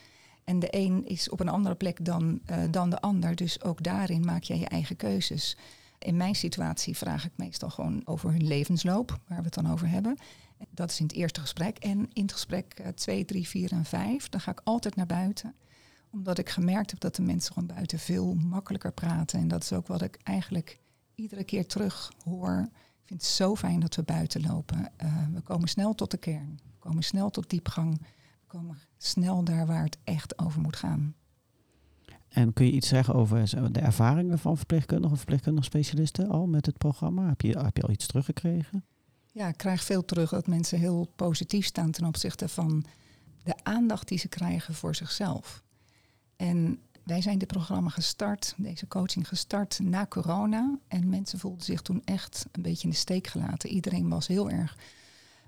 En 0.44 0.58
de 0.58 0.68
een 0.70 1.06
is 1.06 1.28
op 1.28 1.40
een 1.40 1.48
andere 1.48 1.74
plek 1.74 2.04
dan, 2.04 2.40
uh, 2.50 2.56
dan 2.70 2.90
de 2.90 3.00
ander. 3.00 3.34
Dus 3.34 3.62
ook 3.62 3.82
daarin 3.82 4.24
maak 4.24 4.42
jij 4.42 4.58
je 4.58 4.68
eigen 4.68 4.96
keuzes. 4.96 5.56
In 5.98 6.16
mijn 6.16 6.34
situatie 6.34 6.96
vraag 6.96 7.24
ik 7.24 7.32
meestal 7.36 7.70
gewoon 7.70 8.02
over 8.04 8.30
hun 8.30 8.46
levensloop, 8.46 9.18
waar 9.28 9.38
we 9.38 9.44
het 9.44 9.54
dan 9.54 9.70
over 9.70 9.88
hebben. 9.88 10.16
Dat 10.70 10.90
is 10.90 11.00
in 11.00 11.06
het 11.06 11.14
eerste 11.14 11.40
gesprek. 11.40 11.78
En 11.78 12.10
in 12.12 12.22
het 12.22 12.32
gesprek 12.32 12.82
2, 12.94 13.24
3, 13.24 13.48
4 13.48 13.72
en 13.72 13.84
5, 13.84 14.28
dan 14.28 14.40
ga 14.40 14.50
ik 14.50 14.60
altijd 14.64 14.96
naar 14.96 15.06
buiten. 15.06 15.54
Omdat 16.10 16.38
ik 16.38 16.48
gemerkt 16.48 16.90
heb 16.90 17.00
dat 17.00 17.16
de 17.16 17.22
mensen 17.22 17.52
gewoon 17.52 17.74
buiten 17.74 17.98
veel 17.98 18.34
makkelijker 18.34 18.92
praten. 18.92 19.40
En 19.40 19.48
dat 19.48 19.62
is 19.62 19.72
ook 19.72 19.86
wat 19.86 20.02
ik 20.02 20.18
eigenlijk 20.22 20.78
iedere 21.14 21.44
keer 21.44 21.66
terug 21.66 22.12
hoor. 22.24 22.68
Ik 23.02 23.08
vind 23.08 23.20
het 23.20 23.30
zo 23.30 23.56
fijn 23.56 23.80
dat 23.80 23.94
we 23.94 24.02
buiten 24.02 24.40
lopen. 24.40 24.92
Uh, 25.04 25.26
we 25.32 25.40
komen 25.40 25.68
snel 25.68 25.94
tot 25.94 26.10
de 26.10 26.16
kern. 26.16 26.60
We 26.64 26.78
komen 26.78 27.02
snel 27.02 27.30
tot 27.30 27.50
diepgang 27.50 28.00
snel 28.98 29.44
daar 29.44 29.66
waar 29.66 29.84
het 29.84 29.98
echt 30.04 30.38
over 30.38 30.60
moet 30.60 30.76
gaan. 30.76 31.14
En 32.28 32.52
kun 32.52 32.66
je 32.66 32.72
iets 32.72 32.88
zeggen 32.88 33.14
over 33.14 33.72
de 33.72 33.80
ervaringen 33.80 34.38
van 34.38 34.56
verpleegkundigen 34.56 35.12
of 35.12 35.18
verpleegkundige 35.18 35.66
specialisten 35.66 36.28
al 36.28 36.46
met 36.46 36.66
het 36.66 36.78
programma? 36.78 37.28
Heb 37.28 37.40
je, 37.40 37.58
heb 37.58 37.76
je 37.76 37.82
al 37.82 37.90
iets 37.90 38.06
teruggekregen? 38.06 38.84
Ja, 39.32 39.48
ik 39.48 39.56
krijg 39.56 39.84
veel 39.84 40.04
terug 40.04 40.30
dat 40.30 40.46
mensen 40.46 40.78
heel 40.78 41.12
positief 41.16 41.66
staan 41.66 41.90
ten 41.90 42.04
opzichte 42.04 42.48
van 42.48 42.84
de 43.42 43.54
aandacht 43.62 44.08
die 44.08 44.18
ze 44.18 44.28
krijgen 44.28 44.74
voor 44.74 44.94
zichzelf. 44.94 45.62
En 46.36 46.78
wij 47.04 47.20
zijn 47.20 47.38
dit 47.38 47.48
programma 47.48 47.88
gestart, 47.88 48.54
deze 48.56 48.88
coaching 48.88 49.28
gestart 49.28 49.78
na 49.82 50.06
corona. 50.06 50.78
En 50.88 51.08
mensen 51.08 51.38
voelden 51.38 51.64
zich 51.64 51.82
toen 51.82 52.02
echt 52.04 52.46
een 52.52 52.62
beetje 52.62 52.84
in 52.84 52.90
de 52.90 52.96
steek 52.96 53.26
gelaten. 53.26 53.70
Iedereen 53.70 54.08
was 54.08 54.26
heel 54.26 54.50
erg 54.50 54.76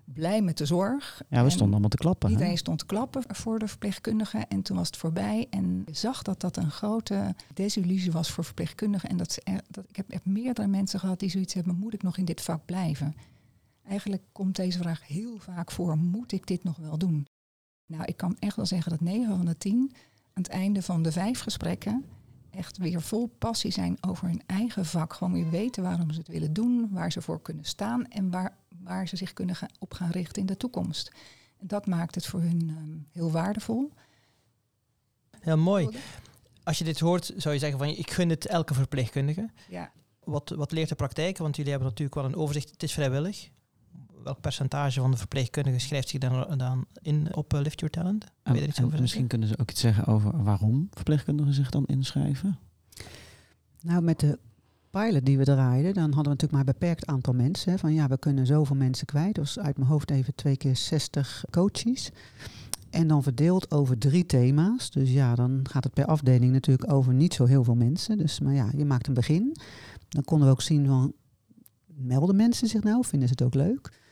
blij 0.04 0.42
met 0.42 0.58
de 0.58 0.66
zorg. 0.66 1.22
Ja, 1.28 1.42
we 1.42 1.50
stonden 1.50 1.70
allemaal 1.70 1.88
te 1.88 1.96
klappen. 1.96 2.30
Iedereen 2.30 2.52
hè? 2.52 2.58
stond 2.58 2.78
te 2.78 2.86
klappen 2.86 3.22
voor 3.26 3.58
de 3.58 3.68
verpleegkundigen. 3.68 4.48
En 4.48 4.62
toen 4.62 4.76
was 4.76 4.86
het 4.86 4.96
voorbij. 4.96 5.46
En 5.50 5.82
je 5.86 5.94
zag 5.94 6.22
dat 6.22 6.40
dat 6.40 6.56
een 6.56 6.70
grote 6.70 7.34
desillusie 7.54 8.12
was 8.12 8.30
voor 8.30 8.44
verpleegkundigen. 8.44 9.08
En 9.08 9.16
dat, 9.16 9.32
ze 9.32 9.60
dat 9.70 9.84
ik 9.88 9.96
heb, 9.96 10.12
heb 10.12 10.24
meerdere 10.24 10.66
mensen 10.68 11.00
gehad 11.00 11.20
die 11.20 11.30
zoiets 11.30 11.54
hebben: 11.54 11.76
moet 11.76 11.94
ik 11.94 12.02
nog 12.02 12.16
in 12.16 12.24
dit 12.24 12.40
vak 12.40 12.64
blijven? 12.64 13.16
Eigenlijk 13.88 14.22
komt 14.32 14.56
deze 14.56 14.78
vraag 14.78 15.06
heel 15.06 15.38
vaak 15.38 15.70
voor: 15.70 15.96
moet 15.96 16.32
ik 16.32 16.46
dit 16.46 16.64
nog 16.64 16.76
wel 16.76 16.98
doen? 16.98 17.26
Nou, 17.86 18.04
ik 18.04 18.16
kan 18.16 18.36
echt 18.38 18.56
wel 18.56 18.66
zeggen 18.66 18.90
dat 18.90 19.00
9 19.00 19.36
van 19.36 19.46
de 19.46 19.56
10 19.56 19.92
aan 20.32 20.42
het 20.42 20.48
einde 20.48 20.82
van 20.82 21.02
de 21.02 21.12
vijf 21.12 21.40
gesprekken 21.40 22.04
echt 22.54 22.78
weer 22.78 23.02
vol 23.02 23.26
passie 23.38 23.70
zijn 23.70 23.96
over 24.00 24.26
hun 24.26 24.42
eigen 24.46 24.86
vak. 24.86 25.12
Gewoon 25.12 25.32
weer 25.32 25.50
weten 25.50 25.82
waarom 25.82 26.10
ze 26.10 26.18
het 26.18 26.28
willen 26.28 26.52
doen, 26.52 26.88
waar 26.90 27.12
ze 27.12 27.22
voor 27.22 27.42
kunnen 27.42 27.64
staan 27.64 28.06
en 28.06 28.30
waar, 28.30 28.56
waar 28.84 29.08
ze 29.08 29.16
zich 29.16 29.32
kunnen 29.32 29.56
gaan, 29.56 29.68
op 29.78 29.94
gaan 29.94 30.10
richten 30.10 30.40
in 30.40 30.46
de 30.46 30.56
toekomst. 30.56 31.12
En 31.58 31.66
dat 31.66 31.86
maakt 31.86 32.14
het 32.14 32.26
voor 32.26 32.40
hun 32.40 32.68
um, 32.68 33.06
heel 33.12 33.30
waardevol. 33.30 33.92
Heel 35.40 35.58
mooi. 35.58 35.88
Als 36.62 36.78
je 36.78 36.84
dit 36.84 37.00
hoort, 37.00 37.32
zou 37.36 37.54
je 37.54 37.60
zeggen 37.60 37.78
van 37.78 37.88
ik 37.88 38.10
gun 38.10 38.28
het 38.28 38.46
elke 38.46 38.74
verpleegkundige. 38.74 39.50
Ja. 39.68 39.92
Wat, 40.24 40.50
wat 40.56 40.72
leert 40.72 40.88
de 40.88 40.94
praktijk? 40.94 41.38
Want 41.38 41.56
jullie 41.56 41.70
hebben 41.70 41.88
natuurlijk 41.88 42.16
wel 42.16 42.24
een 42.24 42.36
overzicht. 42.36 42.70
Het 42.70 42.82
is 42.82 42.92
vrijwillig. 42.92 43.48
Welk 44.22 44.40
percentage 44.40 45.00
van 45.00 45.10
de 45.10 45.16
verpleegkundigen 45.16 45.80
schrijft 45.80 46.08
zich 46.08 46.20
dan, 46.20 46.58
dan 46.58 46.86
in 47.02 47.34
op 47.34 47.54
uh, 47.54 47.60
Lift 47.60 47.80
Your 47.80 47.94
Talent? 47.94 48.24
En, 48.42 48.56
en 48.56 48.62
misschien 48.66 49.06
zeggen? 49.06 49.26
kunnen 49.26 49.48
ze 49.48 49.58
ook 49.58 49.70
iets 49.70 49.80
zeggen 49.80 50.06
over 50.06 50.44
waarom 50.44 50.88
verpleegkundigen 50.90 51.54
zich 51.54 51.70
dan 51.70 51.84
inschrijven? 51.86 52.58
Nou, 53.80 54.02
met 54.02 54.20
de 54.20 54.38
pilot 55.00 55.26
die 55.26 55.38
we 55.38 55.44
draaiden, 55.44 55.94
dan 55.94 56.02
hadden 56.02 56.22
we 56.22 56.28
natuurlijk 56.28 56.52
maar 56.52 56.60
een 56.60 56.78
beperkt 56.78 57.06
aantal 57.06 57.34
mensen. 57.34 57.72
Hè, 57.72 57.78
van 57.78 57.94
ja, 57.94 58.08
we 58.08 58.18
kunnen 58.18 58.46
zoveel 58.46 58.76
mensen 58.76 59.06
kwijt. 59.06 59.34
Dus 59.34 59.58
uit 59.58 59.76
mijn 59.76 59.88
hoofd 59.88 60.10
even 60.10 60.34
twee 60.34 60.56
keer 60.56 60.76
60 60.76 61.44
coaches. 61.50 62.10
En 62.90 63.06
dan 63.06 63.22
verdeeld 63.22 63.70
over 63.70 63.98
drie 63.98 64.26
thema's. 64.26 64.90
Dus 64.90 65.10
ja, 65.10 65.34
dan 65.34 65.60
gaat 65.70 65.84
het 65.84 65.94
per 65.94 66.04
afdeling 66.06 66.52
natuurlijk 66.52 66.92
over 66.92 67.14
niet 67.14 67.34
zo 67.34 67.44
heel 67.44 67.64
veel 67.64 67.74
mensen. 67.74 68.18
Dus, 68.18 68.40
maar 68.40 68.54
ja, 68.54 68.68
je 68.76 68.84
maakt 68.84 69.06
een 69.06 69.14
begin. 69.14 69.56
Dan 70.08 70.24
konden 70.24 70.46
we 70.46 70.52
ook 70.52 70.62
zien 70.62 70.86
van, 70.86 71.12
melden 71.86 72.36
mensen 72.36 72.68
zich 72.68 72.82
nou? 72.82 73.04
Vinden 73.04 73.28
ze 73.28 73.34
het 73.38 73.44
ook 73.44 73.54
leuk? 73.54 74.02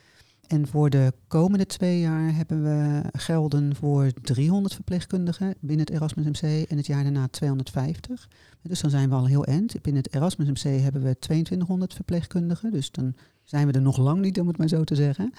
En 0.46 0.66
voor 0.66 0.90
de 0.90 1.12
komende 1.28 1.66
twee 1.66 2.00
jaar 2.00 2.34
hebben 2.34 2.62
we 2.62 3.02
gelden 3.12 3.76
voor 3.76 4.12
300 4.22 4.74
verpleegkundigen 4.74 5.54
binnen 5.60 5.86
het 5.86 5.94
Erasmus 5.94 6.24
MC 6.24 6.68
en 6.68 6.76
het 6.76 6.86
jaar 6.86 7.02
daarna 7.02 7.28
250. 7.28 8.28
Dus 8.62 8.80
dan 8.80 8.90
zijn 8.90 9.08
we 9.08 9.14
al 9.14 9.26
heel 9.26 9.44
eind. 9.44 9.82
Binnen 9.82 10.02
het 10.02 10.14
Erasmus 10.14 10.48
MC 10.48 10.80
hebben 10.80 11.02
we 11.02 11.18
2200 11.18 11.94
verpleegkundigen, 11.94 12.70
dus 12.70 12.90
dan 12.90 13.14
zijn 13.44 13.66
we 13.66 13.72
er 13.72 13.82
nog 13.82 13.96
lang 13.96 14.20
niet, 14.20 14.40
om 14.40 14.46
het 14.46 14.58
maar 14.58 14.68
zo 14.68 14.84
te 14.84 14.94
zeggen. 14.94 15.32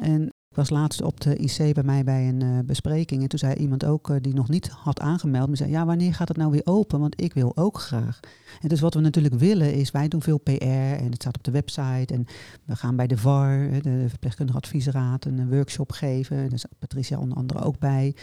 En 0.00 0.32
ik 0.52 0.58
was 0.58 0.70
laatst 0.70 1.02
op 1.02 1.20
de 1.20 1.36
IC 1.36 1.74
bij 1.74 1.82
mij 1.82 2.04
bij 2.04 2.28
een 2.28 2.40
uh, 2.40 2.58
bespreking 2.64 3.22
en 3.22 3.28
toen 3.28 3.38
zei 3.38 3.54
iemand 3.54 3.84
ook 3.84 4.08
uh, 4.08 4.16
die 4.20 4.34
nog 4.34 4.48
niet 4.48 4.68
had 4.68 5.00
aangemeld, 5.00 5.46
maar 5.46 5.56
zei 5.56 5.70
ja, 5.70 5.86
wanneer 5.86 6.14
gaat 6.14 6.28
het 6.28 6.36
nou 6.36 6.50
weer 6.50 6.62
open? 6.64 7.00
Want 7.00 7.20
ik 7.22 7.34
wil 7.34 7.56
ook 7.56 7.78
graag. 7.78 8.20
En 8.60 8.68
dus 8.68 8.80
wat 8.80 8.94
we 8.94 9.00
natuurlijk 9.00 9.34
willen 9.34 9.74
is, 9.74 9.90
wij 9.90 10.08
doen 10.08 10.22
veel 10.22 10.38
PR 10.38 10.62
en 10.62 11.04
het 11.04 11.14
staat 11.14 11.36
op 11.36 11.44
de 11.44 11.50
website 11.50 12.14
en 12.14 12.26
we 12.64 12.76
gaan 12.76 12.96
bij 12.96 13.06
de 13.06 13.16
VAR, 13.16 13.82
de 13.82 14.04
verpleegkundige 14.08 14.58
adviesraad, 14.58 15.24
een 15.24 15.50
workshop 15.50 15.92
geven. 15.92 16.36
Daar 16.36 16.52
is 16.52 16.64
Patricia 16.78 17.18
onder 17.18 17.36
andere 17.38 17.60
ook 17.60 17.78
bij, 17.78 18.14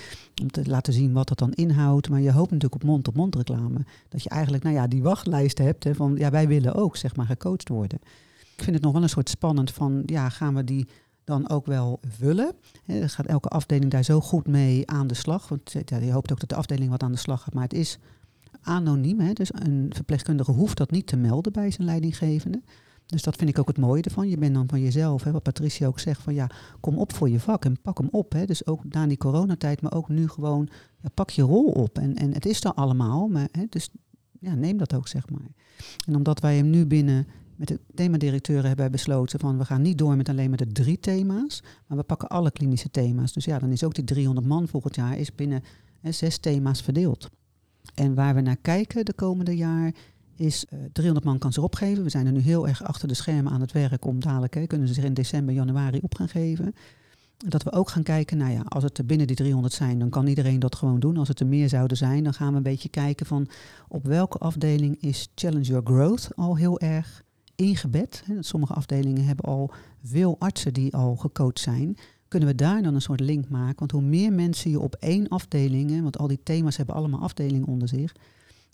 om 0.42 0.52
te 0.52 0.70
laten 0.70 0.94
zien 0.94 1.14
wat 1.14 1.28
dat 1.28 1.38
dan 1.38 1.54
inhoudt. 1.54 2.10
Maar 2.10 2.22
je 2.22 2.32
hoopt 2.32 2.52
natuurlijk 2.52 2.82
op 2.82 2.90
mond-op-mond 2.90 3.36
reclame. 3.36 3.86
Dat 4.10 4.24
je 4.24 4.30
eigenlijk, 4.30 4.64
nou 4.64 4.76
ja, 4.76 4.88
die 4.88 5.04
wachtlijst 5.04 5.58
hebt 5.58 5.84
hè, 5.84 5.96
van, 5.96 6.16
ja, 6.18 6.30
wij 6.30 6.48
willen 6.48 6.76
ook, 6.76 6.96
zeg 6.96 7.16
maar, 7.16 7.26
gecoacht 7.26 7.70
worden. 7.70 8.00
Ik 8.56 8.64
vind 8.64 8.76
het 8.76 8.84
nog 8.84 8.94
wel 8.94 9.04
een 9.04 9.10
soort 9.10 9.30
spannend 9.30 9.72
van, 9.72 10.04
ja, 10.06 10.30
gaan 10.30 10.56
we 10.56 10.64
die 10.64 10.88
dan 11.30 11.50
ook 11.50 11.66
wel 11.66 12.00
vullen. 12.08 12.52
He, 12.86 13.10
gaat 13.10 13.26
elke 13.26 13.48
afdeling 13.48 13.92
daar 13.92 14.04
zo 14.04 14.22
goed 14.22 14.48
mee 14.48 14.90
aan 14.90 15.08
de 15.08 15.14
slag. 15.14 15.48
Want 15.48 15.76
ja, 15.86 15.98
je 15.98 16.12
hoopt 16.12 16.32
ook 16.32 16.40
dat 16.40 16.50
de 16.50 16.56
afdeling 16.56 16.90
wat 16.90 17.04
aan 17.04 17.12
de 17.12 17.18
slag 17.18 17.42
gaat. 17.42 17.54
Maar 17.54 17.64
het 17.64 17.74
is 17.74 17.98
anoniem. 18.62 19.34
Dus 19.34 19.54
een 19.54 19.92
verpleegkundige 19.96 20.52
hoeft 20.52 20.78
dat 20.78 20.92
niet 20.92 21.08
te 21.08 21.18
melden 21.18 21.52
bij 21.52 21.72
zijn 21.72 21.88
leidinggevende. 21.88 22.62
Dus 23.06 23.24
dat 23.24 23.36
vind 23.36 23.50
ik 23.50 23.60
ook 23.60 23.68
het 23.68 23.78
mooie 23.78 24.02
ervan. 24.02 24.30
Je 24.30 24.38
bent 24.38 24.54
dan 24.54 24.70
van 24.70 24.82
jezelf, 24.82 25.24
wat 25.24 25.44
Patricia 25.44 25.88
ook 25.88 26.00
zegt, 26.00 26.22
van 26.22 26.34
ja, 26.34 26.50
kom 26.80 26.98
op 26.98 27.14
voor 27.14 27.30
je 27.30 27.40
vak 27.40 27.66
en 27.66 27.82
pak 27.82 27.98
hem 27.98 28.08
op. 28.12 28.36
Dus 28.46 28.66
ook 28.66 28.94
na 28.94 29.08
die 29.08 29.18
coronatijd, 29.18 29.82
maar 29.82 29.94
ook 29.94 30.10
nu 30.10 30.28
gewoon, 30.28 30.70
ja, 31.02 31.10
pak 31.14 31.30
je 31.30 31.42
rol 31.42 31.66
op. 31.66 31.98
En, 31.98 32.16
en 32.16 32.34
het 32.34 32.46
is 32.46 32.64
er 32.64 32.74
allemaal, 32.74 33.28
maar 33.28 33.50
dus 33.70 33.90
ja, 34.40 34.56
neem 34.56 34.78
dat 34.78 34.94
ook, 34.94 35.08
zeg 35.08 35.30
maar. 35.30 35.48
En 36.08 36.16
omdat 36.16 36.40
wij 36.40 36.56
hem 36.56 36.70
nu 36.70 36.86
binnen 36.86 37.28
met 37.60 37.68
de 37.68 37.80
themadirecteuren 37.96 38.66
hebben 38.66 38.86
wij 38.86 38.94
besloten 38.94 39.40
van 39.40 39.58
we 39.58 39.66
gaan 39.66 39.82
niet 39.82 39.98
door 39.98 40.16
met 40.16 40.30
alleen 40.30 40.50
maar 40.50 40.58
de 40.58 40.72
drie 40.72 41.00
thema's, 41.00 41.64
maar 41.88 41.98
we 41.98 42.04
pakken 42.04 42.28
alle 42.28 42.52
klinische 42.52 42.92
thema's. 42.92 43.34
Dus 43.34 43.46
ja, 43.46 43.60
dan 43.60 43.72
is 43.72 43.84
ook 43.84 43.94
die 43.96 44.04
300 44.04 44.48
man 44.48 44.68
volgend 44.68 44.96
jaar 44.96 45.18
is 45.18 45.36
binnen 45.36 45.64
hè, 46.00 46.12
zes 46.12 46.38
thema's 46.38 46.82
verdeeld. 46.82 47.30
En 47.94 48.14
waar 48.14 48.36
we 48.36 48.42
naar 48.42 48.58
kijken 48.58 49.06
de 49.06 49.14
komende 49.14 49.56
jaar 49.56 49.94
is 50.36 50.66
uh, 50.74 50.80
300 50.92 51.26
man 51.26 51.38
kan 51.38 51.54
ze 51.54 51.62
opgeven. 51.62 52.04
We 52.04 52.10
zijn 52.10 52.26
er 52.26 52.32
nu 52.32 52.40
heel 52.40 52.68
erg 52.68 52.84
achter 52.84 53.08
de 53.08 53.14
schermen 53.14 53.52
aan 53.52 53.62
het 53.62 53.72
werk 53.72 54.06
om 54.06 54.20
dadelijk, 54.20 54.54
hè, 54.54 54.68
kunnen 54.68 54.88
ze 54.88 54.94
zich 54.94 55.04
in 55.04 55.14
december, 55.14 55.54
januari 55.54 56.00
op 56.02 56.16
gaan 56.16 56.30
geven. 56.30 56.74
Dat 57.38 57.64
we 57.64 57.72
ook 57.72 57.90
gaan 57.90 58.04
kijken, 58.04 58.38
nou 58.38 58.52
ja, 58.52 58.62
als 58.62 58.84
het 58.84 58.98
er 58.98 59.06
binnen 59.06 59.28
die 59.28 59.36
300 59.36 59.74
zijn, 59.74 60.00
dan 60.00 60.10
kan 60.10 60.28
iedereen 60.28 60.60
dat 60.60 60.76
gewoon 60.76 61.00
doen. 61.00 61.18
Als 61.18 61.28
het 61.28 61.40
er 61.40 61.48
meer 61.48 61.70
zouden 61.70 61.98
zijn, 61.98 62.24
dan 62.24 62.34
gaan 62.34 62.52
we 62.52 62.58
een 62.58 62.64
beetje 62.64 62.90
kijken 62.90 63.26
van 63.26 63.48
op 63.88 64.06
welke 64.06 64.38
afdeling 64.38 65.02
is 65.02 65.28
Challenge 65.36 65.66
Your 65.66 65.86
Growth 65.86 66.30
al 66.36 66.58
heel 66.58 66.80
erg 66.80 67.28
ingebed. 67.60 68.24
Sommige 68.40 68.74
afdelingen 68.74 69.26
hebben 69.26 69.46
al 69.46 69.72
veel 70.04 70.36
artsen 70.40 70.74
die 70.74 70.96
al 70.96 71.16
gecoacht 71.16 71.60
zijn. 71.60 71.98
Kunnen 72.28 72.50
we 72.50 72.56
daar 72.56 72.82
dan 72.82 72.96
een 72.96 73.02
soort 73.02 73.20
link 73.20 73.50
maken? 73.50 73.80
Want 73.80 73.92
hoe 73.92 74.02
meer 74.02 74.34
mensen 74.34 74.72
je 74.72 74.80
op 74.80 74.96
één 74.96 75.28
afdeling, 75.28 76.02
want 76.02 76.18
al 76.18 76.28
die 76.28 76.40
thema's 76.44 76.78
hebben 76.78 76.96
allemaal 76.96 77.20
afdelingen 77.20 77.68
onder 77.68 77.88
zich. 77.88 78.16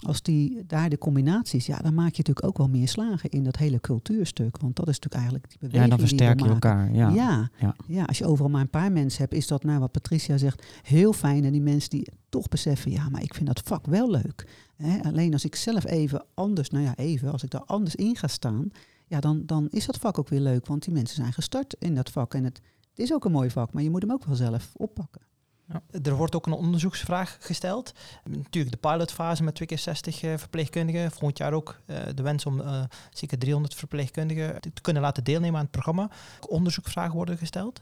Als 0.08 0.22
die 0.22 0.66
daar 0.66 0.90
de 0.90 0.98
combinaties, 0.98 1.66
ja, 1.66 1.78
dan 1.78 1.94
maak 1.94 2.12
je 2.12 2.18
natuurlijk 2.18 2.48
ook 2.48 2.58
wel 2.58 2.70
meer 2.70 2.88
slagen 2.88 3.30
in 3.30 3.44
dat 3.44 3.56
hele 3.56 3.80
cultuurstuk. 3.80 4.58
Want 4.58 4.76
dat 4.76 4.88
is 4.88 5.00
natuurlijk 5.00 5.22
eigenlijk 5.22 5.50
die 5.50 5.58
beweging. 5.60 5.84
Ja, 5.84 5.90
dan 5.90 6.00
versterk 6.00 6.40
je 6.40 6.48
elkaar. 6.48 6.94
Ja. 6.94 7.10
Ja, 7.10 7.50
ja. 7.60 7.76
ja, 7.88 8.04
als 8.04 8.18
je 8.18 8.26
overal 8.26 8.50
maar 8.50 8.62
een 8.62 8.70
paar 8.70 8.92
mensen 8.92 9.22
hebt, 9.22 9.34
is 9.34 9.48
dat, 9.48 9.64
nou 9.64 9.80
wat 9.80 9.92
Patricia 9.92 10.38
zegt, 10.38 10.66
heel 10.82 11.14
fijn. 11.14 11.44
En 11.44 11.52
die 11.52 11.62
mensen 11.62 11.90
die 11.90 12.08
toch 12.30 12.48
beseffen, 12.48 12.92
ja, 12.92 13.10
maar 13.10 13.22
ik 13.22 13.34
vind 13.34 13.48
dat 13.48 13.62
vak 13.66 13.86
wel 13.86 14.12
leuk. 14.12 14.48
Hè, 14.76 15.04
alleen 15.04 15.34
als 15.34 15.46
ik 15.46 15.56
zelf 15.56 15.86
even 15.86 16.26
anders, 16.34 16.70
nou 16.70 16.84
ja, 16.84 16.96
even, 16.96 17.32
als 17.32 17.44
ik 17.44 17.50
daar 17.50 17.64
anders 17.66 17.96
in 17.96 18.16
ga 18.16 18.28
staan, 18.28 18.70
ja, 19.08 19.20
dan, 19.20 19.46
dan 19.46 19.68
is 19.70 19.86
dat 19.86 19.98
vak 19.98 20.20
ook 20.20 20.30
weer 20.30 20.40
leuk. 20.40 20.68
Want 20.68 20.84
die 20.84 20.94
mensen 20.94 21.16
zijn 21.16 21.34
gestart 21.34 21.76
in 21.80 21.96
dat 21.96 22.10
vak. 22.10 22.34
En 22.34 22.44
het, 22.44 22.62
het 22.90 23.00
is 23.00 23.14
ook 23.14 23.26
een 23.26 23.32
mooi 23.32 23.50
vak, 23.50 23.74
maar 23.74 23.84
je 23.84 23.90
moet 23.90 24.02
hem 24.02 24.12
ook 24.12 24.26
wel 24.26 24.36
zelf 24.36 24.72
oppakken. 24.76 25.22
Ja. 25.68 25.82
Er 26.04 26.16
wordt 26.16 26.36
ook 26.36 26.46
een 26.46 26.54
onderzoeksvraag 26.54 27.38
gesteld. 27.40 27.92
Natuurlijk 28.24 28.82
de 28.82 28.90
pilotfase 28.90 29.44
met 29.44 29.56
twee 29.56 29.68
keer 29.68 29.78
60 29.78 30.24
uh, 30.24 30.38
verpleegkundigen. 30.38 31.12
Volgend 31.12 31.38
jaar 31.38 31.54
ook 31.54 31.80
uh, 31.86 31.98
de 32.16 32.24
wens 32.24 32.46
om 32.46 32.60
uh, 32.60 32.84
zeker 33.10 33.38
300 33.38 33.76
verpleegkundigen 33.76 34.62
te 34.62 34.82
kunnen 34.82 35.02
laten 35.02 35.24
deelnemen 35.24 35.56
aan 35.56 35.62
het 35.62 35.72
programma. 35.72 36.10
Onderzoekvragen 36.48 37.16
worden 37.16 37.38
gesteld. 37.38 37.82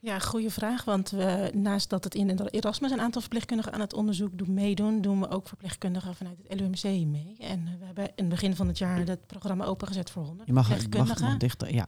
Ja, 0.00 0.18
goede 0.18 0.50
vraag. 0.50 0.84
Want 0.84 1.10
we, 1.10 1.50
naast 1.54 1.90
dat 1.90 2.04
het 2.04 2.14
in 2.14 2.40
Erasmus 2.50 2.90
een 2.90 3.00
aantal 3.00 3.20
verpleegkundigen 3.20 3.72
aan 3.72 3.80
het 3.80 3.94
onderzoek 3.94 4.38
doen, 4.38 4.54
meedoen, 4.54 5.00
doen 5.00 5.20
we 5.20 5.28
ook 5.28 5.48
verpleegkundigen 5.48 6.14
vanuit 6.14 6.38
het 6.48 6.60
LUMC 6.60 6.82
mee. 7.06 7.36
En 7.38 7.64
we 7.78 7.84
hebben 7.84 8.04
in 8.04 8.12
het 8.16 8.28
begin 8.28 8.56
van 8.56 8.66
het 8.68 8.78
jaar 8.78 9.06
het 9.06 9.26
programma 9.26 9.64
opengezet 9.64 10.10
voor 10.10 10.24
100 10.24 10.46
Je 10.46 10.52
mag, 10.52 10.66
verpleegkundigen. 10.66 11.24
mag 11.24 11.36
dichter, 11.36 11.74
ja, 11.74 11.86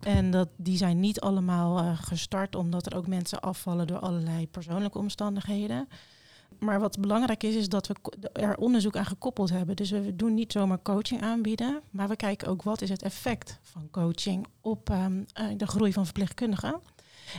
En 0.00 0.30
dat, 0.30 0.48
die 0.56 0.76
zijn 0.76 1.00
niet 1.00 1.20
allemaal 1.20 1.78
uh, 1.78 1.98
gestart 2.02 2.54
omdat 2.54 2.86
er 2.86 2.96
ook 2.96 3.06
mensen 3.06 3.40
afvallen 3.40 3.86
door 3.86 3.98
allerlei 3.98 4.48
persoonlijke 4.48 4.98
omstandigheden. 4.98 5.88
Maar 6.58 6.80
wat 6.80 7.00
belangrijk 7.00 7.42
is, 7.42 7.54
is 7.54 7.68
dat 7.68 7.86
we 7.86 7.94
er 8.32 8.56
onderzoek 8.56 8.96
aan 8.96 9.06
gekoppeld 9.06 9.50
hebben. 9.50 9.76
Dus 9.76 9.90
we 9.90 10.16
doen 10.16 10.34
niet 10.34 10.52
zomaar 10.52 10.82
coaching 10.82 11.22
aanbieden, 11.22 11.80
maar 11.90 12.08
we 12.08 12.16
kijken 12.16 12.48
ook 12.48 12.62
wat 12.62 12.82
is 12.82 12.88
het 12.88 13.02
effect 13.02 13.58
van 13.62 13.90
coaching 13.90 14.46
op 14.60 14.90
um, 14.90 15.26
uh, 15.40 15.46
de 15.56 15.66
groei 15.66 15.92
van 15.92 16.04
verpleegkundigen. 16.04 16.80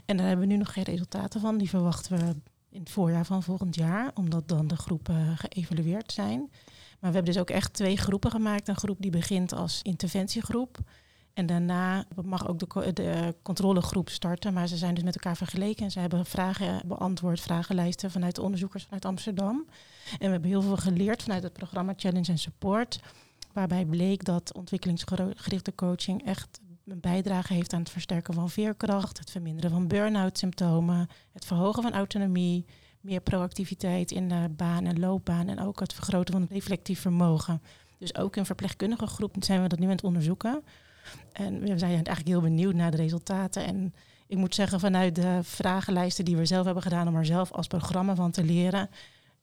En 0.06 0.18
daar 0.18 0.28
hebben 0.28 0.48
we 0.48 0.54
nu 0.54 0.60
nog 0.60 0.74
geen 0.74 0.84
resultaten 0.84 1.42
van. 1.42 1.58
Die 1.58 1.70
verwachten 1.70 2.18
we 2.18 2.36
in 2.70 2.80
het 2.80 2.90
voorjaar 2.90 3.26
van 3.26 3.44
volgend 3.44 3.76
jaar, 3.76 4.12
omdat 4.14 4.48
dan 4.48 4.68
de 4.68 4.76
groepen 4.76 5.38
geëvalueerd 5.38 6.12
zijn. 6.12 6.40
Maar 7.00 7.10
we 7.10 7.16
hebben 7.16 7.34
dus 7.34 7.42
ook 7.42 7.50
echt 7.50 7.74
twee 7.74 7.98
groepen 7.98 8.32
gemaakt. 8.32 8.68
Een 8.68 8.76
groep 8.76 8.98
die 9.00 9.12
begint 9.12 9.54
als 9.54 9.80
interventiegroep. 9.82 10.78
En 11.34 11.46
daarna 11.46 12.06
mag 12.24 12.48
ook 12.48 12.60
de, 12.60 12.94
de 12.94 13.36
controlegroep 13.42 14.10
starten. 14.10 14.54
Maar 14.54 14.68
ze 14.68 14.78
zijn 14.78 14.94
dus 14.94 15.04
met 15.04 15.16
elkaar 15.16 15.38
vergeleken. 15.38 15.86
En 15.86 15.92
ze 15.92 16.00
hebben 16.00 16.26
vragen 16.26 16.82
beantwoord, 16.88 17.40
vragenlijsten 17.40 18.12
vanuit 18.12 18.36
de 18.36 18.42
onderzoekers 18.42 18.84
vanuit 18.84 19.06
Amsterdam. 19.06 19.66
En 20.12 20.26
we 20.26 20.32
hebben 20.32 20.50
heel 20.50 20.62
veel 20.62 20.78
geleerd 20.78 21.24
vanuit 21.24 21.44
het 21.44 21.54
programma 21.54 21.94
Challenge 21.96 22.30
and 22.30 22.40
Support. 22.40 23.00
Waarbij 23.54 23.86
bleek 23.86 24.24
dat 24.24 24.54
ontwikkelingsgerichte 24.54 25.76
coaching 25.76 26.26
echt 26.26 26.60
een 26.86 27.00
bijdrage 27.00 27.54
heeft 27.54 27.74
aan 27.74 27.80
het 27.80 27.90
versterken 27.90 28.34
van 28.34 28.50
veerkracht, 28.50 29.18
het 29.18 29.32
verminderen 29.32 29.72
van 29.72 29.88
burn-out 29.88 30.38
symptomen, 30.38 31.08
het 31.32 31.46
verhogen 31.46 31.84
van 31.84 31.94
autonomie, 31.94 32.66
meer 33.02 33.22
proactiviteit 33.22 34.12
in 34.12 34.28
de 34.28 34.50
baan 34.50 34.86
en 34.86 35.00
loopbaan 35.00 35.48
en 35.48 35.60
ook 35.60 35.80
het 35.80 35.94
vergroten 35.94 36.34
van 36.34 36.42
het 36.42 36.52
reflectief 36.52 37.00
vermogen. 37.00 37.62
Dus 37.98 38.16
ook 38.16 38.36
in 38.36 38.46
verpleegkundige 38.46 39.08
groep 39.08 39.36
zijn 39.40 39.62
we 39.62 39.68
dat 39.68 39.80
nu 39.80 39.86
aan 39.86 39.92
het 39.92 40.04
onderzoeken. 40.04 40.64
En 41.32 41.60
we 41.60 41.78
zijn 41.78 41.92
eigenlijk 41.92 42.28
heel 42.28 42.42
benieuwd 42.42 42.74
naar 42.74 42.92
de 42.92 42.98
resultaten. 42.98 43.66
En 43.66 43.94
ik 44.28 44.38
moet 44.38 44.56
zeggen, 44.56 44.80
vanuit 44.80 45.16
de 45.16 45.40
vragenlijsten 45.42 46.26
die 46.26 46.38
we 46.38 46.46
zelf 46.46 46.66
hebben 46.66 46.84
gedaan 46.84 47.08
om 47.08 47.16
er 47.16 47.26
zelf 47.26 47.52
als 47.52 47.68
programma 47.68 48.16
van 48.16 48.32
te 48.32 48.44
leren, 48.44 48.90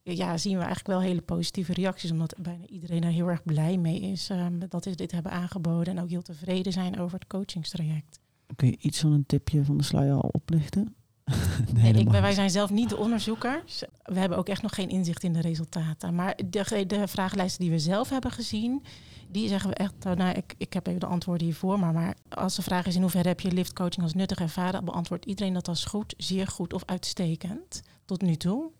ja, 0.03 0.37
zien 0.37 0.53
we 0.53 0.63
eigenlijk 0.63 0.87
wel 0.87 1.01
hele 1.01 1.21
positieve 1.21 1.73
reacties. 1.73 2.11
Omdat 2.11 2.35
bijna 2.37 2.65
iedereen 2.65 3.03
er 3.03 3.11
heel 3.11 3.29
erg 3.29 3.43
blij 3.43 3.77
mee 3.77 3.99
is 3.99 4.29
um, 4.29 4.59
dat 4.69 4.83
ze 4.83 4.95
dit 4.95 5.11
hebben 5.11 5.31
aangeboden. 5.31 5.97
En 5.97 6.03
ook 6.03 6.09
heel 6.09 6.21
tevreden 6.21 6.73
zijn 6.73 6.99
over 6.99 7.19
het 7.19 7.27
coachingstraject. 7.27 8.19
Kun 8.55 8.67
je 8.67 8.77
iets 8.79 8.99
van 8.99 9.11
een 9.11 9.25
tipje 9.25 9.65
van 9.65 9.77
de 9.77 9.83
sluier 9.83 10.13
al 10.13 10.29
oplichten? 10.31 10.95
nee, 11.73 11.93
ik, 11.93 12.09
wij 12.09 12.33
zijn 12.33 12.49
zelf 12.49 12.69
niet 12.69 12.89
de 12.89 12.97
onderzoekers. 12.97 13.83
We 14.03 14.19
hebben 14.19 14.37
ook 14.37 14.49
echt 14.49 14.61
nog 14.61 14.75
geen 14.75 14.89
inzicht 14.89 15.23
in 15.23 15.33
de 15.33 15.41
resultaten. 15.41 16.15
Maar 16.15 16.39
de, 16.45 16.83
de 16.87 17.07
vragenlijsten 17.07 17.61
die 17.61 17.71
we 17.71 17.79
zelf 17.79 18.09
hebben 18.09 18.31
gezien, 18.31 18.83
die 19.27 19.47
zeggen 19.47 19.69
we 19.69 19.75
echt, 19.75 20.03
nou, 20.03 20.35
ik, 20.35 20.53
ik 20.57 20.73
heb 20.73 20.87
even 20.87 20.99
de 20.99 21.05
antwoorden 21.05 21.45
hiervoor, 21.45 21.79
maar, 21.79 21.93
maar 21.93 22.15
als 22.29 22.55
de 22.55 22.61
vraag 22.61 22.85
is 22.85 22.95
in 22.95 23.01
hoeverre 23.01 23.27
heb 23.27 23.39
je 23.39 23.51
liftcoaching 23.51 24.03
als 24.03 24.13
nuttig 24.13 24.39
ervaren, 24.39 24.85
beantwoordt 24.85 25.25
iedereen 25.25 25.53
dat 25.53 25.67
als 25.67 25.85
goed, 25.85 26.13
zeer 26.17 26.47
goed 26.47 26.73
of 26.73 26.83
uitstekend 26.85 27.81
tot 28.05 28.21
nu 28.21 28.35
toe. 28.35 28.71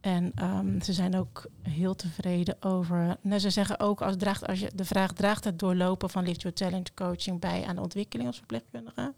En 0.00 0.32
um, 0.42 0.82
ze 0.82 0.92
zijn 0.92 1.16
ook 1.16 1.46
heel 1.62 1.94
tevreden 1.94 2.56
over. 2.62 3.16
Nou, 3.20 3.40
ze 3.40 3.50
zeggen 3.50 3.80
ook 3.80 4.02
als, 4.02 4.16
draagt, 4.16 4.46
als 4.46 4.60
je 4.60 4.70
de 4.74 4.84
vraag 4.84 5.12
draagt 5.12 5.44
het 5.44 5.58
doorlopen 5.58 6.10
van 6.10 6.24
Lift 6.24 6.42
Your 6.42 6.56
Talent 6.56 6.94
coaching 6.94 7.40
bij 7.40 7.64
aan 7.64 7.74
de 7.74 7.82
ontwikkeling 7.82 8.28
als 8.28 8.36
verpleegkundige, 8.36 9.14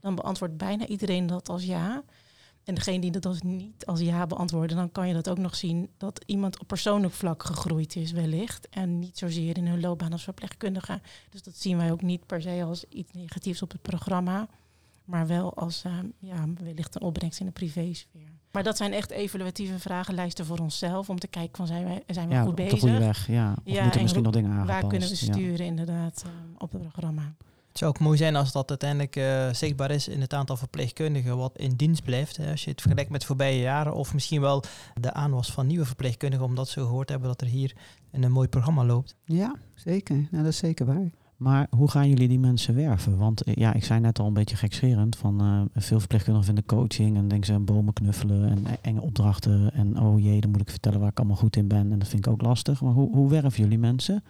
dan 0.00 0.14
beantwoordt 0.14 0.56
bijna 0.56 0.86
iedereen 0.86 1.26
dat 1.26 1.48
als 1.48 1.64
ja. 1.64 2.02
En 2.68 2.74
degene 2.74 3.00
die 3.00 3.10
dat 3.10 3.26
als 3.26 3.42
niet 3.42 3.86
als 3.86 4.00
ja 4.00 4.26
beantwoorden, 4.26 4.76
dan 4.76 4.92
kan 4.92 5.08
je 5.08 5.14
dat 5.14 5.28
ook 5.28 5.38
nog 5.38 5.56
zien 5.56 5.88
dat 5.96 6.24
iemand 6.26 6.60
op 6.60 6.66
persoonlijk 6.66 7.14
vlak 7.14 7.42
gegroeid 7.42 7.96
is, 7.96 8.12
wellicht. 8.12 8.68
En 8.68 8.98
niet 8.98 9.18
zozeer 9.18 9.56
in 9.56 9.66
hun 9.66 9.80
loopbaan 9.80 10.12
als 10.12 10.22
verpleegkundige. 10.22 11.00
Dus 11.30 11.42
dat 11.42 11.56
zien 11.56 11.76
wij 11.76 11.92
ook 11.92 12.02
niet 12.02 12.26
per 12.26 12.42
se 12.42 12.62
als 12.64 12.84
iets 12.88 13.12
negatiefs 13.12 13.62
op 13.62 13.70
het 13.70 13.82
programma, 13.82 14.48
maar 15.04 15.26
wel 15.26 15.54
als 15.54 15.82
uh, 15.86 15.92
ja, 16.18 16.44
wellicht 16.64 16.94
een 16.94 17.02
opbrengst 17.02 17.40
in 17.40 17.46
de 17.46 17.52
privésfeer. 17.52 18.30
Maar 18.50 18.62
dat 18.62 18.76
zijn 18.76 18.92
echt 18.92 19.10
evaluatieve 19.10 19.78
vragenlijsten 19.78 20.46
voor 20.46 20.58
onszelf. 20.58 21.10
Om 21.10 21.18
te 21.18 21.28
kijken 21.28 21.56
van 21.56 21.66
zijn 21.66 21.84
we, 21.84 22.02
zijn 22.14 22.28
we 22.28 22.34
ja, 22.34 22.40
goed 22.40 22.50
op 22.50 22.56
bezig. 22.56 22.72
de 22.72 22.80
goede 22.80 22.98
weg, 22.98 23.26
ja. 23.26 23.52
Of 23.52 23.72
Ja, 23.72 23.82
moeten 23.82 23.92
en 23.92 24.02
misschien 24.02 24.22
nog 24.22 24.32
dingen 24.32 24.50
aangepast? 24.50 24.80
Waar 24.80 24.90
kunnen 24.90 25.08
we 25.08 25.26
ja. 25.26 25.32
sturen 25.32 25.66
inderdaad 25.66 26.22
eh, 26.26 26.30
op 26.58 26.72
het 26.72 26.82
programma. 26.82 27.34
Het 27.78 27.86
zou 27.86 27.98
ook 27.98 28.06
mooi 28.06 28.18
zijn 28.18 28.36
als 28.36 28.52
dat 28.52 28.68
uiteindelijk 28.68 29.16
eh, 29.16 29.52
zichtbaar 29.52 29.90
is 29.90 30.08
in 30.08 30.20
het 30.20 30.34
aantal 30.34 30.56
verpleegkundigen 30.56 31.36
wat 31.36 31.58
in 31.58 31.76
dienst 31.76 32.02
blijft. 32.02 32.36
Hè. 32.36 32.50
Als 32.50 32.64
je 32.64 32.70
het 32.70 32.80
vergelijkt 32.80 33.10
met 33.10 33.24
voorbije 33.24 33.60
jaren 33.60 33.94
of 33.94 34.14
misschien 34.14 34.40
wel 34.40 34.62
de 35.00 35.12
aanwas 35.12 35.52
van 35.52 35.66
nieuwe 35.66 35.84
verpleegkundigen, 35.84 36.46
omdat 36.46 36.68
ze 36.68 36.80
gehoord 36.80 37.08
hebben 37.08 37.28
dat 37.28 37.40
er 37.40 37.46
hier 37.46 37.76
een, 38.10 38.22
een 38.22 38.32
mooi 38.32 38.48
programma 38.48 38.84
loopt. 38.84 39.16
Ja, 39.24 39.54
zeker. 39.74 40.16
Nou, 40.16 40.42
dat 40.42 40.52
is 40.52 40.56
zeker 40.56 40.86
waar. 40.86 41.10
Maar 41.36 41.66
hoe 41.70 41.90
gaan 41.90 42.08
jullie 42.08 42.28
die 42.28 42.38
mensen 42.38 42.74
werven? 42.74 43.16
Want 43.16 43.42
eh, 43.42 43.54
ja, 43.54 43.74
ik 43.74 43.84
zei 43.84 44.00
net 44.00 44.18
al 44.18 44.26
een 44.26 44.32
beetje 44.32 44.56
gekscherend 44.56 45.16
van 45.16 45.40
eh, 45.40 45.82
veel 45.82 45.98
verpleegkundigen 45.98 46.46
vinden 46.46 46.66
coaching 46.66 47.16
en 47.16 47.28
denken 47.28 47.46
ze 47.46 47.52
aan 47.52 47.64
bomen 47.64 47.92
knuffelen 47.92 48.50
en 48.50 48.66
e- 48.66 48.76
enge 48.82 49.00
opdrachten 49.00 49.72
en 49.72 50.00
oh 50.00 50.20
jee, 50.20 50.40
dan 50.40 50.50
moet 50.50 50.60
ik 50.60 50.70
vertellen 50.70 51.00
waar 51.00 51.10
ik 51.10 51.18
allemaal 51.18 51.36
goed 51.36 51.56
in 51.56 51.68
ben 51.68 51.92
en 51.92 51.98
dat 51.98 52.08
vind 52.08 52.26
ik 52.26 52.32
ook 52.32 52.42
lastig. 52.42 52.80
Maar 52.80 52.92
hoe, 52.92 53.14
hoe 53.14 53.30
werven 53.30 53.62
jullie 53.62 53.78
mensen? 53.78 54.24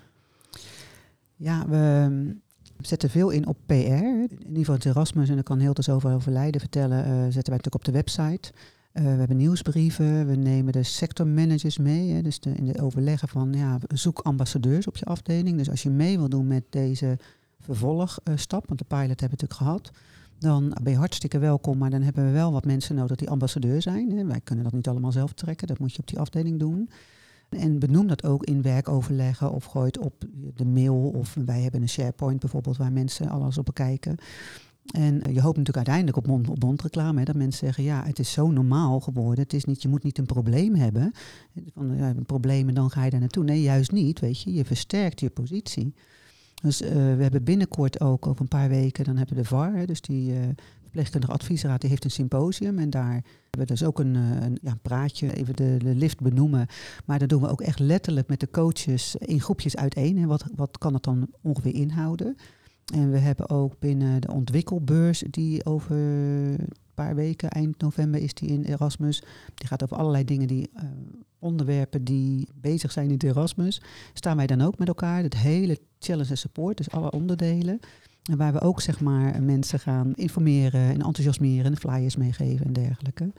Ja, 1.37 1.69
we 1.69 2.47
zetten 2.81 3.11
veel 3.11 3.31
in 3.31 3.47
op 3.47 3.57
PR. 3.67 3.73
In 3.73 4.29
ieder 4.39 4.57
geval 4.57 4.75
het 4.75 4.85
Erasmus, 4.85 5.29
en 5.29 5.35
daar 5.35 5.43
kan 5.45 5.59
heel 5.59 5.75
veel 5.75 5.95
over 5.95 6.15
overlijden 6.15 6.61
vertellen, 6.61 7.05
eh, 7.05 7.11
zetten 7.11 7.33
wij 7.33 7.57
natuurlijk 7.57 7.75
op 7.75 7.85
de 7.85 7.93
website. 7.93 8.53
Eh, 8.93 9.03
we 9.03 9.09
hebben 9.09 9.37
nieuwsbrieven, 9.37 10.27
we 10.27 10.35
nemen 10.37 10.73
de 10.73 10.83
sectormanagers 10.83 11.79
mee. 11.79 12.11
Hè, 12.13 12.23
dus 12.23 12.41
de, 12.41 12.51
in 12.51 12.65
de 12.65 12.83
overleggen 12.83 13.29
van 13.29 13.53
ja, 13.53 13.79
zoek 13.95 14.19
ambassadeurs 14.19 14.87
op 14.87 14.97
je 14.97 15.05
afdeling. 15.05 15.57
Dus 15.57 15.71
als 15.71 15.83
je 15.83 15.91
mee 15.91 16.19
wil 16.19 16.29
doen 16.29 16.47
met 16.47 16.65
deze 16.71 17.19
vervolgstap, 17.61 18.67
want 18.67 18.79
de 18.79 18.85
pilot 18.89 19.21
hebben 19.21 19.39
we 19.39 19.45
natuurlijk 19.45 19.61
gehad, 19.61 19.91
dan 20.39 20.77
ben 20.83 20.93
je 20.93 20.99
hartstikke 20.99 21.39
welkom. 21.39 21.79
Maar 21.79 21.91
dan 21.91 22.03
hebben 22.03 22.27
we 22.27 22.31
wel 22.31 22.53
wat 22.53 22.65
mensen 22.65 22.95
nodig 22.95 23.17
die 23.17 23.31
ambassadeur 23.31 23.83
zijn. 23.83 24.11
Hè. 24.11 24.25
Wij 24.25 24.41
kunnen 24.45 24.65
dat 24.65 24.73
niet 24.73 24.89
allemaal 24.89 25.13
zelf 25.13 25.33
trekken, 25.33 25.67
dat 25.67 25.79
moet 25.79 25.93
je 25.93 25.99
op 25.99 26.09
die 26.09 26.19
afdeling 26.19 26.59
doen. 26.59 26.91
En 27.49 27.79
benoem 27.79 28.07
dat 28.07 28.25
ook 28.25 28.45
in 28.45 28.63
werkoverleggen 28.63 29.53
of 29.53 29.65
gooi 29.65 29.87
het 29.87 29.99
op 29.99 30.25
de 30.55 30.65
mail. 30.65 30.97
Of 30.97 31.37
wij 31.45 31.61
hebben 31.61 31.83
een 31.83 31.89
SharePoint 31.89 32.41
bijvoorbeeld 32.41 32.77
waar 32.77 32.93
mensen 32.93 33.29
alles 33.29 33.59
op 33.59 33.65
bekijken. 33.65 34.17
En 34.89 35.23
eh, 35.23 35.35
je 35.35 35.41
hoopt 35.41 35.57
natuurlijk 35.57 35.89
uiteindelijk 35.89 36.17
op 36.17 36.27
mond 36.27 36.49
op 36.49 36.63
mond 36.63 36.83
reclame. 36.83 37.19
Hè, 37.19 37.25
dat 37.25 37.37
mensen 37.37 37.67
zeggen, 37.67 37.85
ja, 37.85 38.05
het 38.05 38.19
is 38.19 38.33
zo 38.33 38.51
normaal 38.51 39.01
geworden. 39.01 39.45
Het 39.45 39.53
is 39.53 39.65
niet, 39.65 39.83
je 39.83 39.89
moet 39.89 40.03
niet 40.03 40.19
een 40.19 40.27
probleem 40.27 40.75
hebben. 40.75 41.13
Van, 41.75 41.97
ja, 41.97 42.09
een 42.09 42.27
probleem 42.27 42.69
en 42.69 42.75
dan 42.75 42.91
ga 42.91 43.05
je 43.05 43.11
daar 43.11 43.21
naartoe. 43.21 43.45
Nee, 43.45 43.63
juist 43.63 43.93
niet, 43.93 44.21
weet 44.21 44.41
je. 44.41 44.53
Je 44.53 44.65
versterkt 44.65 45.21
je 45.21 45.31
positie. 45.31 45.95
Dus 46.63 46.81
eh, 46.81 46.91
we 46.93 47.23
hebben 47.23 47.45
binnenkort 47.45 48.01
ook, 48.01 48.27
over 48.27 48.41
een 48.41 48.49
paar 48.49 48.69
weken, 48.69 49.05
dan 49.05 49.17
hebben 49.17 49.37
we 49.37 49.43
de 49.43 49.49
VAR. 49.49 49.75
Hè, 49.75 49.85
dus 49.85 50.01
die 50.01 50.33
eh 50.33 50.49
verpleegkundige 50.89 51.33
adviesraad, 51.33 51.81
die 51.81 51.91
heeft 51.91 52.05
een 52.05 52.11
symposium. 52.11 52.79
En 52.79 52.91
daar 52.91 53.13
hebben 53.13 53.51
we 53.51 53.65
dus 53.65 53.85
ook 53.85 53.99
een, 53.99 54.17
eh, 54.17 54.43
een 54.43 54.59
ja, 54.63 54.79
praatje, 54.83 55.35
even 55.35 55.57
de, 55.57 55.77
de 55.79 55.95
lift 55.95 56.21
benoemen. 56.21 56.67
Maar 57.05 57.19
dan 57.19 57.29
doen 57.29 57.41
we 57.41 57.49
ook 57.49 57.61
echt 57.61 57.79
letterlijk 57.79 58.29
met 58.29 58.41
de 58.41 58.51
coaches 58.51 59.17
in 59.17 59.41
groepjes 59.41 59.77
uiteen. 59.77 60.19
Hè. 60.19 60.27
Wat, 60.27 60.45
wat 60.57 60.79
kan 60.79 60.95
het 60.95 61.03
dan 61.03 61.29
ongeveer 61.43 61.75
inhouden? 61.75 62.37
En 62.95 63.11
we 63.11 63.19
hebben 63.19 63.49
ook 63.49 63.79
binnen 63.79 64.21
de 64.21 64.33
ontwikkelbeurs, 64.33 65.25
die 65.31 65.65
over 65.65 65.97
paar 67.05 67.15
weken, 67.15 67.51
eind 67.51 67.81
november 67.81 68.21
is 68.21 68.35
die 68.35 68.49
in 68.49 68.63
Erasmus. 68.63 69.23
Die 69.55 69.67
gaat 69.67 69.83
over 69.83 69.97
allerlei 69.97 70.25
dingen, 70.25 70.47
die 70.47 70.71
eh, 70.75 70.85
onderwerpen 71.39 72.05
die 72.05 72.49
bezig 72.55 72.93
zijn 72.93 73.07
in 73.07 73.13
het 73.13 73.23
Erasmus. 73.23 73.83
Staan 74.13 74.37
wij 74.37 74.47
dan 74.47 74.61
ook 74.61 74.79
met 74.79 74.89
elkaar, 74.89 75.23
het 75.23 75.37
hele 75.37 75.79
challenge 75.99 76.31
en 76.31 76.39
support, 76.39 76.77
dus 76.77 76.91
alle 76.91 77.11
onderdelen. 77.11 77.81
En 78.31 78.37
waar 78.37 78.53
we 78.53 78.61
ook 78.61 78.81
zeg 78.81 79.01
maar 79.01 79.43
mensen 79.43 79.81
gaan 79.81 80.15
informeren 80.15 80.81
en 80.81 81.03
enthousiasmeren 81.03 81.65
en 81.65 81.77
flyers 81.77 82.17
meegeven 82.17 82.67
en 82.67 82.73
dergelijke. 82.73 83.33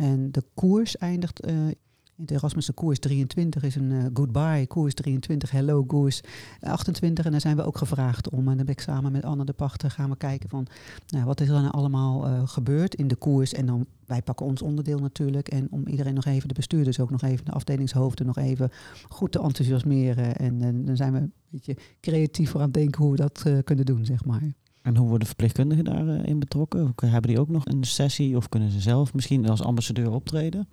En 0.00 0.32
de 0.32 0.44
koers 0.54 0.96
eindigt 0.96 1.40
eh, 1.40 1.54
het 2.20 2.30
Erasmus 2.30 2.70
koers 2.74 2.98
23 2.98 3.62
is 3.62 3.74
een 3.74 3.92
eh, 3.92 4.04
goodbye 4.14 4.66
koers 4.66 4.94
23, 4.94 5.50
hello 5.50 5.84
koers 5.84 6.20
28. 6.60 7.24
En 7.24 7.30
daar 7.30 7.40
zijn 7.40 7.56
we 7.56 7.64
ook 7.64 7.78
gevraagd 7.78 8.30
om. 8.30 8.48
En 8.48 8.56
dan 8.56 8.66
ben 8.66 8.74
ik 8.74 8.80
samen 8.80 9.12
met 9.12 9.24
Anne 9.24 9.44
de 9.44 9.52
Pachter 9.52 9.90
gaan 9.90 10.10
we 10.10 10.16
kijken 10.16 10.48
van 10.48 10.66
nou, 11.08 11.24
wat 11.24 11.40
is 11.40 11.48
er 11.48 11.54
dan 11.54 11.70
allemaal 11.70 12.26
eh, 12.26 12.42
gebeurd 12.44 12.94
in 12.94 13.08
de 13.08 13.16
koers. 13.16 13.52
En 13.52 13.66
dan 13.66 13.86
wij 14.06 14.22
pakken 14.22 14.46
ons 14.46 14.62
onderdeel 14.62 14.98
natuurlijk. 14.98 15.48
En 15.48 15.68
om 15.70 15.86
iedereen 15.86 16.14
nog 16.14 16.24
even, 16.24 16.48
de 16.48 16.54
bestuurders 16.54 17.00
ook 17.00 17.10
nog 17.10 17.22
even, 17.22 17.44
de 17.44 17.52
afdelingshoofden 17.52 18.26
nog 18.26 18.36
even 18.36 18.70
goed 19.08 19.32
te 19.32 19.40
enthousiasmeren. 19.40 20.36
En, 20.36 20.62
eh, 20.62 20.86
dan 20.86 20.96
zijn 20.96 21.12
we 21.12 21.18
een 21.18 21.32
beetje 21.50 21.76
creatief 22.00 22.54
aan 22.54 22.62
het 22.62 22.74
denken 22.74 23.02
hoe 23.02 23.10
we 23.10 23.16
dat 23.16 23.42
eh, 23.46 23.58
kunnen 23.64 23.86
doen, 23.86 24.04
zeg 24.04 24.24
maar. 24.24 24.42
En 24.82 24.96
hoe 24.96 25.08
worden 25.08 25.26
verpleegkundigen 25.26 25.84
daarin 25.84 26.38
betrokken? 26.38 26.94
Hebben 26.96 27.30
die 27.30 27.40
ook 27.40 27.48
nog 27.48 27.66
een 27.66 27.84
sessie 27.84 28.36
of 28.36 28.48
kunnen 28.48 28.70
ze 28.70 28.80
zelf 28.80 29.14
misschien 29.14 29.48
als 29.48 29.62
ambassadeur 29.62 30.10
optreden? 30.10 30.68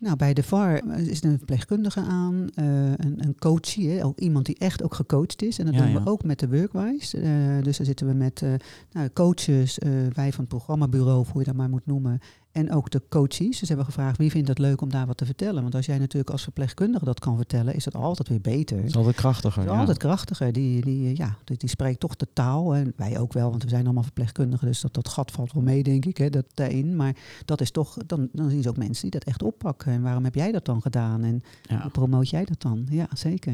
Nou, 0.00 0.16
bij 0.16 0.34
de 0.34 0.42
VAR 0.42 0.98
is 0.98 1.22
er 1.22 1.30
een 1.30 1.36
verpleegkundige 1.36 2.00
aan, 2.00 2.34
uh, 2.34 2.92
een, 2.96 3.14
een 3.16 3.38
coachie, 3.38 3.90
hè, 3.90 4.04
ook 4.04 4.18
iemand 4.18 4.46
die 4.46 4.58
echt 4.58 4.82
ook 4.82 4.94
gecoacht 4.94 5.42
is. 5.42 5.58
En 5.58 5.66
dat 5.66 5.74
doen 5.74 5.92
we 5.92 6.10
ook 6.10 6.24
met 6.24 6.38
de 6.38 6.48
Workwise. 6.48 7.22
Uh, 7.22 7.62
dus 7.62 7.76
daar 7.76 7.86
zitten 7.86 8.06
we 8.06 8.14
met 8.14 8.40
uh, 8.40 8.52
nou, 8.92 9.08
coaches, 9.12 9.78
wij 10.12 10.32
van 10.32 10.40
het 10.40 10.48
programmabureau, 10.48 11.26
hoe 11.32 11.40
je 11.40 11.46
dat 11.46 11.54
maar 11.54 11.68
moet 11.68 11.86
noemen, 11.86 12.20
en 12.52 12.72
ook 12.72 12.90
de 12.90 13.02
coaches. 13.08 13.58
Dus 13.58 13.68
hebben 13.68 13.86
gevraagd 13.86 14.16
wie 14.16 14.30
vindt 14.30 14.48
het 14.48 14.58
leuk 14.58 14.80
om 14.80 14.90
daar 14.90 15.06
wat 15.06 15.16
te 15.16 15.24
vertellen. 15.24 15.62
Want 15.62 15.74
als 15.74 15.86
jij 15.86 15.98
natuurlijk 15.98 16.30
als 16.30 16.42
verpleegkundige 16.42 17.04
dat 17.04 17.20
kan 17.20 17.36
vertellen, 17.36 17.74
is 17.74 17.84
dat 17.84 17.94
altijd 17.94 18.28
weer 18.28 18.40
beter. 18.40 18.76
Het 18.76 18.86
is 18.86 18.96
altijd 18.96 19.16
krachtiger. 19.16 19.62
Het 19.62 19.70
is 19.70 19.78
altijd 19.78 19.98
krachtiger. 19.98 20.52
Die, 20.52 20.84
die, 20.84 21.16
ja, 21.16 21.36
die, 21.44 21.56
die, 21.56 21.68
spreekt 21.68 22.00
toch 22.00 22.16
de 22.16 22.26
taal. 22.32 22.74
En 22.74 22.92
wij 22.96 23.18
ook 23.18 23.32
wel, 23.32 23.50
want 23.50 23.62
we 23.62 23.68
zijn 23.68 23.84
allemaal 23.84 24.02
verpleegkundigen. 24.02 24.66
Dus 24.66 24.80
dat, 24.80 24.94
dat 24.94 25.08
gat 25.08 25.30
valt 25.30 25.52
wel 25.52 25.62
mee, 25.62 25.82
denk 25.82 26.04
ik, 26.04 26.16
hè, 26.16 26.30
dat 26.30 26.46
daarin. 26.54 26.96
Maar 26.96 27.16
dat 27.44 27.60
is 27.60 27.70
toch, 27.70 27.96
dan, 28.06 28.28
dan 28.32 28.50
zien 28.50 28.62
ze 28.62 28.68
ook 28.68 28.76
mensen 28.76 29.02
die 29.02 29.20
dat 29.20 29.28
echt 29.28 29.42
oppakken. 29.42 29.92
En 29.92 30.02
waarom 30.02 30.24
heb 30.24 30.34
jij 30.34 30.52
dat 30.52 30.64
dan 30.64 30.82
gedaan? 30.82 31.24
En 31.24 31.42
hoe 31.82 31.90
promoot 31.90 32.28
jij 32.28 32.44
dat 32.44 32.60
dan? 32.60 32.86
Ja, 32.90 33.08
zeker. 33.14 33.52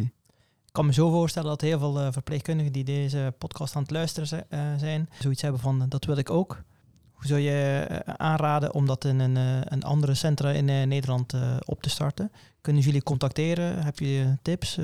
Ik 0.67 0.83
kan 0.83 0.87
me 0.87 0.93
zo 0.93 1.11
voorstellen 1.11 1.49
dat 1.49 1.61
heel 1.61 1.79
veel 1.79 2.01
uh, 2.01 2.13
verpleegkundigen 2.13 2.73
die 2.73 2.85
deze 2.85 3.35
podcast 3.39 3.77
aan 3.77 3.83
het 3.83 3.91
luisteren 3.91 4.47
uh, 4.51 4.61
zijn, 4.79 5.09
zoiets 5.19 5.43
hebben 5.43 5.61
van 5.61 5.87
dat 5.89 6.05
wil 6.05 6.17
ik 6.17 6.31
ook. 6.31 6.63
Hoe 7.17 7.27
zou 7.27 7.41
je 7.41 7.87
eh, 7.89 8.15
aanraden 8.17 8.75
om 8.75 8.87
dat 8.87 9.05
in 9.05 9.19
een, 9.19 9.37
eh, 9.37 9.61
een 9.65 9.83
andere 9.83 10.15
centra 10.15 10.51
in 10.51 10.69
eh, 10.69 10.87
Nederland 10.87 11.35
op 11.65 11.83
te 11.83 11.91
starten? 11.91 12.33
Kunnen 12.61 12.83
jullie 12.83 13.03
contacteren? 13.03 13.85
Heb 13.85 13.99
je 13.99 14.37
tips? 14.43 14.79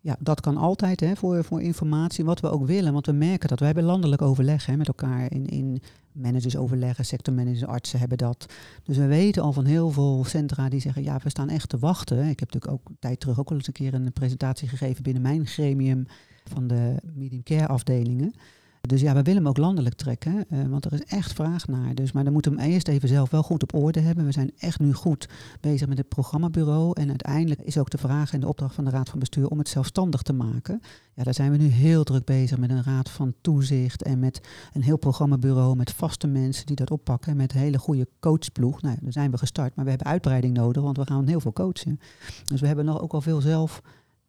Ja, 0.00 0.16
dat 0.18 0.40
kan 0.40 0.56
altijd 0.56 1.00
hè, 1.00 1.16
voor, 1.16 1.44
voor 1.44 1.62
informatie. 1.62 2.24
Wat 2.24 2.40
we 2.40 2.50
ook 2.50 2.66
willen, 2.66 2.92
want 2.92 3.06
we 3.06 3.12
merken 3.12 3.48
dat. 3.48 3.58
We 3.58 3.64
hebben 3.64 3.84
landelijk 3.84 4.22
overleg 4.22 4.66
hè, 4.66 4.76
met 4.76 4.86
elkaar. 4.86 5.32
In, 5.32 5.46
in 5.46 5.82
managers 6.12 6.56
overleggen, 6.56 7.04
sectormanagers, 7.04 7.66
artsen 7.66 7.98
hebben 7.98 8.18
dat. 8.18 8.46
Dus 8.84 8.96
we 8.96 9.06
weten 9.06 9.42
al 9.42 9.52
van 9.52 9.64
heel 9.64 9.90
veel 9.90 10.24
centra 10.24 10.68
die 10.68 10.80
zeggen... 10.80 11.02
ja, 11.02 11.18
we 11.22 11.30
staan 11.30 11.48
echt 11.48 11.68
te 11.68 11.78
wachten. 11.78 12.28
Ik 12.28 12.40
heb 12.40 12.52
natuurlijk 12.52 12.72
ook 12.72 12.96
tijd 12.98 13.20
terug 13.20 13.38
ook 13.38 13.50
al 13.50 13.56
eens 13.56 13.66
een 13.66 13.72
keer 13.72 13.94
een 13.94 14.12
presentatie 14.12 14.68
gegeven... 14.68 15.02
binnen 15.02 15.22
mijn 15.22 15.46
gremium 15.46 16.06
van 16.44 16.66
de 16.66 16.94
medium 17.14 17.42
care 17.42 17.66
afdelingen... 17.66 18.34
Dus 18.88 19.00
ja, 19.00 19.14
we 19.14 19.22
willen 19.22 19.42
hem 19.42 19.48
ook 19.48 19.56
landelijk 19.56 19.94
trekken, 19.94 20.44
uh, 20.50 20.66
want 20.66 20.84
er 20.84 20.92
is 20.92 21.04
echt 21.04 21.32
vraag 21.32 21.66
naar. 21.66 21.94
Dus, 21.94 22.12
maar 22.12 22.24
dan 22.24 22.32
moeten 22.32 22.54
we 22.54 22.60
hem 22.60 22.70
eerst 22.70 22.88
even 22.88 23.08
zelf 23.08 23.30
wel 23.30 23.42
goed 23.42 23.62
op 23.62 23.74
orde 23.74 24.00
hebben. 24.00 24.24
We 24.24 24.32
zijn 24.32 24.50
echt 24.58 24.78
nu 24.78 24.92
goed 24.92 25.28
bezig 25.60 25.88
met 25.88 25.98
het 25.98 26.08
programmabureau. 26.08 27.00
En 27.00 27.08
uiteindelijk 27.08 27.60
is 27.60 27.78
ook 27.78 27.90
de 27.90 27.98
vraag 27.98 28.32
en 28.32 28.40
de 28.40 28.48
opdracht 28.48 28.74
van 28.74 28.84
de 28.84 28.90
Raad 28.90 29.08
van 29.08 29.18
Bestuur 29.18 29.48
om 29.48 29.58
het 29.58 29.68
zelfstandig 29.68 30.22
te 30.22 30.32
maken. 30.32 30.80
Ja, 31.14 31.22
daar 31.22 31.34
zijn 31.34 31.50
we 31.50 31.56
nu 31.56 31.66
heel 31.66 32.04
druk 32.04 32.24
bezig 32.24 32.58
met 32.58 32.70
een 32.70 32.82
raad 32.82 33.10
van 33.10 33.34
toezicht 33.40 34.02
en 34.02 34.18
met 34.18 34.40
een 34.72 34.82
heel 34.82 34.98
programmabureau 34.98 35.76
met 35.76 35.92
vaste 35.92 36.26
mensen 36.26 36.66
die 36.66 36.76
dat 36.76 36.90
oppakken. 36.90 37.30
En 37.30 37.36
met 37.36 37.52
een 37.54 37.60
hele 37.60 37.78
goede 37.78 38.08
coachploeg. 38.20 38.82
Nou, 38.82 38.96
daar 39.00 39.12
zijn 39.12 39.30
we 39.30 39.38
gestart, 39.38 39.74
maar 39.74 39.84
we 39.84 39.90
hebben 39.90 40.08
uitbreiding 40.08 40.56
nodig, 40.56 40.82
want 40.82 40.96
we 40.96 41.06
gaan 41.06 41.26
heel 41.26 41.40
veel 41.40 41.52
coachen. 41.52 42.00
Dus 42.44 42.60
we 42.60 42.66
hebben 42.66 42.84
nog 42.84 43.00
ook 43.00 43.12
al 43.12 43.20
veel 43.20 43.40
zelf 43.40 43.82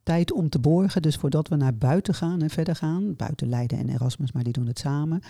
tijd 0.03 0.31
om 0.31 0.49
te 0.49 0.59
borgen. 0.59 1.01
Dus 1.01 1.15
voordat 1.15 1.47
we 1.47 1.55
naar 1.55 1.75
buiten 1.75 2.13
gaan 2.13 2.41
en 2.41 2.49
verder 2.49 2.75
gaan, 2.75 3.15
buiten 3.15 3.49
Leiden 3.49 3.77
en 3.77 3.89
Erasmus, 3.89 4.31
maar 4.31 4.43
die 4.43 4.53
doen 4.53 4.67
het 4.67 4.79
samen, 4.79 5.21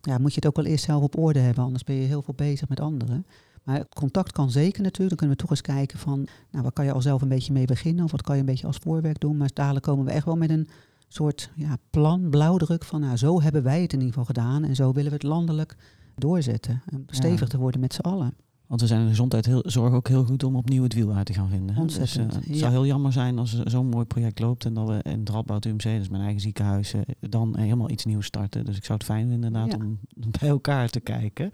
ja, 0.00 0.18
moet 0.18 0.30
je 0.30 0.36
het 0.36 0.46
ook 0.46 0.56
wel 0.56 0.64
eerst 0.64 0.84
zelf 0.84 1.02
op 1.02 1.18
orde 1.18 1.38
hebben, 1.38 1.64
anders 1.64 1.84
ben 1.84 1.96
je 1.96 2.06
heel 2.06 2.22
veel 2.22 2.34
bezig 2.34 2.68
met 2.68 2.80
anderen. 2.80 3.26
Maar 3.62 3.88
contact 3.88 4.32
kan 4.32 4.50
zeker 4.50 4.82
natuurlijk. 4.82 5.08
Dan 5.08 5.16
kunnen 5.18 5.36
we 5.36 5.42
toch 5.42 5.50
eens 5.50 5.60
kijken 5.60 5.98
van, 5.98 6.26
nou, 6.50 6.64
wat 6.64 6.72
kan 6.72 6.84
je 6.84 6.92
al 6.92 7.02
zelf 7.02 7.22
een 7.22 7.28
beetje 7.28 7.52
mee 7.52 7.64
beginnen 7.64 8.04
of 8.04 8.10
wat 8.10 8.22
kan 8.22 8.34
je 8.34 8.40
een 8.40 8.46
beetje 8.46 8.66
als 8.66 8.76
voorwerk 8.76 9.20
doen. 9.20 9.36
Maar 9.36 9.50
dadelijk 9.52 9.84
komen 9.84 10.04
we 10.04 10.10
echt 10.10 10.24
wel 10.24 10.36
met 10.36 10.50
een 10.50 10.68
soort 11.08 11.50
ja, 11.54 11.76
plan, 11.90 12.30
blauwdruk 12.30 12.84
van, 12.84 13.00
nou, 13.00 13.16
zo 13.16 13.42
hebben 13.42 13.62
wij 13.62 13.82
het 13.82 13.92
in 13.92 13.98
ieder 13.98 14.14
geval 14.14 14.34
gedaan 14.34 14.64
en 14.64 14.74
zo 14.74 14.92
willen 14.92 15.10
we 15.10 15.16
het 15.16 15.22
landelijk 15.22 15.76
doorzetten. 16.16 16.82
En 16.86 17.06
stevig 17.06 17.48
te 17.48 17.58
worden 17.58 17.80
met 17.80 17.94
z'n 17.94 18.00
allen. 18.00 18.34
Want 18.68 18.80
we 18.80 18.86
zijn 18.86 18.98
in 18.98 19.04
de 19.04 19.10
gezondheidszorg 19.10 19.92
ook 19.92 20.08
heel 20.08 20.24
goed 20.24 20.42
om 20.42 20.56
opnieuw 20.56 20.82
het 20.82 20.94
wiel 20.94 21.12
uit 21.12 21.26
te 21.26 21.32
gaan 21.32 21.48
vinden. 21.48 21.76
Ontzettend. 21.76 22.32
Dus, 22.32 22.42
uh, 22.42 22.48
het 22.48 22.58
zou 22.58 22.72
heel 22.72 22.86
jammer 22.86 23.12
zijn 23.12 23.38
als 23.38 23.62
zo'n 23.62 23.86
mooi 23.86 24.04
project 24.04 24.38
loopt 24.38 24.64
en 24.64 24.74
dat 24.74 24.88
we 24.88 25.00
in 25.02 25.18
het 25.18 25.28
Radboud 25.28 25.64
UMC, 25.64 25.82
dus 25.82 26.08
mijn 26.08 26.22
eigen 26.22 26.40
ziekenhuis, 26.40 26.94
uh, 26.94 27.00
dan 27.20 27.56
helemaal 27.58 27.90
iets 27.90 28.04
nieuws 28.04 28.26
starten. 28.26 28.64
Dus 28.64 28.76
ik 28.76 28.84
zou 28.84 28.98
het 28.98 29.06
fijn 29.06 29.28
vinden 29.28 29.44
inderdaad 29.44 29.80
om 29.80 29.98
bij 30.40 30.48
elkaar 30.48 30.88
te 30.88 31.00
kijken. 31.00 31.50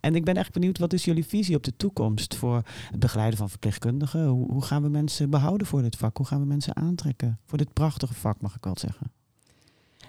En 0.00 0.14
ik 0.14 0.24
ben 0.24 0.34
echt 0.34 0.52
benieuwd, 0.52 0.78
wat 0.78 0.92
is 0.92 1.04
jullie 1.04 1.26
visie 1.26 1.56
op 1.56 1.64
de 1.64 1.76
toekomst 1.76 2.34
voor 2.34 2.62
het 2.90 3.00
begeleiden 3.00 3.38
van 3.38 3.50
verpleegkundigen? 3.50 4.26
Hoe, 4.26 4.52
hoe 4.52 4.62
gaan 4.62 4.82
we 4.82 4.88
mensen 4.88 5.30
behouden 5.30 5.66
voor 5.66 5.82
dit 5.82 5.96
vak? 5.96 6.16
Hoe 6.16 6.26
gaan 6.26 6.40
we 6.40 6.46
mensen 6.46 6.76
aantrekken 6.76 7.38
voor 7.44 7.58
dit 7.58 7.72
prachtige 7.72 8.14
vak, 8.14 8.40
mag 8.40 8.56
ik 8.56 8.64
wel 8.64 8.78
zeggen? 8.78 9.10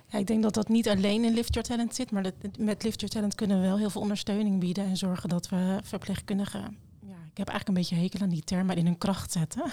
Ja, 0.10 0.20
ik 0.20 0.28
denk 0.28 0.44
dat 0.44 0.54
dat 0.54 0.68
niet 0.68 0.90
alleen 0.90 1.24
in 1.24 1.34
Lift 1.34 1.54
Your 1.54 1.68
Talent 1.68 1.96
zit, 1.96 2.12
maar 2.12 2.24
dat, 2.24 2.34
met 2.60 2.84
Lift 2.84 3.00
Your 3.00 3.14
Talent 3.14 3.36
kunnen 3.36 3.62
we 3.62 3.68
wel 3.68 3.78
heel 3.78 3.90
veel 3.90 4.02
ondersteuning 4.02 4.60
bieden 4.60 4.86
en 4.86 4.98
zorgen 4.98 5.30
dat 5.30 5.50
we 5.50 5.80
verpleegkundigen, 5.84 6.62
ja, 7.00 7.18
ik 7.32 7.38
heb 7.38 7.48
eigenlijk 7.48 7.68
een 7.68 7.74
beetje 7.74 7.96
hekel 7.96 8.22
aan 8.22 8.30
die 8.30 8.44
term, 8.44 8.66
maar 8.66 8.78
in 8.78 8.86
hun 8.86 8.98
kracht 8.98 9.32
zetten. 9.32 9.72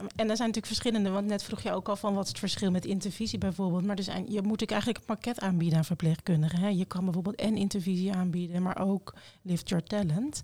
En 0.00 0.30
er 0.30 0.36
zijn 0.36 0.48
natuurlijk 0.48 0.66
verschillende, 0.66 1.10
want 1.10 1.26
net 1.26 1.42
vroeg 1.42 1.60
je 1.60 1.72
ook 1.72 1.88
al 1.88 1.96
van 1.96 2.14
wat 2.14 2.22
is 2.22 2.28
het 2.28 2.38
verschil 2.38 2.70
met 2.70 2.84
intervisie 2.84 3.38
bijvoorbeeld. 3.38 3.84
Maar 3.84 4.02
zijn, 4.02 4.32
je 4.32 4.42
moet 4.42 4.62
ik 4.62 4.70
eigenlijk 4.70 5.00
een 5.00 5.14
pakket 5.14 5.40
aanbieden 5.40 5.78
aan 5.78 5.84
verpleegkundigen. 5.84 6.58
Hè. 6.58 6.68
Je 6.68 6.84
kan 6.84 7.04
bijvoorbeeld 7.04 7.34
en 7.34 7.56
intervisie 7.56 8.12
aanbieden, 8.12 8.62
maar 8.62 8.78
ook 8.78 9.14
Lift 9.42 9.68
Your 9.68 9.84
Talent. 9.84 10.42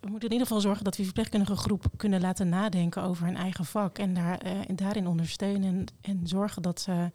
We 0.00 0.08
moeten 0.08 0.28
in 0.28 0.32
ieder 0.32 0.46
geval 0.46 0.60
zorgen 0.60 0.84
dat 0.84 0.96
we 0.96 1.04
verpleegkundige 1.04 1.56
groep 1.56 1.84
kunnen 1.96 2.20
laten 2.20 2.48
nadenken 2.48 3.02
over 3.02 3.24
hun 3.24 3.36
eigen 3.36 3.64
vak. 3.64 3.98
En, 3.98 4.14
daar, 4.14 4.38
en 4.38 4.76
daarin 4.76 5.06
ondersteunen 5.06 5.68
en, 5.68 5.86
en 6.00 6.26
zorgen 6.26 6.62
dat 6.62 6.80
ze 6.80 7.10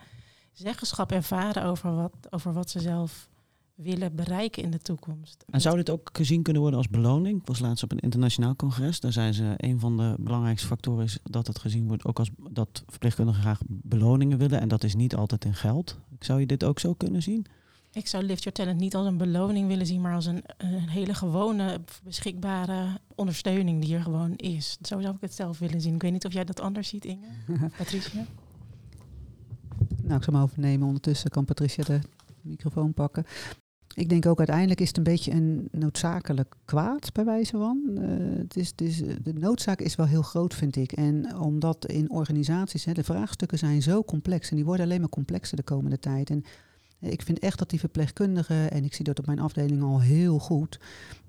zeggenschap 0.53 1.11
ervaren 1.11 1.63
over 1.63 1.95
wat, 1.95 2.11
over 2.29 2.53
wat 2.53 2.69
ze 2.69 2.79
zelf 2.79 3.29
willen 3.75 4.15
bereiken 4.15 4.63
in 4.63 4.71
de 4.71 4.79
toekomst. 4.79 5.45
En 5.49 5.61
zou 5.61 5.75
dit 5.75 5.89
ook 5.89 6.09
gezien 6.13 6.43
kunnen 6.43 6.61
worden 6.61 6.79
als 6.79 6.89
beloning? 6.89 7.39
Ik 7.39 7.47
was 7.47 7.59
laatst 7.59 7.83
op 7.83 7.91
een 7.91 7.99
internationaal 7.99 8.55
congres. 8.55 8.99
Daar 8.99 9.11
zijn 9.11 9.33
ze 9.33 9.53
een 9.57 9.79
van 9.79 9.97
de 9.97 10.15
belangrijkste 10.19 10.67
factoren 10.67 11.03
is 11.03 11.19
dat 11.23 11.47
het 11.47 11.59
gezien 11.59 11.87
wordt 11.87 12.05
ook 12.05 12.19
als 12.19 12.29
dat 12.49 12.83
verpleegkundigen 12.87 13.41
graag 13.41 13.59
beloningen 13.67 14.37
willen. 14.37 14.59
En 14.59 14.67
dat 14.67 14.83
is 14.83 14.95
niet 14.95 15.15
altijd 15.15 15.45
in 15.45 15.53
geld. 15.53 15.97
Zou 16.19 16.39
je 16.39 16.45
dit 16.45 16.63
ook 16.63 16.79
zo 16.79 16.93
kunnen 16.93 17.21
zien? 17.21 17.45
Ik 17.91 18.07
zou 18.07 18.23
Lift 18.23 18.43
Your 18.43 18.57
Talent 18.57 18.79
niet 18.79 18.95
als 18.95 19.07
een 19.07 19.17
beloning 19.17 19.67
willen 19.67 19.85
zien, 19.85 20.01
maar 20.01 20.15
als 20.15 20.25
een, 20.25 20.43
een 20.57 20.89
hele 20.89 21.13
gewone, 21.13 21.81
beschikbare 22.03 22.99
ondersteuning 23.15 23.81
die 23.81 23.95
er 23.95 24.01
gewoon 24.01 24.35
is. 24.35 24.77
Zo 24.81 25.01
zou 25.01 25.15
ik 25.15 25.21
het 25.21 25.33
zelf 25.33 25.59
willen 25.59 25.81
zien. 25.81 25.95
Ik 25.95 26.01
weet 26.01 26.11
niet 26.11 26.25
of 26.25 26.33
jij 26.33 26.43
dat 26.43 26.59
anders 26.59 26.87
ziet, 26.87 27.05
Inge. 27.05 27.27
Patricia? 27.77 28.25
Nou, 30.03 30.15
ik 30.15 30.23
zal 30.23 30.33
maar 30.33 30.43
overnemen. 30.43 30.87
Ondertussen 30.87 31.29
kan 31.29 31.45
Patricia 31.45 31.83
de 31.83 31.99
microfoon 32.41 32.93
pakken. 32.93 33.25
Ik 33.95 34.09
denk 34.09 34.25
ook 34.25 34.37
uiteindelijk 34.37 34.81
is 34.81 34.87
het 34.87 34.97
een 34.97 35.03
beetje 35.03 35.31
een 35.31 35.67
noodzakelijk 35.71 36.55
kwaad 36.65 37.11
bij 37.13 37.25
wijze 37.25 37.57
van. 37.57 37.97
Het 38.37 38.57
is, 38.57 38.67
het 38.67 38.81
is, 38.81 38.97
de 38.97 39.33
noodzaak 39.33 39.79
is 39.79 39.95
wel 39.95 40.05
heel 40.05 40.21
groot, 40.21 40.53
vind 40.53 40.75
ik. 40.75 40.91
En 40.91 41.37
omdat 41.37 41.85
in 41.85 42.11
organisaties, 42.11 42.85
hè, 42.85 42.93
de 42.93 43.03
vraagstukken 43.03 43.57
zijn 43.57 43.81
zo 43.81 44.03
complex 44.03 44.49
en 44.49 44.55
die 44.55 44.65
worden 44.65 44.85
alleen 44.85 44.99
maar 44.99 45.09
complexer 45.09 45.57
de 45.57 45.63
komende 45.63 45.99
tijd. 45.99 46.29
En 46.29 46.43
ik 47.03 47.21
vind 47.21 47.39
echt 47.39 47.59
dat 47.59 47.69
die 47.69 47.79
verpleegkundigen, 47.79 48.71
en 48.71 48.83
ik 48.83 48.93
zie 48.93 49.05
dat 49.05 49.19
op 49.19 49.25
mijn 49.25 49.39
afdeling 49.39 49.83
al 49.83 50.01
heel 50.01 50.39
goed, 50.39 50.79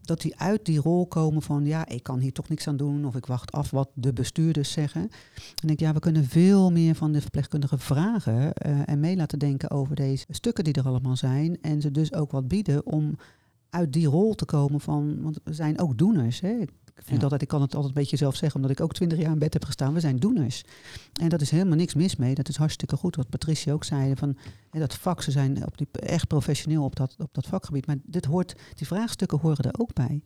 dat 0.03 0.21
die 0.21 0.39
uit 0.39 0.65
die 0.65 0.81
rol 0.81 1.07
komen 1.07 1.43
van 1.43 1.65
ja, 1.65 1.89
ik 1.89 2.03
kan 2.03 2.19
hier 2.19 2.33
toch 2.33 2.49
niks 2.49 2.69
aan 2.69 2.77
doen 2.77 3.05
of 3.05 3.15
ik 3.15 3.27
wacht 3.27 3.53
af 3.53 3.71
wat 3.71 3.89
de 3.95 4.13
bestuurders 4.13 4.73
zeggen. 4.73 5.11
En 5.63 5.69
ik 5.69 5.81
ja, 5.81 5.93
we 5.93 6.01
kunnen 6.01 6.25
veel 6.25 6.73
meer 6.73 6.95
van 6.95 7.13
de 7.13 7.21
verpleegkundigen 7.21 7.79
vragen 7.79 8.53
uh, 8.67 8.89
en 8.89 9.01
mee 9.01 9.17
laten 9.17 9.39
denken 9.39 9.71
over 9.71 9.95
deze 9.95 10.27
stukken 10.29 10.65
die 10.65 10.75
er 10.75 10.87
allemaal 10.87 11.17
zijn 11.17 11.59
en 11.61 11.81
ze 11.81 11.91
dus 11.91 12.13
ook 12.13 12.31
wat 12.31 12.49
bieden 12.49 12.87
om 12.87 13.17
uit 13.71 13.93
die 13.93 14.07
rol 14.07 14.35
te 14.35 14.45
komen 14.45 14.81
van, 14.81 15.23
want 15.23 15.39
we 15.45 15.53
zijn 15.53 15.81
ook 15.81 15.99
doeners. 15.99 16.41
Hè? 16.41 16.65
Ik 16.97 17.05
vind 17.05 17.23
altijd, 17.23 17.43
ik 17.43 17.49
kan 17.49 17.61
het 17.61 17.75
altijd 17.75 17.95
een 17.95 18.01
beetje 18.01 18.17
zelf 18.17 18.37
zeggen, 18.37 18.61
omdat 18.61 18.77
ik 18.77 18.85
ook 18.85 18.95
twintig 18.95 19.19
jaar 19.19 19.33
in 19.33 19.39
bed 19.39 19.53
heb 19.53 19.65
gestaan. 19.65 19.95
We 19.95 20.01
zijn 20.01 20.17
doeners. 20.17 20.65
En 21.21 21.29
dat 21.29 21.41
is 21.41 21.51
helemaal 21.51 21.77
niks 21.77 21.95
mis 21.95 22.17
mee. 22.17 22.35
Dat 22.35 22.49
is 22.49 22.57
hartstikke 22.57 22.97
goed. 22.97 23.17
Wat 23.17 23.29
Patricia 23.29 23.73
ook 23.73 23.85
zei, 23.85 24.17
van 24.17 24.37
hè, 24.71 24.79
dat 24.79 24.95
vak, 24.95 25.23
ze 25.23 25.31
zijn 25.31 25.67
op 25.67 25.79
die, 25.79 25.89
echt 25.93 26.27
professioneel 26.27 26.85
op 26.85 26.97
dat, 26.97 27.15
op 27.19 27.35
dat 27.35 27.47
vakgebied. 27.47 27.87
Maar 27.87 27.97
dit 28.03 28.25
hoort, 28.25 28.55
die 28.75 28.87
vraagstukken 28.87 29.39
horen 29.39 29.65
er 29.65 29.81
ook 29.81 29.95
bij. 29.95 30.23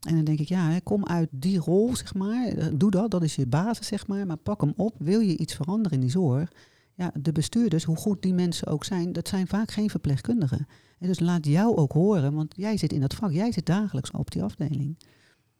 En 0.00 0.14
dan 0.14 0.24
denk 0.24 0.38
ik, 0.38 0.48
ja, 0.48 0.70
hè, 0.70 0.80
kom 0.80 1.06
uit 1.06 1.28
die 1.30 1.58
rol, 1.58 1.96
zeg 1.96 2.14
maar. 2.14 2.52
Doe 2.76 2.90
dat, 2.90 3.10
dat 3.10 3.22
is 3.22 3.34
je 3.34 3.46
basis, 3.46 3.86
zeg 3.86 4.06
maar. 4.06 4.26
Maar 4.26 4.36
pak 4.36 4.60
hem 4.60 4.72
op. 4.76 4.94
Wil 4.98 5.20
je 5.20 5.36
iets 5.36 5.54
veranderen 5.54 5.92
in 5.92 6.00
die 6.00 6.10
zorg? 6.10 6.52
Ja, 6.94 7.12
de 7.20 7.32
bestuurders, 7.32 7.84
hoe 7.84 7.96
goed 7.96 8.22
die 8.22 8.34
mensen 8.34 8.66
ook 8.66 8.84
zijn, 8.84 9.12
dat 9.12 9.28
zijn 9.28 9.46
vaak 9.46 9.70
geen 9.70 9.90
verpleegkundigen. 9.90 10.66
En 10.98 11.06
dus 11.06 11.20
laat 11.20 11.46
jou 11.46 11.76
ook 11.76 11.92
horen, 11.92 12.34
want 12.34 12.54
jij 12.56 12.76
zit 12.76 12.92
in 12.92 13.00
dat 13.00 13.14
vak. 13.14 13.32
Jij 13.32 13.52
zit 13.52 13.66
dagelijks 13.66 14.10
op 14.10 14.30
die 14.30 14.42
afdeling. 14.42 14.96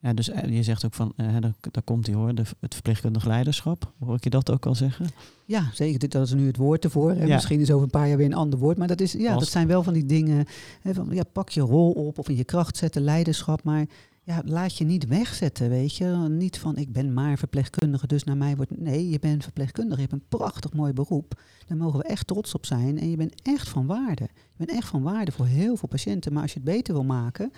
Ja, 0.03 0.13
dus 0.13 0.29
eh, 0.29 0.57
je 0.57 0.63
zegt 0.63 0.85
ook 0.85 0.95
van, 0.95 1.13
daar, 1.17 1.41
daar, 1.71 1.83
komt 1.85 2.07
hij 2.07 2.15
hoor, 2.15 2.35
de, 2.35 2.43
het 2.61 2.75
verpleegkundig 2.75 3.25
leiderschap. 3.25 3.93
Hoor 4.05 4.15
ik 4.15 4.25
je 4.25 4.31
dat 4.31 4.51
ook 4.51 4.67
al 4.67 4.75
zeggen? 4.75 5.07
Ja, 5.45 5.71
zeker. 5.73 6.09
Dat 6.09 6.27
is 6.27 6.35
nu 6.35 6.47
het 6.47 6.57
woord 6.57 6.85
ervoor. 6.85 7.15
Ja. 7.15 7.35
Misschien 7.35 7.61
is 7.61 7.71
over 7.71 7.85
een 7.85 7.91
paar 7.91 8.09
jaar 8.09 8.17
weer 8.17 8.27
een 8.27 8.35
ander 8.35 8.59
woord. 8.59 8.77
Maar 8.77 8.89
dat, 8.89 9.01
is, 9.01 9.13
ja, 9.13 9.35
dat 9.39 9.49
zijn 9.49 9.67
wel 9.67 9.83
van 9.83 9.93
die 9.93 10.07
dingen. 10.07 10.47
Hè, 10.81 10.95
van, 10.95 11.09
ja, 11.11 11.23
pak 11.33 11.49
je 11.49 11.61
rol 11.61 11.91
op 11.93 12.19
of 12.19 12.29
in 12.29 12.37
je 12.37 12.45
kracht 12.45 12.77
zetten, 12.77 13.03
leiderschap. 13.03 13.65
Maar 13.65 13.87
ja, 14.23 14.43
laat 14.45 14.79
je 14.79 14.85
niet 14.85 15.07
wegzetten, 15.07 15.69
weet 15.69 15.97
je. 15.97 16.27
Niet 16.31 16.59
van 16.59 16.77
ik 16.77 16.93
ben 16.93 17.13
maar 17.13 17.39
verpleegkundige, 17.39 18.07
dus 18.07 18.25
naar 18.25 18.37
mij 18.37 18.57
wordt. 18.57 18.79
Nee, 18.79 19.11
je 19.11 19.19
bent 19.19 19.43
verpleegkundige, 19.43 20.01
je 20.01 20.07
hebt 20.09 20.23
een 20.23 20.39
prachtig 20.39 20.73
mooi 20.73 20.93
beroep. 20.93 21.41
Daar 21.67 21.77
mogen 21.77 21.99
we 21.99 22.05
echt 22.05 22.27
trots 22.27 22.55
op 22.55 22.67
zijn. 22.67 22.99
En 22.99 23.11
je 23.11 23.17
bent 23.17 23.43
echt 23.43 23.69
van 23.69 23.87
waarde. 23.87 24.29
Je 24.35 24.67
bent 24.67 24.71
echt 24.71 24.89
van 24.89 25.03
waarde 25.03 25.33
voor 25.33 25.47
heel 25.47 25.77
veel 25.77 25.89
patiënten. 25.89 26.33
Maar 26.33 26.43
als 26.43 26.53
je 26.53 26.61
het 26.65 26.69
beter 26.69 26.95
wil 26.95 27.05
maken, 27.05 27.53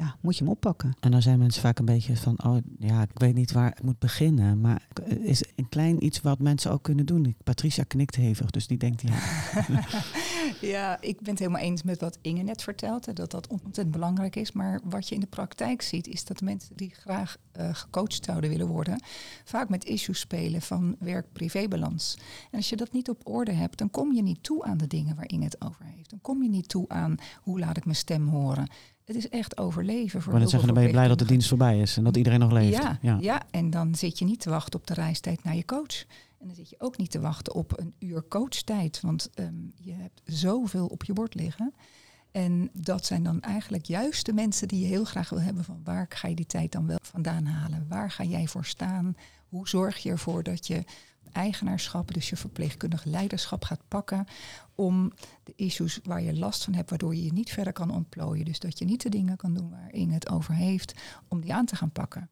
ja, 0.00 0.16
moet 0.20 0.36
je 0.36 0.44
hem 0.44 0.52
oppakken. 0.52 0.96
En 1.00 1.10
dan 1.10 1.22
zijn 1.22 1.38
mensen 1.38 1.62
vaak 1.62 1.78
een 1.78 1.84
beetje 1.84 2.16
van, 2.16 2.44
oh 2.44 2.56
ja, 2.78 3.02
ik 3.02 3.18
weet 3.18 3.34
niet 3.34 3.52
waar 3.52 3.66
ik 3.66 3.82
moet 3.82 3.98
beginnen. 3.98 4.60
Maar 4.60 4.86
is 5.20 5.44
een 5.56 5.68
klein 5.68 6.04
iets 6.04 6.20
wat 6.20 6.38
mensen 6.38 6.70
ook 6.70 6.82
kunnen 6.82 7.06
doen. 7.06 7.36
Patricia 7.44 7.84
knikt 7.84 8.14
hevig, 8.14 8.50
dus 8.50 8.66
die 8.66 8.78
denkt 8.78 9.02
ja. 9.02 9.14
ja, 10.74 11.00
ik 11.00 11.20
ben 11.20 11.30
het 11.30 11.38
helemaal 11.38 11.60
eens 11.60 11.82
met 11.82 12.00
wat 12.00 12.18
Inge 12.20 12.42
net 12.42 12.62
vertelt. 12.62 13.16
Dat 13.16 13.30
dat 13.30 13.46
ontzettend 13.46 13.90
belangrijk 13.90 14.36
is. 14.36 14.52
Maar 14.52 14.80
wat 14.84 15.08
je 15.08 15.14
in 15.14 15.20
de 15.20 15.26
praktijk 15.26 15.82
ziet, 15.82 16.06
is 16.06 16.24
dat 16.24 16.40
mensen 16.40 16.76
die 16.76 16.94
graag 16.94 17.36
uh, 17.58 17.74
gecoacht 17.74 18.24
zouden 18.24 18.50
willen 18.50 18.66
worden, 18.66 19.02
vaak 19.44 19.68
met 19.68 19.84
issues 19.84 20.20
spelen 20.20 20.62
van 20.62 20.96
werk-privébalans. 20.98 22.18
En 22.50 22.56
als 22.56 22.68
je 22.68 22.76
dat 22.76 22.92
niet 22.92 23.08
op 23.08 23.20
orde 23.28 23.52
hebt, 23.52 23.78
dan 23.78 23.90
kom 23.90 24.12
je 24.12 24.22
niet 24.22 24.42
toe 24.42 24.64
aan 24.64 24.78
de 24.78 24.86
dingen 24.86 25.16
waar 25.16 25.28
Inge 25.28 25.44
het 25.44 25.60
over 25.60 25.84
heeft. 25.84 26.10
Dan 26.10 26.20
kom 26.20 26.42
je 26.42 26.48
niet 26.48 26.68
toe 26.68 26.88
aan 26.88 27.16
hoe 27.42 27.58
laat 27.58 27.76
ik 27.76 27.84
mijn 27.84 27.96
stem 27.96 28.28
horen. 28.28 28.68
Het 29.10 29.18
is 29.18 29.28
echt 29.28 29.58
overleven 29.58 30.22
voor 30.22 30.32
Maar 30.32 30.40
dan 30.40 30.50
zeggen, 30.50 30.68
dan 30.68 30.76
ben 30.78 30.86
je 30.86 30.92
blij 30.92 31.08
dat 31.08 31.18
de 31.18 31.24
dienst 31.24 31.48
voorbij 31.48 31.80
is 31.80 31.96
en 31.96 32.04
dat 32.04 32.16
iedereen 32.16 32.38
nog 32.38 32.52
leeft. 32.52 32.82
Ja, 32.82 32.98
ja, 33.02 33.16
ja. 33.20 33.42
en 33.50 33.70
dan 33.70 33.94
zit 33.94 34.18
je 34.18 34.24
niet 34.24 34.40
te 34.40 34.50
wachten 34.50 34.80
op 34.80 34.86
de 34.86 34.94
reistijd 34.94 35.44
naar 35.44 35.56
je 35.56 35.64
coach. 35.64 36.04
En 36.38 36.46
dan 36.46 36.54
zit 36.54 36.70
je 36.70 36.76
ook 36.78 36.96
niet 36.96 37.10
te 37.10 37.20
wachten 37.20 37.54
op 37.54 37.78
een 37.78 37.94
uur 37.98 38.24
coachtijd, 38.28 39.00
want 39.00 39.30
ehm, 39.34 39.54
je 39.76 39.92
hebt 39.92 40.20
zoveel 40.24 40.86
op 40.86 41.04
je 41.04 41.12
bord 41.12 41.34
liggen. 41.34 41.74
En 42.30 42.70
dat 42.72 43.06
zijn 43.06 43.22
dan 43.22 43.40
eigenlijk 43.40 43.84
juist 43.84 44.26
de 44.26 44.32
mensen 44.32 44.68
die 44.68 44.80
je 44.80 44.86
heel 44.86 45.04
graag 45.04 45.28
wil 45.30 45.40
hebben 45.40 45.64
van 45.64 45.80
waar 45.84 46.06
ga 46.08 46.28
je 46.28 46.34
die 46.34 46.46
tijd 46.46 46.72
dan 46.72 46.86
wel 46.86 46.98
vandaan 47.02 47.44
halen? 47.44 47.86
Waar 47.88 48.10
ga 48.10 48.24
jij 48.24 48.46
voor 48.46 48.64
staan? 48.64 49.14
Hoe 49.48 49.68
zorg 49.68 49.98
je 49.98 50.10
ervoor 50.10 50.42
dat 50.42 50.66
je 50.66 50.84
eigenaarschap, 51.32 52.14
dus 52.14 52.28
je 52.28 52.36
verpleegkundig 52.36 53.04
leiderschap 53.04 53.64
gaat 53.64 53.88
pakken 53.88 54.26
om 54.74 55.12
de 55.44 55.52
issues 55.56 56.00
waar 56.02 56.22
je 56.22 56.38
last 56.38 56.64
van 56.64 56.74
hebt, 56.74 56.90
waardoor 56.90 57.14
je 57.14 57.24
je 57.24 57.32
niet 57.32 57.50
verder 57.50 57.72
kan 57.72 57.90
ontplooien. 57.90 58.44
Dus 58.44 58.58
dat 58.58 58.78
je 58.78 58.84
niet 58.84 59.02
de 59.02 59.08
dingen 59.08 59.36
kan 59.36 59.54
doen 59.54 59.70
waarin 59.70 60.10
het 60.10 60.28
over 60.28 60.54
heeft, 60.54 60.94
om 61.28 61.40
die 61.40 61.54
aan 61.54 61.66
te 61.66 61.76
gaan 61.76 61.92
pakken. 61.92 62.28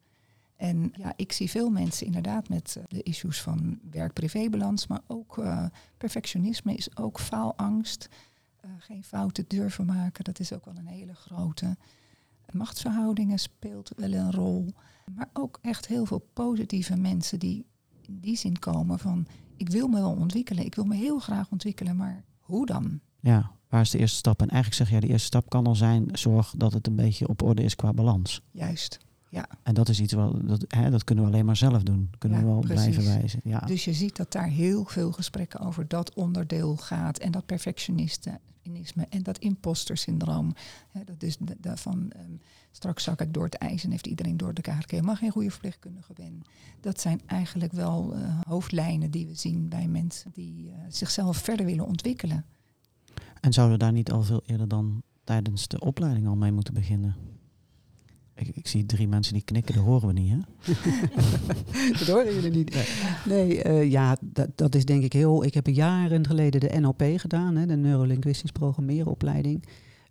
En 0.55 0.93
ja, 0.95 1.13
ik 1.15 1.31
zie 1.31 1.49
veel 1.49 1.69
mensen 1.69 2.05
inderdaad 2.05 2.49
met 2.49 2.75
eh, 2.77 2.83
de 2.87 3.03
issues 3.03 3.41
van 3.41 3.79
werk-privébalans, 3.91 4.87
maar 4.87 5.01
ook 5.07 5.37
uh, 5.37 5.65
perfectionisme 5.97 6.73
is 6.73 6.97
ook 6.97 7.19
faalangst. 7.19 8.09
Uh, 8.65 8.71
geen 8.79 9.03
fouten 9.03 9.45
durven 9.47 9.85
maken, 9.85 10.23
dat 10.23 10.39
is 10.39 10.53
ook 10.53 10.65
wel 10.65 10.77
een 10.77 10.87
hele 10.87 11.15
grote. 11.15 11.77
Machtsverhoudingen 12.51 13.39
speelt 13.39 13.91
wel 13.95 14.13
een 14.13 14.31
rol. 14.31 14.73
Maar 15.15 15.29
ook 15.33 15.59
echt 15.61 15.87
heel 15.87 16.05
veel 16.05 16.27
positieve 16.33 16.95
mensen 16.95 17.39
die 17.39 17.65
die 18.09 18.37
zin 18.37 18.59
komen 18.59 18.99
van 18.99 19.27
ik 19.55 19.69
wil 19.69 19.87
me 19.87 19.99
wel 19.99 20.11
ontwikkelen, 20.11 20.65
ik 20.65 20.75
wil 20.75 20.85
me 20.85 20.95
heel 20.95 21.19
graag 21.19 21.51
ontwikkelen, 21.51 21.95
maar 21.95 22.23
hoe 22.39 22.65
dan? 22.65 22.99
Ja, 23.19 23.51
waar 23.69 23.81
is 23.81 23.89
de 23.89 23.97
eerste 23.97 24.17
stap? 24.17 24.41
En 24.41 24.49
eigenlijk 24.49 24.81
zeg 24.81 24.89
jij, 24.89 24.99
de 24.99 25.13
eerste 25.13 25.27
stap 25.27 25.49
kan 25.49 25.67
al 25.67 25.75
zijn, 25.75 26.09
zorg 26.11 26.53
dat 26.57 26.73
het 26.73 26.87
een 26.87 26.95
beetje 26.95 27.27
op 27.27 27.41
orde 27.41 27.63
is 27.63 27.75
qua 27.75 27.93
balans. 27.93 28.41
Juist, 28.51 28.99
ja. 29.29 29.47
En 29.63 29.73
dat 29.73 29.89
is 29.89 29.99
iets 29.99 30.13
wel, 30.13 30.45
dat, 30.45 30.65
hè, 30.67 30.89
dat 30.89 31.03
kunnen 31.03 31.23
we 31.23 31.31
alleen 31.31 31.45
maar 31.45 31.57
zelf 31.57 31.83
doen. 31.83 32.09
Kunnen 32.17 32.39
we 32.39 32.45
wel 32.45 32.59
blijven 32.59 33.03
wijzen. 33.03 33.39
Ja. 33.43 33.59
Dus 33.59 33.85
je 33.85 33.93
ziet 33.93 34.15
dat 34.15 34.31
daar 34.31 34.47
heel 34.47 34.85
veel 34.85 35.11
gesprekken 35.11 35.59
over 35.59 35.87
dat 35.87 36.13
onderdeel 36.13 36.77
gaat. 36.77 37.17
En 37.17 37.31
dat 37.31 37.45
perfectionisme 37.45 38.39
en 39.09 39.23
dat 39.23 39.37
imposter 39.37 39.97
syndroom. 39.97 40.53
dat 41.05 41.23
is 41.23 41.37
van 41.75 42.11
ehm, 42.11 42.31
straks 42.71 43.03
zak 43.03 43.21
ik 43.21 43.33
door 43.33 43.43
het 43.43 43.55
ijs 43.55 43.83
en 43.83 43.91
heeft 43.91 44.07
iedereen 44.07 44.37
door 44.37 44.53
de 44.53 44.61
kaart. 44.61 44.91
Ik 44.91 45.01
mag 45.01 45.19
geen 45.19 45.31
goede 45.31 45.51
verpleegkundige 45.51 46.13
ben. 46.13 46.41
Dat 46.81 47.01
zijn 47.01 47.21
eigenlijk 47.25 47.71
wel 47.71 48.15
uh, 48.15 48.39
hoofdlijnen 48.47 49.11
die 49.11 49.27
we 49.27 49.35
zien 49.35 49.69
bij 49.69 49.87
mensen 49.87 50.31
die 50.33 50.65
uh, 50.65 50.73
zichzelf 50.89 51.37
verder 51.37 51.65
willen 51.65 51.85
ontwikkelen. 51.85 52.45
En 53.41 53.53
zouden 53.53 53.77
we 53.77 53.83
daar 53.83 53.93
niet 53.93 54.11
al 54.11 54.23
veel 54.23 54.41
eerder 54.45 54.67
dan 54.67 55.01
tijdens 55.23 55.67
de 55.67 55.79
opleiding 55.79 56.27
al 56.27 56.35
mee 56.35 56.51
moeten 56.51 56.73
beginnen? 56.73 57.15
Ik, 58.35 58.55
ik, 58.55 58.67
zie 58.67 58.85
drie 58.85 59.07
mensen 59.07 59.33
die 59.33 59.43
knikken, 59.43 59.75
dat 59.75 59.83
horen 59.83 60.07
we 60.07 60.13
niet, 60.13 60.31
hè? 60.31 60.37
dat 61.99 62.07
horen 62.07 62.33
jullie 62.33 62.51
niet. 62.51 62.93
Nee, 63.25 63.65
uh, 63.65 63.91
ja, 63.91 64.17
dat, 64.21 64.49
dat 64.55 64.75
is 64.75 64.85
denk 64.85 65.03
ik 65.03 65.13
heel... 65.13 65.43
Ik 65.43 65.53
heb 65.53 65.67
jaren 65.67 66.27
geleden 66.27 66.59
de 66.59 66.79
NLP 66.79 67.03
gedaan, 67.15 67.55
hè, 67.55 67.65
de 67.65 67.75
Neurolinguistisch 67.75 68.51
Programmerenopleiding. 68.51 69.65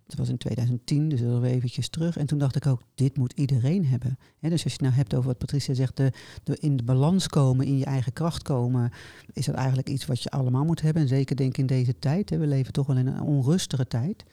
Dat 0.09 0.17
was 0.17 0.29
in 0.29 0.37
2010, 0.37 1.09
dus 1.09 1.21
is 1.21 1.41
eventjes 1.41 1.89
terug. 1.89 2.17
En 2.17 2.25
toen 2.25 2.37
dacht 2.37 2.55
ik 2.55 2.65
ook, 2.65 2.81
dit 2.95 3.17
moet 3.17 3.33
iedereen 3.33 3.85
hebben. 3.85 4.17
dus 4.39 4.51
als 4.51 4.61
je 4.61 4.69
het 4.69 4.81
nou 4.81 4.93
hebt 4.93 5.13
over 5.13 5.27
wat 5.27 5.37
Patricia 5.37 5.73
zegt, 5.73 5.97
de, 5.97 6.11
de, 6.43 6.57
in 6.59 6.77
de 6.77 6.83
balans 6.83 7.27
komen, 7.27 7.65
in 7.65 7.77
je 7.77 7.85
eigen 7.85 8.13
kracht 8.13 8.41
komen, 8.41 8.91
is 9.33 9.45
dat 9.45 9.55
eigenlijk 9.55 9.89
iets 9.89 10.05
wat 10.05 10.23
je 10.23 10.29
allemaal 10.29 10.65
moet 10.65 10.81
hebben. 10.81 11.01
En 11.01 11.07
zeker 11.07 11.35
denk 11.35 11.49
ik 11.49 11.57
in 11.57 11.65
deze 11.65 11.99
tijd. 11.99 12.29
We 12.29 12.47
leven 12.47 12.73
toch 12.73 12.87
wel 12.87 12.97
in 12.97 13.07
een 13.07 13.21
onrustige 13.21 13.87
tijd. 13.87 14.23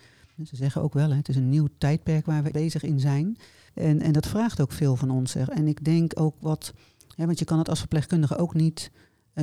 ze 0.44 0.56
zeggen 0.56 0.82
ook 0.82 0.94
wel, 0.94 1.12
het 1.12 1.28
is 1.28 1.36
een 1.36 1.48
nieuw 1.48 1.68
tijdperk 1.78 2.26
waar 2.26 2.42
we 2.42 2.50
bezig 2.50 2.82
in 2.82 3.00
zijn. 3.00 3.36
En, 3.74 4.00
en 4.00 4.12
dat 4.12 4.26
vraagt 4.26 4.60
ook 4.60 4.72
veel 4.72 4.96
van 4.96 5.10
ons. 5.10 5.34
En 5.34 5.66
ik 5.66 5.84
denk 5.84 6.20
ook 6.20 6.34
wat, 6.40 6.72
want 7.16 7.38
je 7.38 7.44
kan 7.44 7.58
het 7.58 7.68
als 7.68 7.78
verpleegkundige 7.78 8.36
ook 8.36 8.54
niet 8.54 8.90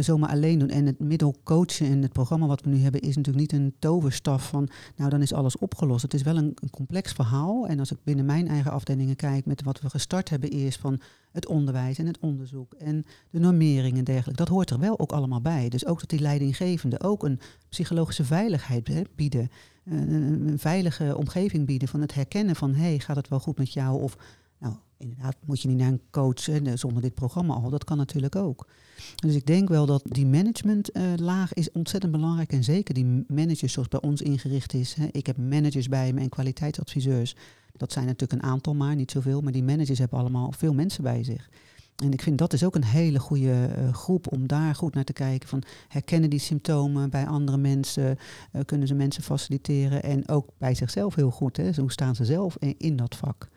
zomaar 0.01 0.29
alleen 0.29 0.59
doen. 0.59 0.69
En 0.69 0.85
het 0.85 0.99
middel 0.99 1.35
coachen 1.43 1.87
en 1.87 2.01
het 2.01 2.11
programma 2.11 2.45
wat 2.45 2.61
we 2.61 2.69
nu 2.69 2.77
hebben 2.77 3.01
is 3.01 3.15
natuurlijk 3.15 3.51
niet 3.51 3.61
een 3.61 3.73
toverstaf 3.79 4.47
van, 4.47 4.69
nou 4.95 5.09
dan 5.09 5.21
is 5.21 5.33
alles 5.33 5.57
opgelost. 5.57 6.01
Het 6.01 6.13
is 6.13 6.21
wel 6.21 6.37
een, 6.37 6.57
complex 6.71 7.11
verhaal. 7.11 7.67
En 7.67 7.79
als 7.79 7.91
ik 7.91 7.97
binnen 8.03 8.25
mijn 8.25 8.47
eigen 8.47 8.71
afdelingen 8.71 9.15
kijk 9.15 9.45
met 9.45 9.63
wat 9.63 9.81
we 9.81 9.89
gestart 9.89 10.29
hebben 10.29 10.49
eerst 10.49 10.79
van 10.79 11.01
het 11.31 11.47
onderwijs 11.47 11.97
en 11.97 12.05
het 12.05 12.19
onderzoek 12.19 12.73
en 12.73 13.03
de 13.29 13.39
normering 13.39 13.97
en 13.97 14.03
dergelijke, 14.03 14.43
dat 14.43 14.53
hoort 14.53 14.69
er 14.69 14.79
wel 14.79 14.99
ook 14.99 15.11
allemaal 15.11 15.41
bij. 15.41 15.69
Dus 15.69 15.85
ook 15.85 15.99
dat 15.99 16.09
die 16.09 16.19
leidinggevende 16.19 17.01
ook 17.01 17.23
een 17.23 17.39
psychologische 17.69 18.25
veiligheid 18.25 19.15
bieden. 19.15 19.49
Een, 19.85 20.47
een, 20.47 20.59
veilige 20.59 21.17
omgeving 21.17 21.65
bieden 21.65 21.87
van 21.87 22.01
het 22.01 22.13
herkennen 22.13 22.55
van, 22.55 22.73
hé, 22.73 22.81
hey, 22.81 22.99
gaat 22.99 23.15
het 23.15 23.27
wel 23.27 23.39
goed 23.39 23.57
met 23.57 23.73
jou? 23.73 24.01
Of, 24.01 24.17
nou, 24.59 24.75
inderdaad, 25.03 25.35
moet 25.45 25.61
je 25.61 25.67
niet 25.67 25.77
naar 25.77 25.91
een 25.91 26.01
coach 26.11 26.49
zonder 26.73 27.01
dit 27.01 27.13
programma 27.13 27.53
al. 27.53 27.69
Dat 27.69 27.83
kan 27.83 27.97
natuurlijk 27.97 28.35
ook. 28.35 28.67
Dus 29.15 29.35
ik 29.35 29.45
denk 29.45 29.69
wel 29.69 29.85
dat 29.85 30.03
die 30.05 30.25
managementlaag 30.25 31.57
uh, 31.57 31.63
is 31.63 31.71
ontzettend 31.71 32.11
belangrijk. 32.11 32.51
En 32.51 32.63
zeker 32.63 32.93
die 32.93 33.25
managers 33.27 33.73
zoals 33.73 33.87
bij 33.87 34.01
ons 34.01 34.21
ingericht 34.21 34.73
is. 34.73 34.93
Hè. 34.93 35.07
Ik 35.11 35.25
heb 35.25 35.37
managers 35.37 35.87
bij 35.87 36.13
me 36.13 36.21
en 36.21 36.29
kwaliteitsadviseurs. 36.29 37.35
Dat 37.77 37.91
zijn 37.91 38.05
natuurlijk 38.05 38.41
een 38.41 38.49
aantal 38.49 38.73
maar, 38.73 38.95
niet 38.95 39.11
zoveel. 39.11 39.41
Maar 39.41 39.51
die 39.51 39.63
managers 39.63 39.99
hebben 39.99 40.19
allemaal 40.19 40.51
veel 40.51 40.73
mensen 40.73 41.03
bij 41.03 41.23
zich. 41.23 41.49
En 41.95 42.11
ik 42.11 42.21
vind 42.21 42.37
dat 42.37 42.53
is 42.53 42.63
ook 42.63 42.75
een 42.75 42.83
hele 42.83 43.19
goede 43.19 43.69
uh, 43.77 43.93
groep 43.93 44.31
om 44.31 44.47
daar 44.47 44.75
goed 44.75 44.93
naar 44.93 45.03
te 45.03 45.13
kijken. 45.13 45.49
Van 45.49 45.63
herkennen 45.87 46.29
die 46.29 46.39
symptomen 46.39 47.09
bij 47.09 47.27
andere 47.27 47.57
mensen? 47.57 48.17
Uh, 48.53 48.61
kunnen 48.65 48.87
ze 48.87 48.93
mensen 48.93 49.23
faciliteren? 49.23 50.03
En 50.03 50.27
ook 50.27 50.49
bij 50.57 50.75
zichzelf 50.75 51.15
heel 51.15 51.31
goed. 51.31 51.57
Hè? 51.57 51.71
hoe 51.75 51.91
staan 51.91 52.15
ze 52.15 52.25
zelf 52.25 52.57
in 52.77 52.95
dat 52.95 53.15
vak? 53.15 53.49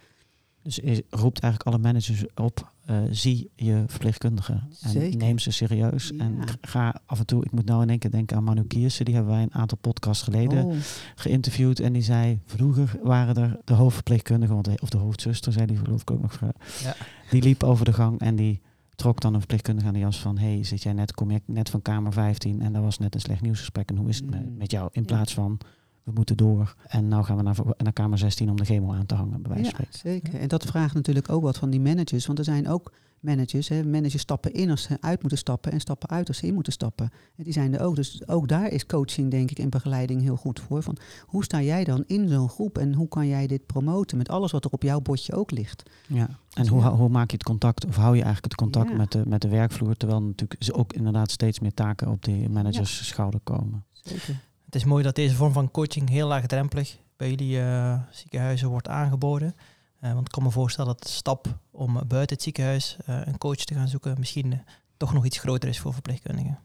Dus 0.67 1.01
roept 1.11 1.41
eigenlijk 1.41 1.63
alle 1.63 1.83
managers 1.83 2.25
op, 2.35 2.73
uh, 2.91 2.97
zie 3.11 3.51
je 3.55 3.85
verpleegkundigen 3.87 4.69
en 4.83 5.19
neem 5.19 5.39
ze 5.39 5.51
serieus. 5.51 6.13
Ja. 6.15 6.25
En 6.25 6.39
ga 6.61 7.01
af 7.07 7.19
en 7.19 7.27
toe, 7.27 7.45
ik 7.45 7.51
moet 7.51 7.65
nou 7.65 7.83
in 7.83 7.89
één 7.89 7.99
keer 7.99 8.11
denken 8.11 8.37
aan 8.37 8.45
Manu 8.45 8.65
Kiersen, 8.65 9.05
die 9.05 9.15
hebben 9.15 9.33
wij 9.33 9.43
een 9.43 9.55
aantal 9.55 9.79
podcasts 9.79 10.23
geleden 10.23 10.65
oh. 10.65 10.77
geïnterviewd. 11.15 11.81
En 11.81 11.93
die 11.93 12.03
zei, 12.03 12.41
vroeger 12.47 12.99
waren 13.03 13.35
er 13.35 13.59
de 13.65 13.75
hoofdverpleegkundigen, 13.75 14.57
of 14.57 14.89
de 14.89 14.99
hoofdzuster, 14.99 15.53
zei 15.53 15.67
die 15.67 15.77
geloof 15.77 16.01
ik 16.01 16.11
ook 16.11 16.23
nog. 16.23 16.41
Ja. 16.83 16.95
Die 17.31 17.43
liep 17.43 17.63
over 17.63 17.85
de 17.85 17.93
gang 17.93 18.21
en 18.21 18.37
die 18.37 18.61
trok 18.95 19.21
dan 19.21 19.33
een 19.33 19.39
verpleegkundige 19.39 19.87
aan 19.87 19.95
de 19.95 19.99
jas 19.99 20.21
van, 20.21 20.39
hey, 20.39 20.65
zit 20.65 20.83
jij 20.83 20.93
net, 20.93 21.15
kom 21.15 21.31
je 21.31 21.41
net 21.45 21.71
van 21.71 21.83
kamer 21.83 22.13
15 22.13 22.63
en 22.63 22.73
dat 22.73 22.83
was 22.83 22.99
net 22.99 23.15
een 23.15 23.21
slecht 23.21 23.41
nieuwsgesprek 23.41 23.89
en 23.89 23.97
hoe 23.97 24.09
is 24.09 24.17
het 24.17 24.31
mm. 24.31 24.57
met 24.57 24.71
jou? 24.71 24.89
In 24.93 25.05
plaats 25.05 25.35
van 25.35 25.59
we 26.07 26.13
moeten 26.15 26.37
door. 26.37 26.75
En 26.87 27.09
nou 27.09 27.25
gaan 27.25 27.37
we 27.37 27.43
naar, 27.43 27.57
naar 27.77 27.93
kamer 27.93 28.19
16 28.19 28.51
om 28.51 28.57
de 28.57 28.65
chemo 28.65 28.93
aan 28.93 29.07
te 29.07 29.15
hangen, 29.15 29.43
bij 29.43 29.53
wijze 29.53 29.71
van 29.71 29.85
ja, 29.91 29.99
Zeker. 29.99 30.41
En 30.41 30.49
dat 30.49 30.65
vraagt 30.65 30.95
natuurlijk 30.95 31.31
ook 31.31 31.43
wat 31.43 31.59
van 31.59 31.71
die 31.71 31.81
managers. 31.81 32.27
Want 32.27 32.39
er 32.39 32.45
zijn 32.45 32.69
ook 32.69 32.93
managers. 33.21 33.69
Hè. 33.69 33.85
Managers 33.85 34.23
stappen 34.23 34.53
in 34.53 34.71
als 34.71 34.83
ze 34.83 34.97
uit 35.01 35.21
moeten 35.21 35.39
stappen 35.39 35.73
en 35.73 35.81
stappen 35.81 36.09
uit 36.09 36.29
als 36.29 36.37
ze 36.37 36.47
in 36.47 36.55
moeten 36.55 36.73
stappen. 36.73 37.11
En 37.37 37.45
die 37.45 37.53
zijn 37.53 37.75
er 37.75 37.81
ook. 37.81 37.97
Dus 37.97 38.29
ook 38.29 38.49
daar 38.49 38.69
is 38.69 38.87
coaching, 38.87 39.31
denk 39.31 39.51
ik, 39.51 39.59
en 39.59 39.71
begeleiding 39.71 40.23
heel 40.23 40.37
goed 40.37 40.61
voor. 40.61 40.83
Van 40.83 40.97
hoe 41.27 41.45
sta 41.45 41.63
jij 41.63 41.85
dan 41.85 42.05
in 42.07 42.29
zo'n 42.29 42.49
groep 42.49 42.79
en 42.79 42.95
hoe 42.95 43.09
kan 43.09 43.27
jij 43.27 43.47
dit 43.47 43.67
promoten 43.67 44.17
met 44.17 44.29
alles 44.29 44.53
wat 44.53 44.65
er 44.65 44.71
op 44.71 44.83
jouw 44.83 45.01
bordje 45.01 45.35
ook 45.35 45.51
ligt? 45.51 45.91
Ja, 46.07 46.27
en 46.27 46.63
dus 46.63 46.69
hoe, 46.69 46.83
hoe 46.83 47.09
maak 47.09 47.31
je 47.31 47.37
het 47.37 47.47
contact, 47.47 47.87
of 47.87 47.97
hou 47.97 48.17
je 48.17 48.23
eigenlijk 48.23 48.53
het 48.53 48.63
contact 48.63 48.97
met, 48.97 49.13
de, 49.13 49.23
met 49.27 49.43
de 49.43 49.49
werkvloer, 49.49 49.97
terwijl 49.97 50.23
natuurlijk 50.23 50.63
ze 50.63 50.75
ook 50.75 50.93
inderdaad 50.93 51.31
steeds 51.31 51.61
meer 51.61 51.75
taken 51.75 52.09
op 52.09 52.25
die 52.25 52.49
managers 52.49 53.07
schouder 53.07 53.41
komen. 53.41 53.85
Zeker. 53.93 54.41
Is 54.77 54.85
mooi 54.85 55.03
dat 55.03 55.15
deze 55.15 55.35
vorm 55.35 55.53
van 55.53 55.71
coaching 55.71 56.09
heel 56.09 56.29
laagdrempelig 56.29 56.99
bij 57.17 57.31
jullie 57.31 57.57
uh, 57.57 58.01
ziekenhuizen 58.11 58.69
wordt 58.69 58.89
aangeboden. 58.89 59.55
Uh, 60.01 60.13
want 60.13 60.27
ik 60.27 60.33
kan 60.33 60.43
me 60.43 60.51
voorstellen 60.51 60.93
dat 60.93 61.03
de 61.03 61.09
stap 61.09 61.59
om 61.71 61.93
buiten 61.93 62.37
het 62.37 62.43
ziekenhuis 62.43 62.97
uh, 63.09 63.21
een 63.25 63.39
coach 63.39 63.57
te 63.57 63.75
gaan 63.75 63.89
zoeken 63.89 64.17
misschien 64.19 64.63
toch 64.97 65.13
nog 65.13 65.25
iets 65.25 65.39
groter 65.39 65.69
is 65.69 65.81
voor 65.81 65.93
verpleegkundigen. 65.93 66.59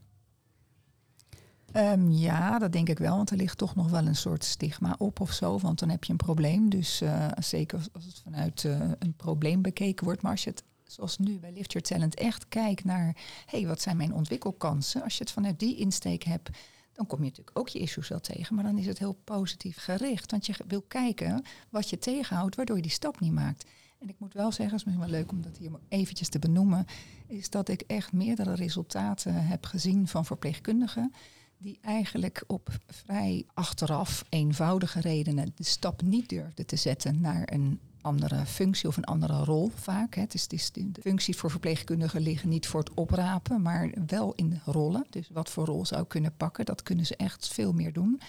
Ehm, 1.71 2.10
ja, 2.10 2.60
dat 2.60 2.71
denk 2.71 2.89
ik 2.89 3.00
wel, 3.00 3.15
want 3.15 3.30
er 3.30 3.38
ligt 3.38 3.58
toch 3.58 3.76
nog 3.76 3.89
wel 3.89 4.08
een 4.08 4.15
soort 4.15 4.43
stigma 4.43 4.95
op 4.97 5.19
of 5.19 5.32
zo, 5.32 5.60
want 5.60 5.80
dan 5.80 5.89
heb 5.89 6.04
je 6.04 6.12
een 6.12 6.17
probleem. 6.17 6.69
Dus 6.69 7.04
zeker 7.38 7.80
als 7.93 8.06
het 8.06 8.21
vanuit 8.24 8.63
een 9.00 9.13
probleem 9.15 9.62
bekeken 9.62 10.05
wordt, 10.05 10.22
maar 10.22 10.32
als 10.32 10.43
je 10.43 10.49
het 10.49 10.64
zoals 10.84 11.18
nu 11.18 11.39
bij 11.39 11.51
Lift 11.51 11.72
Your 11.72 11.88
Talent 11.88 12.16
echt 12.16 12.47
kijkt 12.47 12.84
naar, 12.84 13.05
hé, 13.45 13.57
hey, 13.59 13.68
wat 13.68 13.82
zijn 13.82 13.97
mijn 13.97 14.14
ontwikkelkansen? 14.14 15.03
Als 15.03 15.18
je 15.18 15.24
het 15.24 15.32
vanuit 15.32 15.59
die 15.59 15.76
insteek 15.78 16.24
hebt, 16.24 16.49
dan 16.94 17.08
kom 17.08 17.20
je 17.20 17.30
natuurlijk 17.30 17.60
ook 17.60 17.70
je 17.70 17.80
issues 17.80 18.08
wel 18.08 18.20
tegen, 18.20 18.56
maar 18.56 18.64
dan 18.64 18.78
is 18.78 18.86
het 18.86 19.00
heel 19.00 19.18
positief 19.24 19.78
gericht, 19.78 20.32
want 20.32 20.46
je 20.46 20.56
wil 20.68 20.82
kijken 20.82 21.44
wat 21.70 21.89
je 21.89 21.98
tegenhoudt, 21.98 22.56
waardoor 22.56 22.76
je 22.76 22.82
die 22.82 22.92
stap 22.92 23.20
niet 23.20 23.32
maakt. 23.32 23.66
En 24.00 24.10
ik 24.10 24.16
moet 24.18 24.34
wel 24.34 24.52
zeggen, 24.52 24.66
het 24.66 24.76
is 24.76 24.84
misschien 24.84 25.12
wel 25.12 25.20
leuk 25.20 25.32
om 25.32 25.42
dat 25.42 25.58
hier 25.58 25.72
eventjes 25.89 26.30
te 26.30 26.39
benoemen, 26.39 26.86
is 27.28 27.50
dat 27.50 27.70
ik 27.70 27.82
echt 27.82 28.14
meerdere 28.14 28.54
resultaten 28.54 29.48
heb 29.48 29.66
gezien 29.66 30.08
van 30.08 30.26
verpleegkundigen 30.26 31.14
die 31.58 31.78
eigenlijk 31.82 32.44
op 32.48 32.70
vrij 32.88 33.46
achteraf 33.54 34.24
eenvoudige 34.30 35.00
redenen 35.02 35.52
de 35.56 35.64
stap 35.64 36.02
niet 36.02 36.30
durfden 36.30 36.66
te 36.66 36.76
zetten 36.76 37.22
naar 37.22 37.54
een 37.54 37.80
andere 38.02 38.45
functie 38.45 38.88
of 38.88 38.97
een 38.97 39.04
andere 39.04 39.43
rol 39.43 39.72
vaak. 39.76 40.16
Het 40.16 40.34
is, 40.34 40.41
het 40.41 40.54
is, 40.54 40.72
de 40.72 41.02
functies 41.02 41.38
voor 41.38 41.52
verpleegkundigen 41.52 42.22
liggen 42.22 42.49
niet 42.49 42.68
voor 42.68 42.80
het 42.80 42.93
oprapen, 42.93 43.62
maar 43.62 43.91
wel 44.08 44.34
in 44.36 44.62
rollen. 44.66 45.06
Dus 45.10 45.30
wat 45.30 45.49
voor 45.49 45.66
rol 45.66 45.86
zou 45.86 46.06
kunnen 46.06 46.36
pakken, 46.38 46.66
dat 46.66 46.84
kunnen 46.84 47.06
ze 47.06 47.16
echt 47.16 47.47
veel 47.47 47.74
meer 47.74 47.93
doen. 47.93 48.22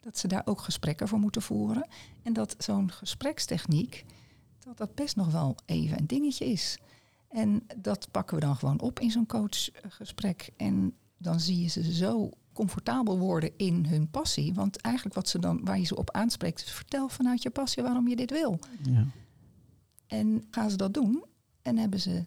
Dat 0.00 0.18
ze 0.18 0.28
daar 0.28 0.42
ook 0.44 0.60
gesprekken 0.60 1.08
voor 1.08 1.18
moeten 1.18 1.42
voeren. 1.42 1.86
En 2.22 2.32
dat 2.32 2.54
zo'n 2.58 2.90
gesprekstechniek, 2.90 4.04
dat 4.58 4.76
dat 4.76 4.94
best 4.94 5.16
nog 5.16 5.32
wel 5.32 5.56
even 5.64 5.98
een 5.98 6.06
dingetje 6.06 6.44
is. 6.44 6.78
En 7.28 7.66
dat 7.76 8.08
pakken 8.10 8.34
we 8.34 8.40
dan 8.40 8.56
gewoon 8.56 8.80
op 8.80 9.00
in 9.00 9.10
zo'n 9.10 9.26
coachgesprek. 9.26 10.50
En 10.56 10.94
dan 11.16 11.40
zie 11.40 11.62
je 11.62 11.68
ze 11.68 11.92
zo 11.92 12.30
comfortabel 12.60 13.18
worden 13.18 13.50
in 13.56 13.86
hun 13.86 14.10
passie. 14.10 14.54
Want 14.54 14.76
eigenlijk 14.76 15.14
wat 15.14 15.28
ze 15.28 15.38
dan, 15.38 15.60
waar 15.64 15.78
je 15.78 15.84
ze 15.84 15.96
op 15.96 16.10
aanspreekt, 16.10 16.62
is 16.64 16.72
vertel 16.72 17.08
vanuit 17.08 17.42
je 17.42 17.50
passie 17.50 17.82
waarom 17.82 18.08
je 18.08 18.16
dit 18.16 18.30
wil. 18.30 18.58
Ja. 18.82 19.06
En 20.06 20.46
gaan 20.50 20.70
ze 20.70 20.76
dat 20.76 20.94
doen 20.94 21.24
en 21.62 21.76
hebben 21.76 22.00
ze 22.00 22.24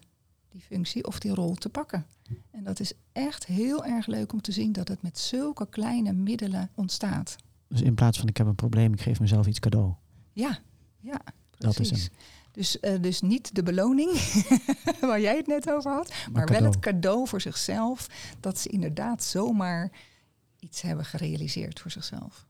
die 0.48 0.60
functie 0.60 1.06
of 1.06 1.18
die 1.18 1.34
rol 1.34 1.54
te 1.54 1.68
pakken. 1.68 2.06
En 2.50 2.64
dat 2.64 2.80
is 2.80 2.92
echt 3.12 3.46
heel 3.46 3.84
erg 3.84 4.06
leuk 4.06 4.32
om 4.32 4.40
te 4.40 4.52
zien 4.52 4.72
dat 4.72 4.88
het 4.88 5.02
met 5.02 5.18
zulke 5.18 5.66
kleine 5.68 6.12
middelen 6.12 6.70
ontstaat. 6.74 7.36
Dus 7.68 7.82
in 7.82 7.94
plaats 7.94 8.18
van 8.18 8.28
ik 8.28 8.36
heb 8.36 8.46
een 8.46 8.54
probleem, 8.54 8.92
ik 8.92 9.00
geef 9.00 9.20
mezelf 9.20 9.46
iets 9.46 9.58
cadeau. 9.60 9.92
Ja, 10.32 10.58
ja, 11.00 11.20
precies. 11.50 11.76
Dat 11.78 11.80
is 11.80 11.90
hem. 11.90 12.12
Dus, 12.52 12.78
uh, 12.80 13.00
dus 13.00 13.20
niet 13.20 13.54
de 13.54 13.62
beloning 13.62 14.10
waar 15.00 15.20
jij 15.20 15.36
het 15.36 15.46
net 15.46 15.70
over 15.70 15.92
had, 15.92 16.08
maar, 16.08 16.32
maar 16.32 16.60
wel 16.60 16.70
het 16.70 16.78
cadeau 16.78 17.28
voor 17.28 17.40
zichzelf. 17.40 18.08
Dat 18.40 18.58
ze 18.58 18.68
inderdaad 18.68 19.22
zomaar 19.22 19.90
iets 20.64 20.82
hebben 20.82 21.04
gerealiseerd 21.04 21.80
voor 21.80 21.90
zichzelf. 21.90 22.46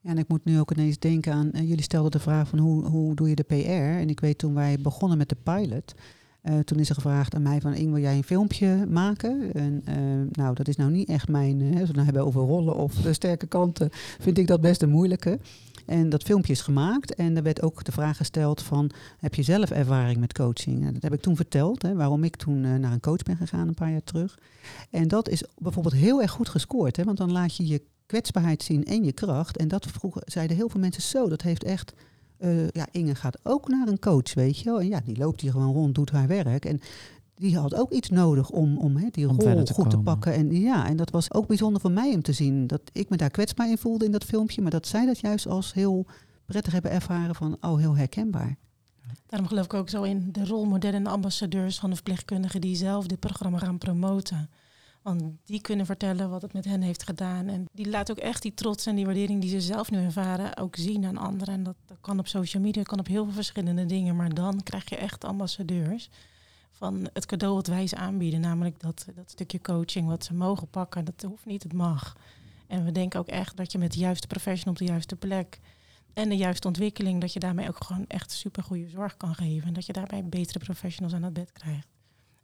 Ja, 0.00 0.10
en 0.10 0.18
ik 0.18 0.28
moet 0.28 0.44
nu 0.44 0.58
ook 0.60 0.70
ineens 0.70 0.98
denken 0.98 1.32
aan, 1.32 1.50
uh, 1.52 1.68
jullie 1.68 1.82
stelden 1.82 2.10
de 2.10 2.18
vraag 2.18 2.48
van 2.48 2.58
hoe, 2.58 2.84
hoe 2.84 3.14
doe 3.14 3.28
je 3.28 3.34
de 3.34 3.42
PR? 3.42 4.00
En 4.00 4.08
ik 4.08 4.20
weet 4.20 4.38
toen 4.38 4.54
wij 4.54 4.78
begonnen 4.80 5.18
met 5.18 5.28
de 5.28 5.36
pilot, 5.42 5.94
uh, 6.42 6.58
toen 6.58 6.78
is 6.78 6.88
er 6.88 6.94
gevraagd 6.94 7.34
aan 7.34 7.42
mij 7.42 7.60
van, 7.60 7.74
Ing, 7.74 7.92
wil 7.92 8.02
jij 8.02 8.16
een 8.16 8.24
filmpje 8.24 8.86
maken? 8.88 9.52
En 9.52 9.82
uh, 9.88 9.94
nou, 10.30 10.54
dat 10.54 10.68
is 10.68 10.76
nou 10.76 10.90
niet 10.90 11.08
echt 11.08 11.28
mijn, 11.28 11.78
als 11.78 11.88
we 11.88 11.94
nou 11.94 12.04
hebben 12.04 12.24
over 12.24 12.40
rollen 12.40 12.76
of 12.76 12.94
sterke 13.10 13.46
kanten, 13.46 13.88
vind 14.20 14.38
ik 14.38 14.46
dat 14.46 14.60
best 14.60 14.82
een 14.82 14.90
moeilijke. 14.90 15.38
En 15.86 16.08
dat 16.08 16.22
filmpje 16.22 16.52
is 16.52 16.60
gemaakt 16.60 17.14
en 17.14 17.36
er 17.36 17.42
werd 17.42 17.62
ook 17.62 17.84
de 17.84 17.92
vraag 17.92 18.16
gesteld 18.16 18.62
van, 18.62 18.90
heb 19.18 19.34
je 19.34 19.42
zelf 19.42 19.70
ervaring 19.70 20.18
met 20.18 20.32
coaching? 20.32 20.86
En 20.86 20.92
dat 20.92 21.02
heb 21.02 21.12
ik 21.12 21.20
toen 21.20 21.36
verteld, 21.36 21.82
hè, 21.82 21.94
waarom 21.94 22.24
ik 22.24 22.36
toen 22.36 22.64
uh, 22.64 22.74
naar 22.74 22.92
een 22.92 23.00
coach 23.00 23.22
ben 23.22 23.36
gegaan 23.36 23.68
een 23.68 23.74
paar 23.74 23.90
jaar 23.90 24.04
terug. 24.04 24.38
En 24.90 25.08
dat 25.08 25.28
is 25.28 25.44
bijvoorbeeld 25.58 25.94
heel 25.94 26.22
erg 26.22 26.30
goed 26.30 26.48
gescoord, 26.48 26.96
hè, 26.96 27.04
want 27.04 27.18
dan 27.18 27.32
laat 27.32 27.56
je 27.56 27.66
je 27.66 27.82
kwetsbaarheid 28.06 28.62
zien 28.62 28.84
en 28.84 29.04
je 29.04 29.12
kracht. 29.12 29.56
En 29.56 29.68
dat 29.68 29.86
vroegen, 29.86 30.22
zeiden 30.24 30.56
heel 30.56 30.68
veel 30.68 30.80
mensen 30.80 31.02
zo, 31.02 31.28
dat 31.28 31.42
heeft 31.42 31.64
echt... 31.64 31.92
Uh, 32.40 32.68
ja, 32.68 32.86
Inge 32.90 33.14
gaat 33.14 33.38
ook 33.42 33.68
naar 33.68 33.88
een 33.88 33.98
coach, 33.98 34.34
weet 34.34 34.58
je 34.58 34.64
wel. 34.64 34.80
En 34.80 34.88
ja, 34.88 35.00
die 35.04 35.16
loopt 35.16 35.40
hier 35.40 35.50
gewoon 35.50 35.72
rond, 35.72 35.94
doet 35.94 36.10
haar 36.10 36.26
werk. 36.26 36.64
En 36.64 36.80
die 37.36 37.58
had 37.58 37.74
ook 37.74 37.92
iets 37.92 38.08
nodig 38.08 38.50
om, 38.50 38.78
om 38.78 38.96
he, 38.96 39.08
die 39.10 39.28
om 39.28 39.40
rol 39.40 39.64
te 39.64 39.72
goed 39.72 39.90
te 39.90 39.98
pakken. 39.98 40.34
En 40.34 40.60
ja, 40.60 40.86
en 40.86 40.96
dat 40.96 41.10
was 41.10 41.32
ook 41.32 41.46
bijzonder 41.46 41.80
voor 41.80 41.90
mij 41.90 42.14
om 42.14 42.22
te 42.22 42.32
zien 42.32 42.66
dat 42.66 42.80
ik 42.92 43.08
me 43.08 43.16
daar 43.16 43.30
kwetsbaar 43.30 43.68
in 43.68 43.78
voelde 43.78 44.04
in 44.04 44.10
dat 44.10 44.24
filmpje, 44.24 44.62
maar 44.62 44.70
dat 44.70 44.86
zij 44.86 45.06
dat 45.06 45.18
juist 45.18 45.46
als 45.46 45.74
heel 45.74 46.06
prettig 46.44 46.72
hebben 46.72 46.90
ervaren 46.90 47.34
van, 47.34 47.56
oh, 47.60 47.78
heel 47.78 47.96
herkenbaar. 47.96 48.56
Daarom 49.26 49.48
geloof 49.48 49.64
ik 49.64 49.74
ook 49.74 49.88
zo 49.88 50.02
in 50.02 50.28
de 50.32 50.44
rolmodellen 50.44 50.96
en 50.96 51.04
de 51.04 51.10
ambassadeurs 51.10 51.78
van 51.78 51.88
de 51.88 51.94
verpleegkundigen 51.94 52.60
die 52.60 52.76
zelf 52.76 53.06
dit 53.06 53.20
programma 53.20 53.58
gaan 53.58 53.78
promoten. 53.78 54.50
Want 55.02 55.22
die 55.44 55.60
kunnen 55.60 55.86
vertellen 55.86 56.30
wat 56.30 56.42
het 56.42 56.52
met 56.52 56.64
hen 56.64 56.82
heeft 56.82 57.02
gedaan. 57.02 57.48
En 57.48 57.64
die 57.72 57.88
laat 57.88 58.10
ook 58.10 58.18
echt 58.18 58.42
die 58.42 58.54
trots 58.54 58.86
en 58.86 58.96
die 58.96 59.04
waardering 59.04 59.40
die 59.40 59.50
ze 59.50 59.60
zelf 59.60 59.90
nu 59.90 59.98
ervaren 59.98 60.56
ook 60.56 60.76
zien 60.76 61.04
aan 61.04 61.16
anderen. 61.16 61.54
En 61.54 61.62
dat, 61.62 61.76
dat 61.86 61.96
kan 62.00 62.18
op 62.18 62.26
social 62.26 62.62
media, 62.62 62.82
kan 62.82 62.98
op 62.98 63.06
heel 63.06 63.24
veel 63.24 63.32
verschillende 63.32 63.86
dingen. 63.86 64.16
Maar 64.16 64.34
dan 64.34 64.62
krijg 64.62 64.88
je 64.88 64.96
echt 64.96 65.24
ambassadeurs 65.24 66.10
van 66.76 67.08
het 67.12 67.26
cadeau 67.26 67.54
wat 67.54 67.66
wij 67.66 67.86
ze 67.86 67.96
aanbieden. 67.96 68.40
Namelijk 68.40 68.80
dat, 68.80 69.06
dat 69.14 69.30
stukje 69.30 69.60
coaching 69.60 70.06
wat 70.06 70.24
ze 70.24 70.34
mogen 70.34 70.68
pakken. 70.68 71.04
Dat 71.04 71.22
hoeft 71.22 71.46
niet, 71.46 71.62
het 71.62 71.72
mag. 71.72 72.16
En 72.66 72.84
we 72.84 72.92
denken 72.92 73.20
ook 73.20 73.28
echt 73.28 73.56
dat 73.56 73.72
je 73.72 73.78
met 73.78 73.92
de 73.92 73.98
juiste 73.98 74.26
professional 74.26 74.72
op 74.72 74.78
de 74.78 74.84
juiste 74.84 75.16
plek 75.16 75.60
en 76.14 76.28
de 76.28 76.36
juiste 76.36 76.66
ontwikkeling, 76.66 77.20
dat 77.20 77.32
je 77.32 77.38
daarmee 77.38 77.68
ook 77.68 77.84
gewoon 77.84 78.04
echt 78.06 78.30
super 78.30 78.62
goede 78.62 78.88
zorg 78.88 79.16
kan 79.16 79.34
geven. 79.34 79.68
En 79.68 79.74
dat 79.74 79.86
je 79.86 79.92
daarbij 79.92 80.24
betere 80.24 80.58
professionals 80.58 81.14
aan 81.14 81.22
het 81.22 81.32
bed 81.32 81.52
krijgt. 81.52 81.88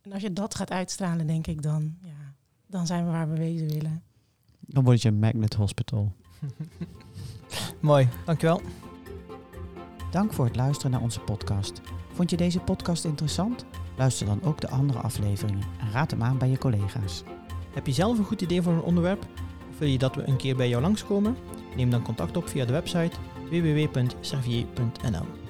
En 0.03 0.13
als 0.13 0.23
je 0.23 0.33
dat 0.33 0.55
gaat 0.55 0.71
uitstralen, 0.71 1.27
denk 1.27 1.47
ik 1.47 1.63
dan, 1.63 1.97
ja, 2.03 2.35
dan 2.67 2.87
zijn 2.87 3.05
we 3.05 3.11
waar 3.11 3.31
we 3.31 3.37
wezen 3.37 3.69
willen. 3.69 4.03
Dan 4.61 4.85
word 4.85 5.03
je 5.03 5.09
een 5.09 5.19
magnet 5.19 5.55
hospital. 5.55 6.13
Mooi, 7.81 8.09
dankjewel. 8.25 8.61
Dank 10.11 10.33
voor 10.33 10.45
het 10.45 10.57
luisteren 10.57 10.91
naar 10.91 11.01
onze 11.01 11.21
podcast. 11.21 11.81
Vond 12.13 12.31
je 12.31 12.37
deze 12.37 12.61
podcast 12.61 13.05
interessant? 13.05 13.65
Luister 13.97 14.27
dan 14.27 14.43
ook 14.43 14.61
de 14.61 14.69
andere 14.69 14.99
afleveringen 14.99 15.65
en 15.81 15.91
raad 15.93 16.11
hem 16.11 16.23
aan 16.23 16.39
bij 16.39 16.49
je 16.49 16.59
collega's. 16.59 17.23
Heb 17.75 17.87
je 17.87 17.93
zelf 17.93 18.19
een 18.19 18.25
goed 18.25 18.43
idee 18.43 18.63
voor 18.63 18.73
een 18.73 18.83
onderwerp? 18.83 19.27
Of 19.71 19.79
wil 19.79 19.89
je 19.89 19.99
dat 19.99 20.15
we 20.15 20.29
een 20.29 20.37
keer 20.37 20.57
bij 20.57 20.69
jou 20.69 20.83
langskomen? 20.83 21.37
Neem 21.77 21.91
dan 21.91 22.03
contact 22.03 22.37
op 22.37 22.49
via 22.49 22.65
de 22.65 22.73
website 22.73 23.17
www.servier.nl. 23.51 25.42